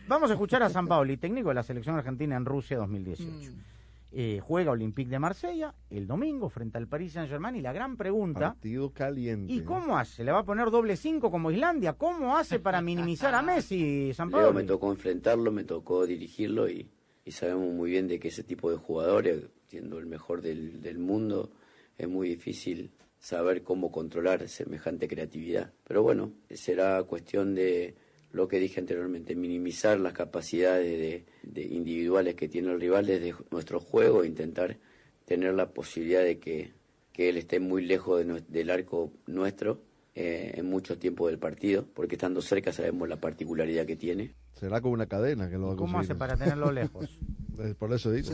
Vamos 0.07 0.29
a 0.31 0.33
escuchar 0.33 0.63
a 0.63 0.69
Sampaoli, 0.69 1.17
técnico 1.17 1.49
de 1.49 1.55
la 1.55 1.63
selección 1.63 1.95
argentina 1.95 2.35
en 2.35 2.45
Rusia 2.45 2.77
2018. 2.77 3.51
Mm. 3.51 3.74
Eh, 4.17 4.39
juega 4.41 4.71
Olympique 4.71 5.09
de 5.09 5.19
Marsella 5.19 5.75
el 5.89 6.07
domingo 6.07 6.47
frente 6.47 6.77
al 6.77 6.87
Paris 6.87 7.11
Saint-Germain 7.11 7.57
y 7.57 7.61
la 7.61 7.73
gran 7.73 7.97
pregunta, 7.97 8.53
Partido 8.53 8.93
caliente. 8.93 9.51
¿y 9.51 9.59
cómo 9.59 9.97
hace? 9.97 10.23
¿Le 10.23 10.31
va 10.31 10.39
a 10.39 10.45
poner 10.45 10.71
doble 10.71 10.95
cinco 10.95 11.29
como 11.29 11.51
Islandia? 11.51 11.93
¿Cómo 11.93 12.37
hace 12.37 12.59
para 12.59 12.81
minimizar 12.81 13.35
a 13.35 13.41
Messi, 13.41 13.77
Leo 13.77 14.07
me 14.07 14.13
Sampaoli? 14.13 14.65
tocó 14.65 14.89
enfrentarlo, 14.89 15.51
me 15.51 15.65
tocó 15.65 16.05
dirigirlo 16.05 16.69
y, 16.69 16.89
y 17.25 17.31
sabemos 17.31 17.73
muy 17.73 17.91
bien 17.91 18.07
de 18.07 18.17
que 18.17 18.29
ese 18.29 18.43
tipo 18.43 18.71
de 18.71 18.77
jugadores, 18.77 19.49
siendo 19.67 19.99
el 19.99 20.05
mejor 20.05 20.41
del, 20.41 20.81
del 20.81 20.97
mundo, 20.97 21.51
es 21.97 22.07
muy 22.07 22.29
difícil 22.29 22.91
saber 23.19 23.63
cómo 23.63 23.91
controlar 23.91 24.47
semejante 24.47 25.09
creatividad. 25.09 25.73
Pero 25.83 26.03
bueno, 26.03 26.31
será 26.51 27.03
cuestión 27.03 27.53
de 27.53 27.95
lo 28.35 28.47
que 28.47 28.59
dije 28.59 28.81
anteriormente, 28.81 29.35
minimizar 29.35 29.99
las 29.99 30.13
capacidades 30.13 30.99
de, 30.99 31.25
de 31.43 31.63
individuales 31.63 32.35
que 32.35 32.49
tiene 32.49 32.71
el 32.71 32.81
rival 32.81 33.05
desde 33.05 33.33
nuestro 33.49 33.79
juego 33.79 34.23
e 34.23 34.27
intentar 34.27 34.77
tener 35.25 35.53
la 35.53 35.69
posibilidad 35.69 36.21
de 36.21 36.37
que, 36.37 36.73
que 37.13 37.29
él 37.29 37.37
esté 37.37 37.59
muy 37.59 37.85
lejos 37.85 38.25
de 38.25 38.43
del 38.47 38.69
arco 38.69 39.11
nuestro 39.25 39.79
eh, 40.13 40.53
en 40.55 40.69
muchos 40.69 40.99
tiempos 40.99 41.29
del 41.29 41.39
partido, 41.39 41.85
porque 41.93 42.15
estando 42.15 42.41
cerca 42.41 42.73
sabemos 42.73 43.07
la 43.07 43.17
particularidad 43.17 43.85
que 43.85 43.95
tiene. 43.95 44.33
Será 44.53 44.81
como 44.81 44.93
una 44.93 45.07
cadena 45.07 45.49
que 45.49 45.57
lo 45.57 45.67
va 45.67 45.73
a 45.73 45.77
¿Cómo 45.77 45.99
hace 45.99 46.15
para 46.15 46.35
tenerlo 46.37 46.71
lejos? 46.71 47.19
Por 47.79 47.93
eso 47.93 48.11
digo. 48.11 48.31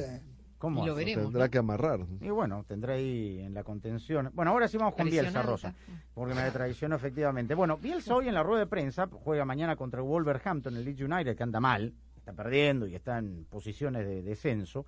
¿Cómo 0.61 0.83
Y 0.83 0.85
lo 0.85 0.93
hace? 0.93 0.99
veremos. 1.03 1.25
Tendrá 1.25 1.45
¿no? 1.45 1.51
que 1.51 1.57
amarrar. 1.57 1.99
Y 2.21 2.29
bueno, 2.29 2.63
tendrá 2.67 2.93
ahí 2.93 3.39
en 3.39 3.53
la 3.55 3.63
contención. 3.63 4.29
Bueno, 4.33 4.51
ahora 4.51 4.67
sí 4.67 4.77
vamos 4.77 4.93
con 4.93 5.09
Bielsa, 5.09 5.41
Rosa. 5.41 5.73
Porque 6.13 6.35
me 6.35 6.49
traicionó 6.51 6.95
efectivamente. 6.95 7.55
Bueno, 7.55 7.77
Bielsa 7.77 8.15
hoy 8.15 8.27
en 8.27 8.35
la 8.35 8.43
rueda 8.43 8.59
de 8.59 8.67
prensa 8.67 9.09
juega 9.11 9.43
mañana 9.43 9.75
contra 9.75 10.01
el 10.01 10.05
Wolverhampton, 10.07 10.77
el 10.77 10.85
Leeds 10.85 11.01
United, 11.01 11.35
que 11.35 11.41
anda 11.43 11.59
mal. 11.59 11.95
está 12.15 12.33
perdiendo 12.33 12.85
y 12.85 12.93
está 12.93 13.17
en 13.17 13.45
posiciones 13.45 14.05
de 14.05 14.21
descenso, 14.21 14.85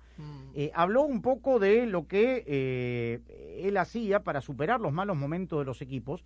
eh, 0.54 0.70
habló 0.72 1.02
un 1.02 1.20
poco 1.20 1.58
de 1.58 1.84
lo 1.86 2.06
que 2.06 2.44
eh, 2.46 3.60
él 3.66 3.76
hacía 3.76 4.22
para 4.22 4.40
superar 4.40 4.80
los 4.80 4.92
malos 4.92 5.16
momentos 5.16 5.58
de 5.58 5.64
los 5.64 5.82
equipos 5.82 6.24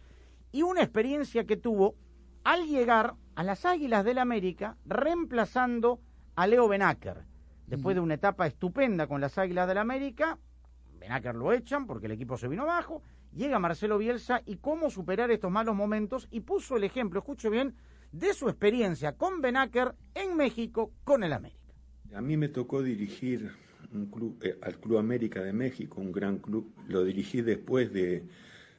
y 0.53 0.61
una 0.61 0.83
experiencia 0.83 1.45
que 1.45 1.57
tuvo 1.57 1.95
al 2.45 2.67
llegar 2.67 3.15
a 3.37 3.43
las 3.43 3.65
Águilas 3.65 4.05
del 4.05 4.19
América 4.19 4.77
reemplazando 4.85 6.01
a 6.37 6.47
Leo 6.47 6.69
Benacker. 6.69 7.25
Después 7.69 7.95
de 7.95 8.01
una 8.01 8.15
etapa 8.15 8.47
estupenda 8.47 9.07
con 9.07 9.21
las 9.21 9.37
Águilas 9.37 9.69
del 9.69 9.79
América, 9.79 10.39
Benacker 10.99 11.35
lo 11.35 11.53
echan 11.53 11.87
porque 11.87 12.07
el 12.07 12.13
equipo 12.13 12.39
se 12.39 12.49
vino 12.49 12.63
abajo, 12.63 13.03
llega 13.35 13.59
Marcelo 13.59 13.99
Bielsa 13.99 14.41
y 14.47 14.57
cómo 14.57 14.91
superar 14.91 15.31
estos 15.31 15.51
malos 15.51 15.77
momentos 15.77 16.29
y 16.31 16.41
puso 16.41 16.77
el 16.77 16.85
ejemplo, 16.85 17.21
escuche 17.21 17.51
bien, 17.51 17.75
de 18.11 18.33
su 18.33 18.49
experiencia 18.49 19.13
con 19.13 19.43
Benacker 19.43 19.95
en 20.15 20.35
México 20.35 20.93
con 21.05 21.23
el 21.25 21.33
América. 21.35 21.75
A 22.15 22.23
mí 22.23 22.39
me 22.39 22.49
tocó 22.49 22.83
dirigir 22.83 23.51
un 23.93 24.07
club, 24.07 24.39
eh, 24.43 24.59
al 24.63 24.79
Club 24.79 24.99
América 24.99 25.43
de 25.43 25.53
México, 25.53 26.01
un 26.01 26.13
gran 26.13 26.39
club. 26.39 26.73
Lo 26.89 27.05
dirigí 27.05 27.43
después 27.43 27.93
de, 27.93 28.25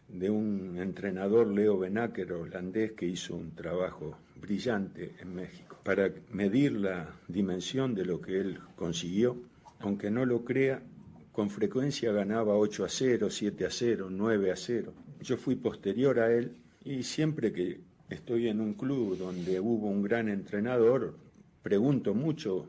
de 0.08 0.30
un 0.30 0.78
entrenador, 0.78 1.48
Leo 1.48 1.78
Benacker, 1.78 2.34
holandés, 2.34 2.94
que 2.94 3.06
hizo 3.06 3.36
un 3.36 3.54
trabajo 3.54 4.18
brillante 4.36 5.16
en 5.20 5.36
México. 5.36 5.69
Para 5.84 6.12
medir 6.32 6.74
la 6.74 7.16
dimensión 7.28 7.96
de 7.96 8.06
lo 8.06 8.22
que 8.22 8.40
él 8.40 8.60
consiguió, 8.76 9.38
aunque 9.80 10.12
no 10.12 10.26
lo 10.26 10.44
crea, 10.44 10.82
con 11.32 11.50
frecuencia 11.50 12.12
ganaba 12.12 12.58
8 12.58 12.86
a 12.86 12.90
0, 12.90 13.30
7 13.30 13.66
a 13.66 13.70
0, 13.72 14.08
9 14.12 14.52
a 14.52 14.56
0. 14.56 14.94
Yo 15.22 15.38
fui 15.38 15.56
posterior 15.56 16.20
a 16.20 16.32
él 16.34 16.52
y 16.84 17.04
siempre 17.04 17.54
que 17.54 17.80
estoy 18.10 18.50
en 18.50 18.60
un 18.60 18.74
club 18.74 19.18
donde 19.18 19.60
hubo 19.60 19.88
un 19.88 20.02
gran 20.02 20.28
entrenador, 20.28 21.16
pregunto 21.62 22.14
mucho 22.14 22.68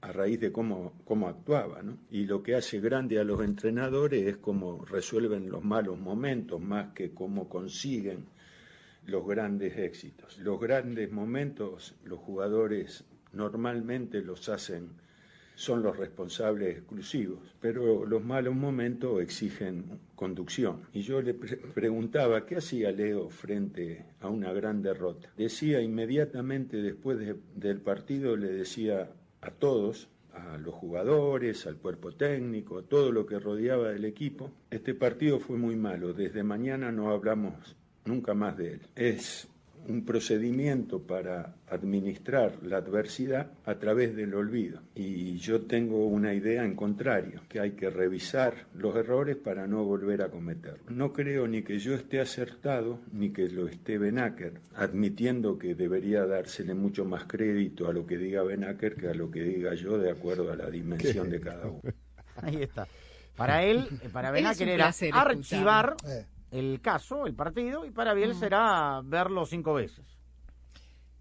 a 0.00 0.12
raíz 0.12 0.40
de 0.40 0.50
cómo, 0.50 0.94
cómo 1.04 1.28
actuaba. 1.28 1.82
¿no? 1.82 1.98
Y 2.10 2.24
lo 2.24 2.42
que 2.42 2.54
hace 2.54 2.80
grande 2.80 3.18
a 3.18 3.24
los 3.24 3.42
entrenadores 3.42 4.26
es 4.26 4.36
cómo 4.38 4.84
resuelven 4.84 5.50
los 5.50 5.62
malos 5.62 5.98
momentos 5.98 6.60
más 6.60 6.92
que 6.94 7.12
cómo 7.12 7.48
consiguen 7.48 8.24
los 9.10 9.26
grandes 9.26 9.76
éxitos. 9.76 10.38
Los 10.38 10.60
grandes 10.60 11.10
momentos 11.10 11.96
los 12.04 12.20
jugadores 12.20 13.04
normalmente 13.32 14.22
los 14.22 14.48
hacen 14.48 14.90
son 15.56 15.82
los 15.82 15.98
responsables 15.98 16.78
exclusivos, 16.78 17.54
pero 17.60 18.06
los 18.06 18.24
malos 18.24 18.54
momentos 18.54 19.20
exigen 19.20 20.00
conducción. 20.14 20.86
Y 20.94 21.02
yo 21.02 21.20
le 21.20 21.34
pre 21.34 21.58
preguntaba, 21.58 22.46
¿qué 22.46 22.56
hacía 22.56 22.92
Leo 22.92 23.28
frente 23.28 24.06
a 24.20 24.28
una 24.28 24.54
gran 24.54 24.80
derrota? 24.80 25.28
Decía 25.36 25.82
inmediatamente 25.82 26.78
después 26.78 27.18
de, 27.18 27.36
del 27.54 27.80
partido, 27.82 28.38
le 28.38 28.50
decía 28.50 29.10
a 29.42 29.50
todos, 29.50 30.08
a 30.32 30.56
los 30.56 30.74
jugadores, 30.74 31.66
al 31.66 31.76
cuerpo 31.76 32.12
técnico, 32.12 32.78
a 32.78 32.82
todo 32.82 33.12
lo 33.12 33.26
que 33.26 33.38
rodeaba 33.38 33.90
del 33.90 34.06
equipo, 34.06 34.50
este 34.70 34.94
partido 34.94 35.40
fue 35.40 35.58
muy 35.58 35.76
malo, 35.76 36.14
desde 36.14 36.42
mañana 36.42 36.90
no 36.90 37.10
hablamos 37.10 37.76
nunca 38.10 38.34
más 38.34 38.56
de 38.56 38.72
él. 38.74 38.80
Es 38.96 39.48
un 39.88 40.04
procedimiento 40.04 41.00
para 41.00 41.54
administrar 41.68 42.58
la 42.62 42.78
adversidad 42.78 43.50
a 43.64 43.76
través 43.76 44.14
del 44.14 44.34
olvido. 44.34 44.80
Y 44.94 45.38
yo 45.38 45.62
tengo 45.62 46.06
una 46.06 46.34
idea 46.34 46.64
en 46.64 46.76
contrario, 46.76 47.40
que 47.48 47.60
hay 47.60 47.72
que 47.72 47.88
revisar 47.88 48.66
los 48.74 48.94
errores 48.96 49.36
para 49.36 49.66
no 49.66 49.84
volver 49.84 50.22
a 50.22 50.28
cometerlos. 50.28 50.90
No 50.90 51.12
creo 51.12 51.46
ni 51.48 51.62
que 51.62 51.78
yo 51.78 51.94
esté 51.94 52.20
acertado, 52.20 53.00
ni 53.12 53.30
que 53.30 53.48
lo 53.48 53.68
esté 53.68 53.98
Benacker, 53.98 54.60
admitiendo 54.74 55.58
que 55.58 55.74
debería 55.74 56.26
dársele 56.26 56.74
mucho 56.74 57.04
más 57.04 57.24
crédito 57.24 57.88
a 57.88 57.92
lo 57.92 58.06
que 58.06 58.18
diga 58.18 58.42
Benacker 58.42 58.96
que 58.96 59.08
a 59.08 59.14
lo 59.14 59.30
que 59.30 59.42
diga 59.42 59.74
yo, 59.74 59.98
de 59.98 60.10
acuerdo 60.10 60.52
a 60.52 60.56
la 60.56 60.68
dimensión 60.68 61.30
de 61.30 61.40
cada 61.40 61.66
uno. 61.66 61.80
Ahí 62.42 62.62
está. 62.62 62.86
Para 63.36 63.64
él, 63.64 63.86
para 64.12 64.30
Benacker 64.30 64.68
era 64.68 64.92
archivar 65.12 65.96
el 66.50 66.80
caso, 66.80 67.26
el 67.26 67.34
partido, 67.34 67.84
y 67.84 67.90
para 67.90 68.14
Biel 68.14 68.34
será 68.34 69.00
verlo 69.04 69.46
cinco 69.46 69.74
veces. 69.74 70.04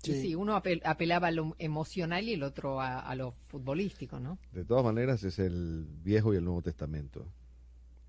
Sí, 0.01 0.13
sí, 0.21 0.35
uno 0.35 0.55
apel 0.55 0.81
apelaba 0.85 1.27
a 1.27 1.31
lo 1.31 1.55
emocional 1.59 2.23
y 2.23 2.33
el 2.33 2.43
otro 2.43 2.79
a, 2.79 2.99
a, 2.99 3.15
lo 3.15 3.33
futbolístico, 3.47 4.19
¿no? 4.19 4.37
De 4.53 4.63
todas 4.63 4.83
maneras 4.83 5.23
es 5.23 5.39
el 5.39 5.85
Viejo 6.03 6.33
y 6.33 6.37
el 6.37 6.45
Nuevo 6.45 6.61
Testamento. 6.61 7.25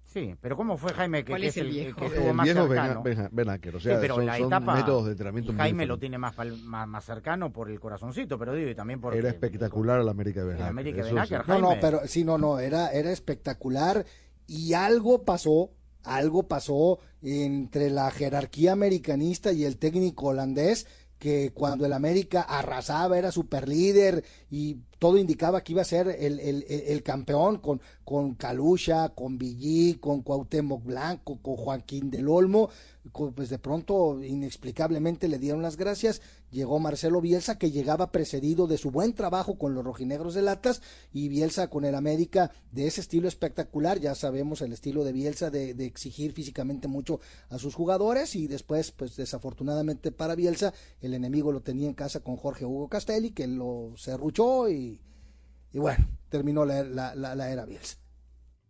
Sí, 0.05 0.35
pero 0.41 0.57
¿cómo 0.57 0.77
fue 0.77 0.93
Jaime 0.93 1.25
que, 1.25 1.31
¿Cuál 1.31 1.43
que 1.43 1.49
es 1.49 1.57
el 1.57 1.69
viejo? 1.69 2.01
que 2.01 2.07
estuvo 2.07 2.29
el 2.31 2.35
más 2.35 2.45
viejo 2.45 2.67
cercano? 2.67 3.03
Ben- 3.05 3.29
Ben- 3.31 3.49
o 3.49 3.81
sea, 3.81 3.95
sí, 3.95 3.99
pero 4.01 4.17
son- 4.17 4.27
la 4.27 4.39
son 4.39 4.47
etapa 4.49 4.75
métodos 4.75 5.05
de 5.05 5.11
entrenamiento 5.13 5.53
Jaime 5.53 5.87
lo 5.87 5.99
tiene 5.99 6.19
más, 6.19 6.37
más, 6.65 6.89
más 6.89 7.05
cercano 7.05 7.53
por 7.53 7.71
el 7.71 7.79
corazoncito, 7.79 8.37
pero 8.37 8.53
digo, 8.53 8.71
y 8.71 8.75
también 8.75 9.01
por 9.01 9.15
Era 9.15 9.29
espectacular 9.29 10.01
el 10.01 10.09
América 10.09 10.41
de 10.41 10.47
el 10.47 10.53
Benacker. 10.55 10.71
América 10.71 11.05
sí. 11.05 11.35
No, 11.47 11.59
no, 11.61 11.77
pero 11.81 12.01
sí, 12.07 12.25
no, 12.25 12.39
no, 12.39 12.59
era, 12.59 12.91
era 12.91 13.13
espectacular 13.13 14.05
y 14.49 14.75
algo 14.75 15.25
pasó, 15.25 15.71
algo 16.03 16.45
pasó 16.45 16.99
entre 17.23 17.91
la 17.91 18.11
jerarquía 18.11 18.73
americanista 18.73 19.53
y 19.53 19.65
el 19.65 19.77
técnico 19.79 20.27
holandés 20.29 20.87
que 21.19 21.53
cuando 21.53 21.85
el 21.85 21.93
América 21.93 22.41
arrasaba 22.41 23.19
era 23.19 23.31
super 23.31 23.69
líder 23.69 24.25
y 24.51 24.79
todo 24.99 25.19
indicaba 25.19 25.63
que 25.63 25.73
iba 25.73 25.83
a 25.83 25.85
ser 25.85 26.09
el, 26.09 26.41
el, 26.41 26.65
el- 26.67 27.03
campeón 27.03 27.59
con, 27.59 27.83
con 28.05 28.35
Calusha, 28.37 29.11
con 29.11 29.37
Villí, 29.37 29.95
con 29.95 30.23
Cuauhtémoc 30.23 30.83
Blanco, 30.83 31.39
con 31.43 31.57
Joaquín 31.57 32.11
del 32.11 32.27
Olmo, 32.27 32.71
pues 33.35 33.51
de 33.51 33.59
pronto 33.59 34.23
inexplicablemente 34.25 35.29
le 35.29 35.39
dieron 35.39 35.61
las 35.61 35.77
gracias, 35.77 36.23
llegó 36.51 36.79
Marcelo 36.79 37.21
Bielsa 37.21 37.59
que 37.59 37.71
llegaba 37.71 38.11
precedido 38.13 38.67
de 38.67 38.79
su 38.79 38.91
buen 38.91 39.13
trabajo 39.15 39.57
con 39.59 39.75
los 39.75 39.85
rojinegros 39.85 40.35
del 40.35 40.49
Atlas 40.49 40.83
y 41.13 41.29
Bielsa 41.29 41.69
con 41.71 41.85
el 41.85 41.95
América 41.95 42.51
de 42.73 42.87
ese 42.87 43.01
estilo 43.01 43.29
espectacular, 43.29 43.99
ya 44.01 44.15
sabemos 44.15 44.61
el 44.63 44.73
estilo 44.73 45.05
de 45.05 45.13
Bielsa 45.13 45.51
de, 45.51 45.75
de 45.75 45.87
exigir 45.87 46.33
físicamente 46.33 46.89
mucho 46.89 47.21
a 47.49 47.59
sus 47.59 47.75
jugadores 47.75 48.35
y 48.37 48.47
después 48.47 48.91
pues 48.93 49.17
desafortunadamente 49.17 50.13
para 50.13 50.35
Bielsa 50.35 50.73
el 51.01 51.15
enemigo 51.15 51.53
lo 51.53 51.61
tenía 51.63 51.87
en 51.89 51.95
casa 51.95 52.21
con 52.21 52.37
Jorge 52.37 52.65
Hugo 52.65 52.89
Castelli 52.89 53.31
que 53.31 53.47
lo 53.47 53.93
serruchó 53.97 54.69
y, 54.69 55.01
y 55.73 55.79
bueno, 55.79 56.07
terminó 56.29 56.65
la- 56.65 56.83
la 56.85 57.51
era 57.53 57.65
Bielsa. 57.65 57.97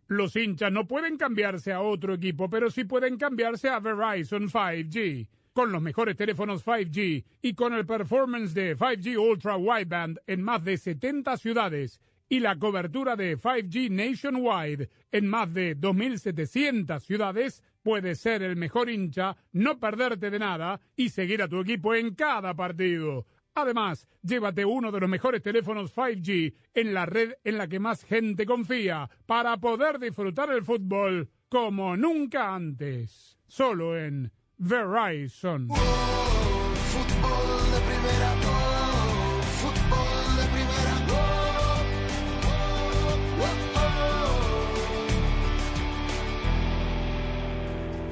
Los 0.08 0.34
hinchas 0.34 0.72
no 0.72 0.88
pueden 0.88 1.16
cambiarse 1.16 1.72
a 1.72 1.80
otro 1.82 2.14
equipo, 2.14 2.50
pero 2.50 2.68
sí 2.70 2.82
pueden 2.82 3.16
cambiarse 3.16 3.68
a 3.68 3.78
Verizon 3.78 4.48
5G. 4.48 5.28
Con 5.60 5.72
los 5.72 5.82
mejores 5.82 6.16
teléfonos 6.16 6.64
5G 6.64 7.22
y 7.42 7.52
con 7.52 7.74
el 7.74 7.84
performance 7.84 8.54
de 8.54 8.74
5G 8.74 9.18
Ultra 9.18 9.58
Wideband 9.58 10.18
en 10.26 10.42
más 10.42 10.64
de 10.64 10.78
70 10.78 11.36
ciudades 11.36 12.00
y 12.30 12.40
la 12.40 12.58
cobertura 12.58 13.14
de 13.14 13.36
5G 13.36 13.90
Nationwide 13.90 14.88
en 15.12 15.26
más 15.26 15.52
de 15.52 15.76
2.700 15.76 17.00
ciudades, 17.00 17.62
puedes 17.82 18.20
ser 18.20 18.40
el 18.40 18.56
mejor 18.56 18.88
hincha, 18.88 19.36
no 19.52 19.78
perderte 19.78 20.30
de 20.30 20.38
nada 20.38 20.80
y 20.96 21.10
seguir 21.10 21.42
a 21.42 21.48
tu 21.48 21.60
equipo 21.60 21.94
en 21.94 22.14
cada 22.14 22.54
partido. 22.54 23.26
Además, 23.52 24.08
llévate 24.22 24.64
uno 24.64 24.90
de 24.90 25.00
los 25.00 25.10
mejores 25.10 25.42
teléfonos 25.42 25.94
5G 25.94 26.54
en 26.72 26.94
la 26.94 27.04
red 27.04 27.34
en 27.44 27.58
la 27.58 27.68
que 27.68 27.80
más 27.80 28.02
gente 28.02 28.46
confía 28.46 29.10
para 29.26 29.58
poder 29.58 29.98
disfrutar 29.98 30.50
el 30.52 30.64
fútbol 30.64 31.28
como 31.50 31.98
nunca 31.98 32.54
antes. 32.54 33.36
Solo 33.46 33.98
en 33.98 34.32
Verizon. 34.62 35.68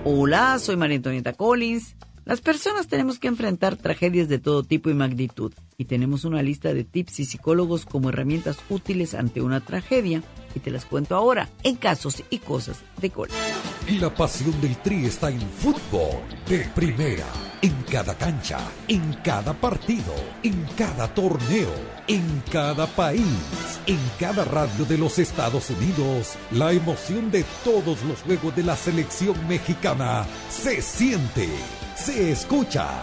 Hola, 0.05 0.59
soy 0.59 0.77
María 0.79 0.97
Antonieta 0.97 1.35
Collins. 1.35 1.95
Las 2.25 2.41
personas 2.41 2.89
tenemos 2.89 3.19
que 3.19 3.29
enfrentar 3.29 3.77
tragedias 3.77 4.29
de 4.29 4.39
todo 4.39 4.63
tipo 4.63 4.89
y 4.89 4.95
magnitud 4.95 5.53
y 5.77 5.85
tenemos 5.85 6.25
una 6.25 6.43
lista 6.43 6.73
de 6.73 6.85
tips 6.85 7.21
y 7.21 7.25
psicólogos 7.27 7.85
como 7.85 8.09
herramientas 8.09 8.59
útiles 8.71 9.15
ante 9.15 9.43
una 9.43 9.61
tragedia 9.61 10.23
y 10.55 10.61
te 10.61 10.71
las 10.71 10.85
cuento 10.85 11.15
ahora 11.15 11.49
en 11.63 11.77
casos 11.77 12.23
y 12.31 12.39
cosas 12.39 12.79
de. 13.01 13.13
Y 13.87 13.99
la 13.99 14.15
pasión 14.15 14.61
del 14.61 14.77
Tri 14.79 15.07
está 15.07 15.31
en 15.31 15.41
fútbol 15.41 16.21
de 16.47 16.61
primera. 16.75 17.27
En 17.61 17.75
cada 17.91 18.15
cancha, 18.17 18.59
en 18.87 19.15
cada 19.25 19.53
partido, 19.53 20.15
en 20.45 20.65
cada 20.77 21.13
torneo, 21.13 21.73
en 22.07 22.43
cada 22.53 22.87
país, 22.87 23.25
en 23.87 23.99
cada 24.21 24.45
radio 24.45 24.85
de 24.85 24.97
los 24.97 25.19
Estados 25.19 25.71
Unidos. 25.71 26.35
La 26.53 26.73
emoción 26.73 27.31
de 27.33 27.45
todos 27.65 28.03
los 28.05 28.21
juegos 28.23 28.55
de 28.55 28.63
la 28.63 28.77
selección 28.77 29.35
mexicana 29.49 30.25
se 30.51 30.81
siente, 30.83 31.49
se 31.97 32.31
escucha, 32.31 33.03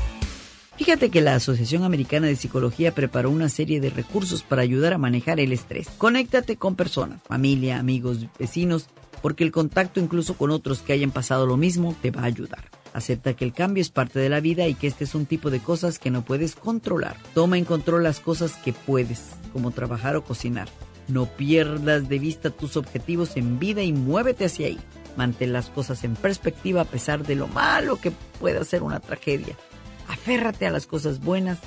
Fíjate 0.83 1.11
que 1.11 1.21
la 1.21 1.35
Asociación 1.35 1.83
Americana 1.83 2.25
de 2.25 2.35
Psicología 2.35 2.95
preparó 2.95 3.29
una 3.29 3.49
serie 3.49 3.79
de 3.79 3.91
recursos 3.91 4.41
para 4.41 4.63
ayudar 4.63 4.93
a 4.93 4.97
manejar 4.97 5.39
el 5.39 5.53
estrés. 5.53 5.87
Conéctate 5.99 6.57
con 6.57 6.75
personas, 6.75 7.21
familia, 7.21 7.77
amigos, 7.77 8.25
vecinos, 8.39 8.87
porque 9.21 9.43
el 9.43 9.51
contacto 9.51 9.99
incluso 9.99 10.35
con 10.37 10.49
otros 10.49 10.81
que 10.81 10.93
hayan 10.93 11.11
pasado 11.11 11.45
lo 11.45 11.55
mismo 11.55 11.95
te 12.01 12.09
va 12.09 12.23
a 12.23 12.25
ayudar. 12.25 12.71
Acepta 12.93 13.35
que 13.35 13.45
el 13.45 13.53
cambio 13.53 13.83
es 13.83 13.91
parte 13.91 14.17
de 14.17 14.29
la 14.29 14.39
vida 14.39 14.67
y 14.67 14.73
que 14.73 14.87
este 14.87 15.03
es 15.03 15.13
un 15.13 15.27
tipo 15.27 15.51
de 15.51 15.59
cosas 15.59 15.99
que 15.99 16.09
no 16.09 16.25
puedes 16.25 16.55
controlar. 16.55 17.15
Toma 17.35 17.59
en 17.59 17.65
control 17.65 18.01
las 18.01 18.19
cosas 18.19 18.53
que 18.53 18.73
puedes, 18.73 19.33
como 19.53 19.69
trabajar 19.69 20.15
o 20.15 20.23
cocinar. 20.23 20.67
No 21.07 21.27
pierdas 21.27 22.09
de 22.09 22.17
vista 22.17 22.49
tus 22.49 22.75
objetivos 22.75 23.37
en 23.37 23.59
vida 23.59 23.83
y 23.83 23.93
muévete 23.93 24.45
hacia 24.45 24.65
ahí. 24.65 24.79
Mantén 25.15 25.53
las 25.53 25.69
cosas 25.69 26.03
en 26.03 26.15
perspectiva 26.15 26.81
a 26.81 26.85
pesar 26.85 27.23
de 27.23 27.35
lo 27.35 27.47
malo 27.47 28.01
que 28.01 28.11
pueda 28.39 28.63
ser 28.63 28.81
una 28.81 28.99
tragedia. 28.99 29.55
Aférrate 30.07 30.67
a 30.67 30.71
las 30.71 30.85
cosas 30.85 31.19
buenas 31.19 31.59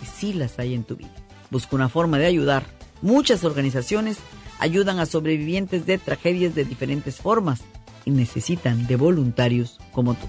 que 0.00 0.06
sí 0.06 0.32
las 0.32 0.58
hay 0.58 0.74
en 0.74 0.84
tu 0.84 0.96
vida. 0.96 1.14
Busca 1.50 1.76
una 1.76 1.88
forma 1.88 2.18
de 2.18 2.26
ayudar. 2.26 2.64
Muchas 3.02 3.44
organizaciones 3.44 4.18
ayudan 4.58 4.98
a 4.98 5.06
sobrevivientes 5.06 5.86
de 5.86 5.98
tragedias 5.98 6.54
de 6.54 6.64
diferentes 6.64 7.16
formas 7.16 7.62
y 8.04 8.10
necesitan 8.10 8.86
de 8.86 8.96
voluntarios 8.96 9.78
como 9.92 10.14
tú. 10.14 10.26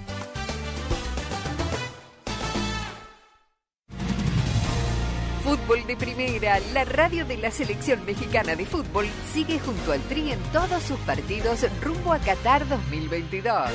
Fútbol 5.44 5.86
de 5.86 5.96
Primera, 5.96 6.60
la 6.72 6.84
radio 6.84 7.26
de 7.26 7.36
la 7.36 7.50
selección 7.50 8.04
mexicana 8.06 8.56
de 8.56 8.64
fútbol, 8.64 9.06
sigue 9.32 9.58
junto 9.58 9.92
al 9.92 10.00
Tri 10.02 10.32
en 10.32 10.38
todos 10.52 10.82
sus 10.82 10.98
partidos 11.00 11.66
rumbo 11.82 12.12
a 12.12 12.18
Qatar 12.18 12.66
2022. 12.68 13.70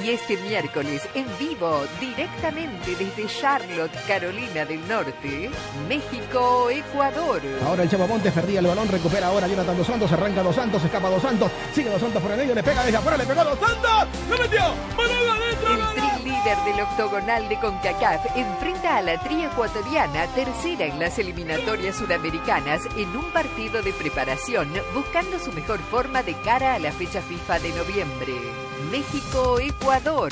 Y 0.00 0.08
este 0.10 0.36
miércoles, 0.38 1.06
en 1.14 1.26
vivo, 1.38 1.84
directamente 2.00 2.96
desde 2.96 3.26
Charlotte, 3.26 3.92
Carolina 4.06 4.64
del 4.64 4.86
Norte, 4.88 5.50
México, 5.86 6.70
Ecuador. 6.70 7.42
Ahora 7.66 7.82
el 7.82 7.90
Chavo 7.90 8.08
Montes 8.08 8.32
perdía 8.32 8.60
el 8.60 8.66
balón, 8.66 8.88
recupera 8.88 9.26
ahora 9.26 9.46
Jonathan 9.46 9.76
Dos 9.76 9.86
Santos, 9.86 10.10
arranca 10.12 10.42
Dos 10.42 10.56
Santos, 10.56 10.82
escapa 10.82 11.10
Dos 11.10 11.22
Santos, 11.22 11.50
sigue 11.74 11.90
Dos 11.90 12.00
Santos 12.00 12.22
por 12.22 12.32
el 12.32 12.38
medio, 12.38 12.54
le 12.54 12.62
pega 12.62 12.84
desde 12.84 12.96
afuera, 12.96 13.18
le 13.18 13.26
pegó 13.26 13.44
Dos 13.44 13.58
Santos, 13.58 14.08
¡lo 14.30 14.38
metió! 14.38 14.62
¡Balón 14.96 15.28
adentro! 15.28 15.72
El 15.72 15.94
tri 15.94 16.30
líder 16.30 16.58
del 16.64 16.80
octogonal 16.80 17.48
de 17.48 17.58
CONCACAF 17.60 18.36
enfrenta 18.36 18.96
a 18.96 19.02
la 19.02 19.20
tri 19.20 19.44
ecuatoriana, 19.44 20.26
tercera 20.28 20.86
en 20.86 20.98
las 20.98 21.18
eliminatorias 21.18 21.96
sudamericanas, 21.96 22.82
en 22.96 23.14
un 23.14 23.30
partido 23.32 23.82
de 23.82 23.92
preparación, 23.92 24.72
buscando 24.94 25.38
su 25.38 25.52
mejor 25.52 25.80
forma 25.80 26.22
de 26.22 26.34
cara 26.40 26.74
a 26.74 26.78
la 26.78 26.92
fecha 26.92 27.20
FIFA 27.20 27.58
de 27.58 27.68
noviembre. 27.70 28.61
México-Ecuador. 28.92 30.30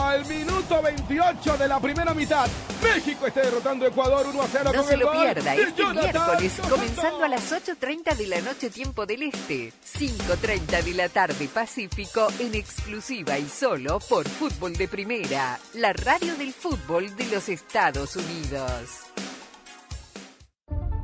Al 0.00 0.24
minuto 0.24 0.80
28 0.82 1.58
de 1.58 1.68
la 1.68 1.78
primera 1.78 2.14
mitad, 2.14 2.48
México 2.82 3.26
está 3.26 3.42
derrotando 3.42 3.84
a 3.84 3.88
Ecuador 3.88 4.26
1 4.26 4.42
a 4.42 4.48
0 4.50 4.70
No 4.72 4.78
con 4.78 4.88
se 4.88 4.94
el 4.94 5.00
lo 5.00 5.12
pierda 5.12 5.54
este 5.54 5.82
Jonathan 5.82 6.12
miércoles, 6.12 6.60
comenzando 6.70 7.24
a 7.24 7.28
las 7.28 7.52
8.30 7.52 8.16
de 8.16 8.26
la 8.28 8.40
noche 8.40 8.70
tiempo 8.70 9.04
del 9.04 9.24
Este, 9.24 9.74
5.30 9.98 10.82
de 10.82 10.94
la 10.94 11.10
tarde 11.10 11.48
Pacífico, 11.48 12.28
en 12.38 12.54
exclusiva 12.54 13.38
y 13.38 13.46
solo 13.46 14.00
por 14.00 14.26
Fútbol 14.26 14.72
de 14.72 14.88
Primera, 14.88 15.60
la 15.74 15.92
radio 15.92 16.34
del 16.36 16.54
fútbol 16.54 17.14
de 17.14 17.26
los 17.26 17.50
Estados 17.50 18.16
Unidos. 18.16 19.04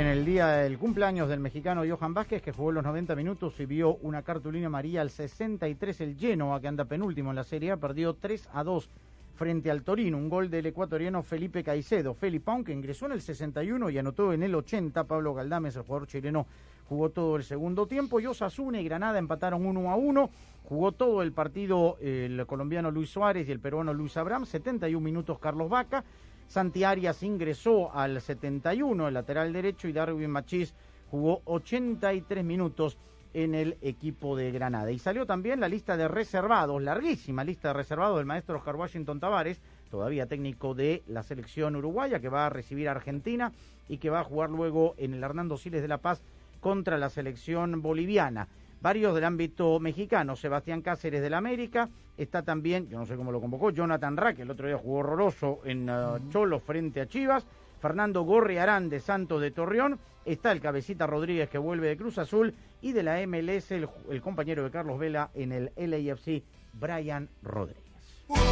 En 0.00 0.06
el 0.06 0.24
día 0.24 0.48
del 0.48 0.78
cumpleaños 0.78 1.28
del 1.28 1.40
mexicano 1.40 1.82
Johan 1.86 2.14
Vázquez, 2.14 2.40
que 2.40 2.52
jugó 2.52 2.72
los 2.72 2.82
90 2.82 3.14
minutos 3.14 3.60
y 3.60 3.66
vio 3.66 3.96
una 3.96 4.22
cartulina 4.22 4.68
amarilla 4.68 5.02
al 5.02 5.10
63, 5.10 6.00
el 6.00 6.16
Genoa, 6.16 6.58
que 6.58 6.68
anda 6.68 6.86
penúltimo 6.86 7.28
en 7.28 7.36
la 7.36 7.44
Serie 7.44 7.72
A, 7.72 7.76
perdió 7.76 8.14
3 8.14 8.48
a 8.54 8.64
2 8.64 8.88
frente 9.34 9.70
al 9.70 9.82
Torino. 9.82 10.16
Un 10.16 10.30
gol 10.30 10.48
del 10.48 10.64
ecuatoriano 10.64 11.22
Felipe 11.22 11.62
Caicedo. 11.62 12.14
Felipe 12.14 12.50
que 12.64 12.72
ingresó 12.72 13.06
en 13.06 13.12
el 13.12 13.20
61 13.20 13.90
y 13.90 13.98
anotó 13.98 14.32
en 14.32 14.42
el 14.42 14.54
80. 14.54 15.04
Pablo 15.04 15.34
Galdames, 15.34 15.76
el 15.76 15.82
jugador 15.82 16.08
chileno, 16.08 16.46
jugó 16.88 17.10
todo 17.10 17.36
el 17.36 17.44
segundo 17.44 17.86
tiempo. 17.86 18.20
Y 18.20 18.26
Osasuna 18.26 18.80
y 18.80 18.84
Granada 18.84 19.18
empataron 19.18 19.66
1 19.66 19.90
a 19.90 19.96
1. 19.96 20.30
Jugó 20.64 20.92
todo 20.92 21.20
el 21.20 21.32
partido 21.32 21.98
el 22.00 22.46
colombiano 22.46 22.90
Luis 22.90 23.10
Suárez 23.10 23.46
y 23.46 23.52
el 23.52 23.60
peruano 23.60 23.92
Luis 23.92 24.16
Abraham. 24.16 24.46
71 24.46 25.04
minutos 25.04 25.38
Carlos 25.38 25.68
Vaca. 25.68 26.04
Santi 26.50 26.82
Arias 26.82 27.22
ingresó 27.22 27.94
al 27.94 28.20
71, 28.20 29.06
el 29.06 29.14
lateral 29.14 29.52
derecho, 29.52 29.86
y 29.86 29.92
Darwin 29.92 30.30
Machís 30.30 30.74
jugó 31.08 31.42
83 31.44 32.44
minutos 32.44 32.98
en 33.32 33.54
el 33.54 33.76
equipo 33.82 34.36
de 34.36 34.50
Granada. 34.50 34.90
Y 34.90 34.98
salió 34.98 35.26
también 35.26 35.60
la 35.60 35.68
lista 35.68 35.96
de 35.96 36.08
reservados, 36.08 36.82
larguísima 36.82 37.44
lista 37.44 37.68
de 37.68 37.74
reservados 37.74 38.16
del 38.16 38.26
maestro 38.26 38.58
Oscar 38.58 38.74
Washington 38.74 39.20
Tavares, 39.20 39.60
todavía 39.92 40.26
técnico 40.26 40.74
de 40.74 41.04
la 41.06 41.22
selección 41.22 41.76
uruguaya, 41.76 42.18
que 42.18 42.28
va 42.28 42.46
a 42.46 42.50
recibir 42.50 42.88
a 42.88 42.92
Argentina 42.92 43.52
y 43.88 43.98
que 43.98 44.10
va 44.10 44.18
a 44.18 44.24
jugar 44.24 44.50
luego 44.50 44.96
en 44.98 45.14
el 45.14 45.22
Hernando 45.22 45.56
Siles 45.56 45.82
de 45.82 45.88
La 45.88 45.98
Paz 45.98 46.20
contra 46.58 46.98
la 46.98 47.10
selección 47.10 47.80
boliviana. 47.80 48.48
Varios 48.80 49.14
del 49.14 49.24
ámbito 49.24 49.78
mexicano, 49.78 50.36
Sebastián 50.36 50.80
Cáceres 50.80 51.20
del 51.20 51.34
América, 51.34 51.90
está 52.16 52.42
también, 52.42 52.88
yo 52.88 52.98
no 52.98 53.04
sé 53.04 53.14
cómo 53.16 53.30
lo 53.30 53.40
convocó, 53.40 53.70
Jonathan 53.70 54.16
Rack, 54.16 54.38
el 54.38 54.50
otro 54.50 54.66
día 54.68 54.78
jugó 54.78 55.00
horroroso 55.00 55.60
en 55.64 55.90
uh, 55.90 56.30
Cholo 56.30 56.60
frente 56.60 57.02
a 57.02 57.06
Chivas, 57.06 57.46
Fernando 57.78 58.22
Gorriarán 58.22 58.88
de 58.88 59.00
Santos 59.00 59.42
de 59.42 59.50
Torreón, 59.50 59.98
está 60.24 60.52
el 60.52 60.60
Cabecita 60.60 61.06
Rodríguez 61.06 61.50
que 61.50 61.58
vuelve 61.58 61.88
de 61.88 61.96
Cruz 61.98 62.16
Azul 62.16 62.54
y 62.80 62.92
de 62.92 63.02
la 63.02 63.26
MLS 63.26 63.70
el, 63.72 63.86
el 64.08 64.22
compañero 64.22 64.64
de 64.64 64.70
Carlos 64.70 64.98
Vela 64.98 65.30
en 65.34 65.52
el 65.52 65.72
LAFC, 65.76 66.42
Brian 66.72 67.28
Rodríguez. 67.42 67.84
fútbol 68.28 68.46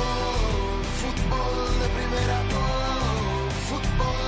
de 1.80 1.88
primera, 1.88 2.42
oh, 2.52 3.50
fútbol 3.50 4.27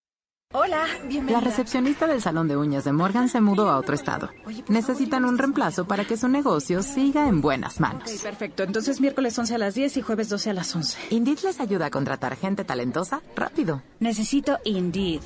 Hola, 0.53 0.85
bienvenida. 1.07 1.39
La 1.39 1.45
recepcionista 1.45 2.07
del 2.07 2.21
salón 2.21 2.49
de 2.49 2.57
uñas 2.57 2.83
de 2.83 2.91
Morgan 2.91 3.29
se 3.29 3.39
mudó 3.39 3.69
a 3.69 3.77
otro 3.77 3.95
estado. 3.95 4.29
Necesitan 4.67 5.23
un 5.23 5.37
reemplazo 5.37 5.85
para 5.85 6.03
que 6.03 6.17
su 6.17 6.27
negocio 6.27 6.83
siga 6.83 7.29
en 7.29 7.39
buenas 7.39 7.79
manos. 7.79 8.11
Ok, 8.11 8.21
perfecto. 8.21 8.63
Entonces 8.63 8.99
miércoles 8.99 9.37
11 9.39 9.55
a 9.55 9.57
las 9.57 9.75
10 9.75 9.97
y 9.97 10.01
jueves 10.01 10.27
12 10.27 10.49
a 10.49 10.53
las 10.53 10.75
11. 10.75 10.97
Indeed 11.11 11.39
les 11.43 11.61
ayuda 11.61 11.85
a 11.85 11.89
contratar 11.89 12.35
gente 12.35 12.65
talentosa 12.65 13.21
rápido. 13.33 13.81
Necesito 14.01 14.57
Indeed. 14.65 15.21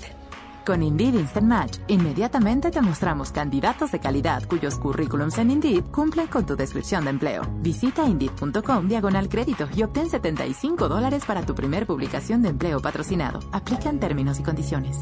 Con 0.66 0.82
Indeed 0.82 1.14
Instant 1.14 1.48
Match, 1.48 1.78
inmediatamente 1.88 2.72
te 2.72 2.82
mostramos 2.82 3.32
candidatos 3.32 3.92
de 3.92 4.00
calidad 4.00 4.48
cuyos 4.48 4.80
currículums 4.80 5.38
en 5.38 5.52
Indeed 5.52 5.86
cumplen 5.92 6.28
con 6.28 6.46
tu 6.46 6.56
descripción 6.56 7.04
de 7.04 7.12
empleo. 7.12 7.44
Visita 7.62 8.06
Indeed.com 8.06 8.88
diagonal 8.88 9.30
crédito 9.30 9.70
y 9.76 9.84
obtén 9.84 10.10
75 10.10 10.88
dólares 10.88 11.24
para 11.26 11.46
tu 11.46 11.54
primer 11.54 11.86
publicación 11.86 12.42
de 12.42 12.50
empleo 12.50 12.82
patrocinado. 12.82 13.42
Aplican 13.52 14.00
términos 14.00 14.40
y 14.40 14.44
condiciones. 14.44 14.98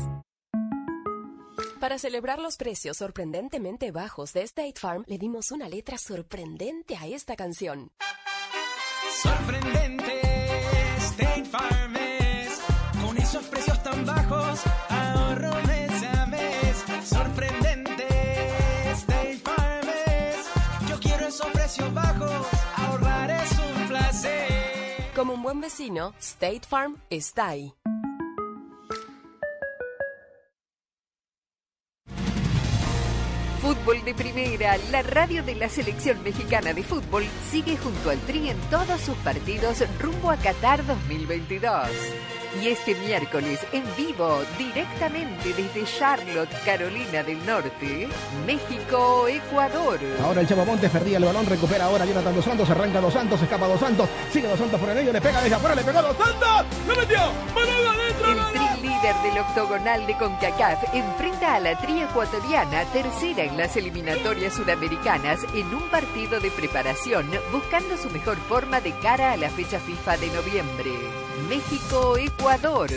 Para 1.80 1.97
celebrar 1.97 2.39
los 2.39 2.55
precios 2.55 2.97
sorprendentemente 2.97 3.91
bajos 3.91 4.34
de 4.34 4.43
State 4.43 4.76
Farm, 4.80 5.03
le 5.07 5.18
dimos 5.18 5.51
una 5.51 5.68
letra 5.68 5.97
sorprendente 5.97 6.95
a 6.95 7.07
esta 7.07 7.36
canción. 7.36 7.91
Sorprendente, 9.22 10.22
Como 25.24 25.36
un 25.36 25.41
buen 25.41 25.61
vecino, 25.61 26.13
State 26.19 26.63
Farm 26.67 26.97
está 27.09 27.47
ahí. 27.47 27.74
Fútbol 33.61 34.03
de 34.03 34.13
Primera, 34.13 34.78
la 34.91 35.01
radio 35.01 35.41
de 35.41 35.55
la 35.55 35.69
selección 35.69 36.21
mexicana 36.24 36.74
de 36.74 36.84
fútbol, 36.84 37.24
sigue 37.49 37.78
junto 37.78 38.09
al 38.09 38.19
Tri 38.19 38.49
en 38.49 38.59
todos 38.69 38.99
sus 38.99 39.15
partidos 39.19 39.82
rumbo 39.97 40.30
a 40.30 40.36
Qatar 40.36 40.86
2022. 40.86 41.88
Y 42.61 42.67
este 42.67 42.93
miércoles, 42.95 43.59
en 43.71 43.83
vivo, 43.97 44.41
directamente 44.57 45.53
desde 45.53 45.85
Charlotte, 45.85 46.49
Carolina 46.63 47.23
del 47.23 47.43
Norte, 47.45 48.07
México, 48.45 49.27
Ecuador. 49.27 49.99
Ahora 50.23 50.41
el 50.41 50.47
Chavo 50.47 50.63
Montes 50.65 50.91
perdía 50.91 51.17
el 51.17 51.25
balón, 51.25 51.45
recupera 51.45 51.85
ahora 51.85 52.05
Jonathan 52.05 52.35
Dos 52.35 52.45
Santos, 52.45 52.69
arranca 52.69 53.01
Dos 53.01 53.13
Santos, 53.13 53.41
escapa 53.41 53.67
Dos 53.67 53.79
Santos, 53.79 54.07
sigue 54.31 54.47
Dos 54.47 54.59
Santos 54.59 54.79
por 54.79 54.89
el 54.89 54.95
medio, 54.95 55.11
le 55.11 55.19
pega 55.19 55.41
desde 55.41 55.55
afuera, 55.55 55.75
le 55.75 55.83
pegó 55.83 56.01
Dos 56.01 56.15
Santos, 56.17 56.65
¡lo 56.87 56.95
metió! 56.95 57.19
¡Balón 57.55 57.99
adentro! 57.99 58.31
El 58.31 58.53
tri 58.53 58.87
líder 58.87 59.15
del 59.23 59.39
octogonal 59.39 60.05
de 60.05 60.17
CONCACAF 60.17 60.93
enfrenta 60.93 61.55
a 61.55 61.59
la 61.59 61.77
tri 61.77 62.01
ecuatoriana, 62.01 62.85
tercera 62.85 63.43
en 63.43 63.57
las 63.57 63.75
eliminatorias 63.75 64.53
sudamericanas, 64.53 65.39
en 65.53 65.73
un 65.73 65.89
partido 65.89 66.39
de 66.39 66.51
preparación, 66.51 67.29
buscando 67.51 67.97
su 67.97 68.09
mejor 68.11 68.37
forma 68.37 68.79
de 68.79 68.91
cara 68.99 69.33
a 69.33 69.37
la 69.37 69.49
fecha 69.49 69.79
FIFA 69.79 70.17
de 70.17 70.27
noviembre. 70.27 71.22
México-Ecuador. 71.53 72.89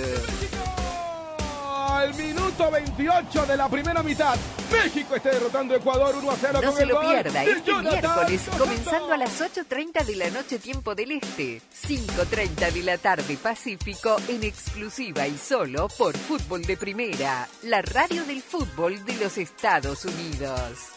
Al 1.91 2.15
minuto 2.15 2.71
28 2.71 3.45
de 3.45 3.55
la 3.55 3.69
primera 3.69 4.03
mitad, 4.03 4.35
México 4.73 5.15
está 5.15 5.29
derrotando 5.29 5.75
a 5.75 5.77
Ecuador 5.77 6.15
1 6.17 6.31
a 6.31 6.37
0 6.41 6.61
No 6.63 6.69
con 6.69 6.77
se 6.77 6.83
el 6.85 6.89
lo 6.89 7.01
pierda 7.01 7.45
este 7.45 7.75
miércoles, 7.75 8.41
comenzando 8.57 9.13
a 9.13 9.19
las 9.19 9.43
8.30 9.43 10.07
de 10.07 10.17
la 10.17 10.31
noche 10.31 10.59
tiempo 10.59 10.95
del 10.95 11.13
Este, 11.13 11.61
5.30 11.87 12.73
de 12.73 12.83
la 12.83 12.97
tarde 12.97 13.37
Pacífico, 13.37 14.17
en 14.29 14.43
exclusiva 14.43 15.27
y 15.27 15.37
solo 15.37 15.89
por 15.89 16.17
Fútbol 16.17 16.63
de 16.63 16.79
Primera, 16.79 17.47
la 17.65 17.83
radio 17.83 18.25
del 18.25 18.41
fútbol 18.41 19.05
de 19.05 19.17
los 19.17 19.37
Estados 19.37 20.07
Unidos. 20.07 20.97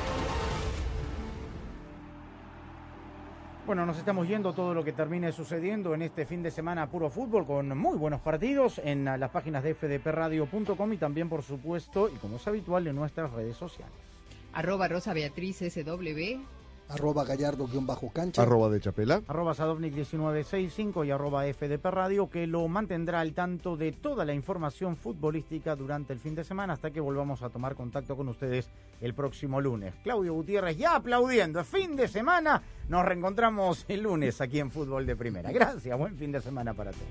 Bueno, 3.71 3.85
nos 3.85 3.99
estamos 3.99 4.27
yendo 4.27 4.51
todo 4.51 4.73
lo 4.73 4.83
que 4.83 4.91
termine 4.91 5.31
sucediendo 5.31 5.93
en 5.93 6.01
este 6.01 6.25
fin 6.25 6.43
de 6.43 6.51
semana 6.51 6.91
puro 6.91 7.09
fútbol 7.09 7.45
con 7.45 7.77
muy 7.77 7.97
buenos 7.97 8.19
partidos 8.19 8.81
en 8.83 9.05
las 9.05 9.29
páginas 9.29 9.63
de 9.63 9.73
fdpradio.com 9.73 10.91
y 10.91 10.97
también, 10.97 11.29
por 11.29 11.41
supuesto, 11.41 12.09
y 12.09 12.17
como 12.17 12.35
es 12.35 12.45
habitual, 12.45 12.85
en 12.87 12.97
nuestras 12.97 13.31
redes 13.31 13.55
sociales. 13.55 13.95
Arroba 14.51 14.89
SW. 14.89 16.60
Arroba 16.91 17.23
gallardo-cancha. 17.23 18.41
Arroba 18.41 18.69
de 18.69 18.79
Chapela. 18.81 19.21
Arroba 19.27 19.53
Sadovnik1965 19.53 21.05
y 21.05 21.11
arroba 21.11 21.45
FDP 21.45 21.85
Radio, 21.85 22.29
que 22.29 22.47
lo 22.47 22.67
mantendrá 22.67 23.21
al 23.21 23.33
tanto 23.33 23.77
de 23.77 23.93
toda 23.93 24.25
la 24.25 24.33
información 24.33 24.97
futbolística 24.97 25.75
durante 25.75 26.13
el 26.13 26.19
fin 26.19 26.35
de 26.35 26.43
semana 26.43 26.73
hasta 26.73 26.91
que 26.91 26.99
volvamos 26.99 27.41
a 27.43 27.49
tomar 27.49 27.75
contacto 27.75 28.17
con 28.17 28.27
ustedes 28.27 28.69
el 28.99 29.13
próximo 29.13 29.61
lunes. 29.61 29.93
Claudio 30.03 30.33
Gutiérrez 30.33 30.77
ya 30.77 30.95
aplaudiendo. 30.95 31.63
Fin 31.63 31.95
de 31.95 32.07
semana. 32.07 32.61
Nos 32.89 33.05
reencontramos 33.05 33.85
el 33.87 34.01
lunes 34.01 34.41
aquí 34.41 34.59
en 34.59 34.69
Fútbol 34.69 35.05
de 35.05 35.15
Primera. 35.15 35.51
Gracias. 35.51 35.97
Buen 35.97 36.17
fin 36.17 36.31
de 36.31 36.41
semana 36.41 36.73
para 36.73 36.91
todos. 36.91 37.07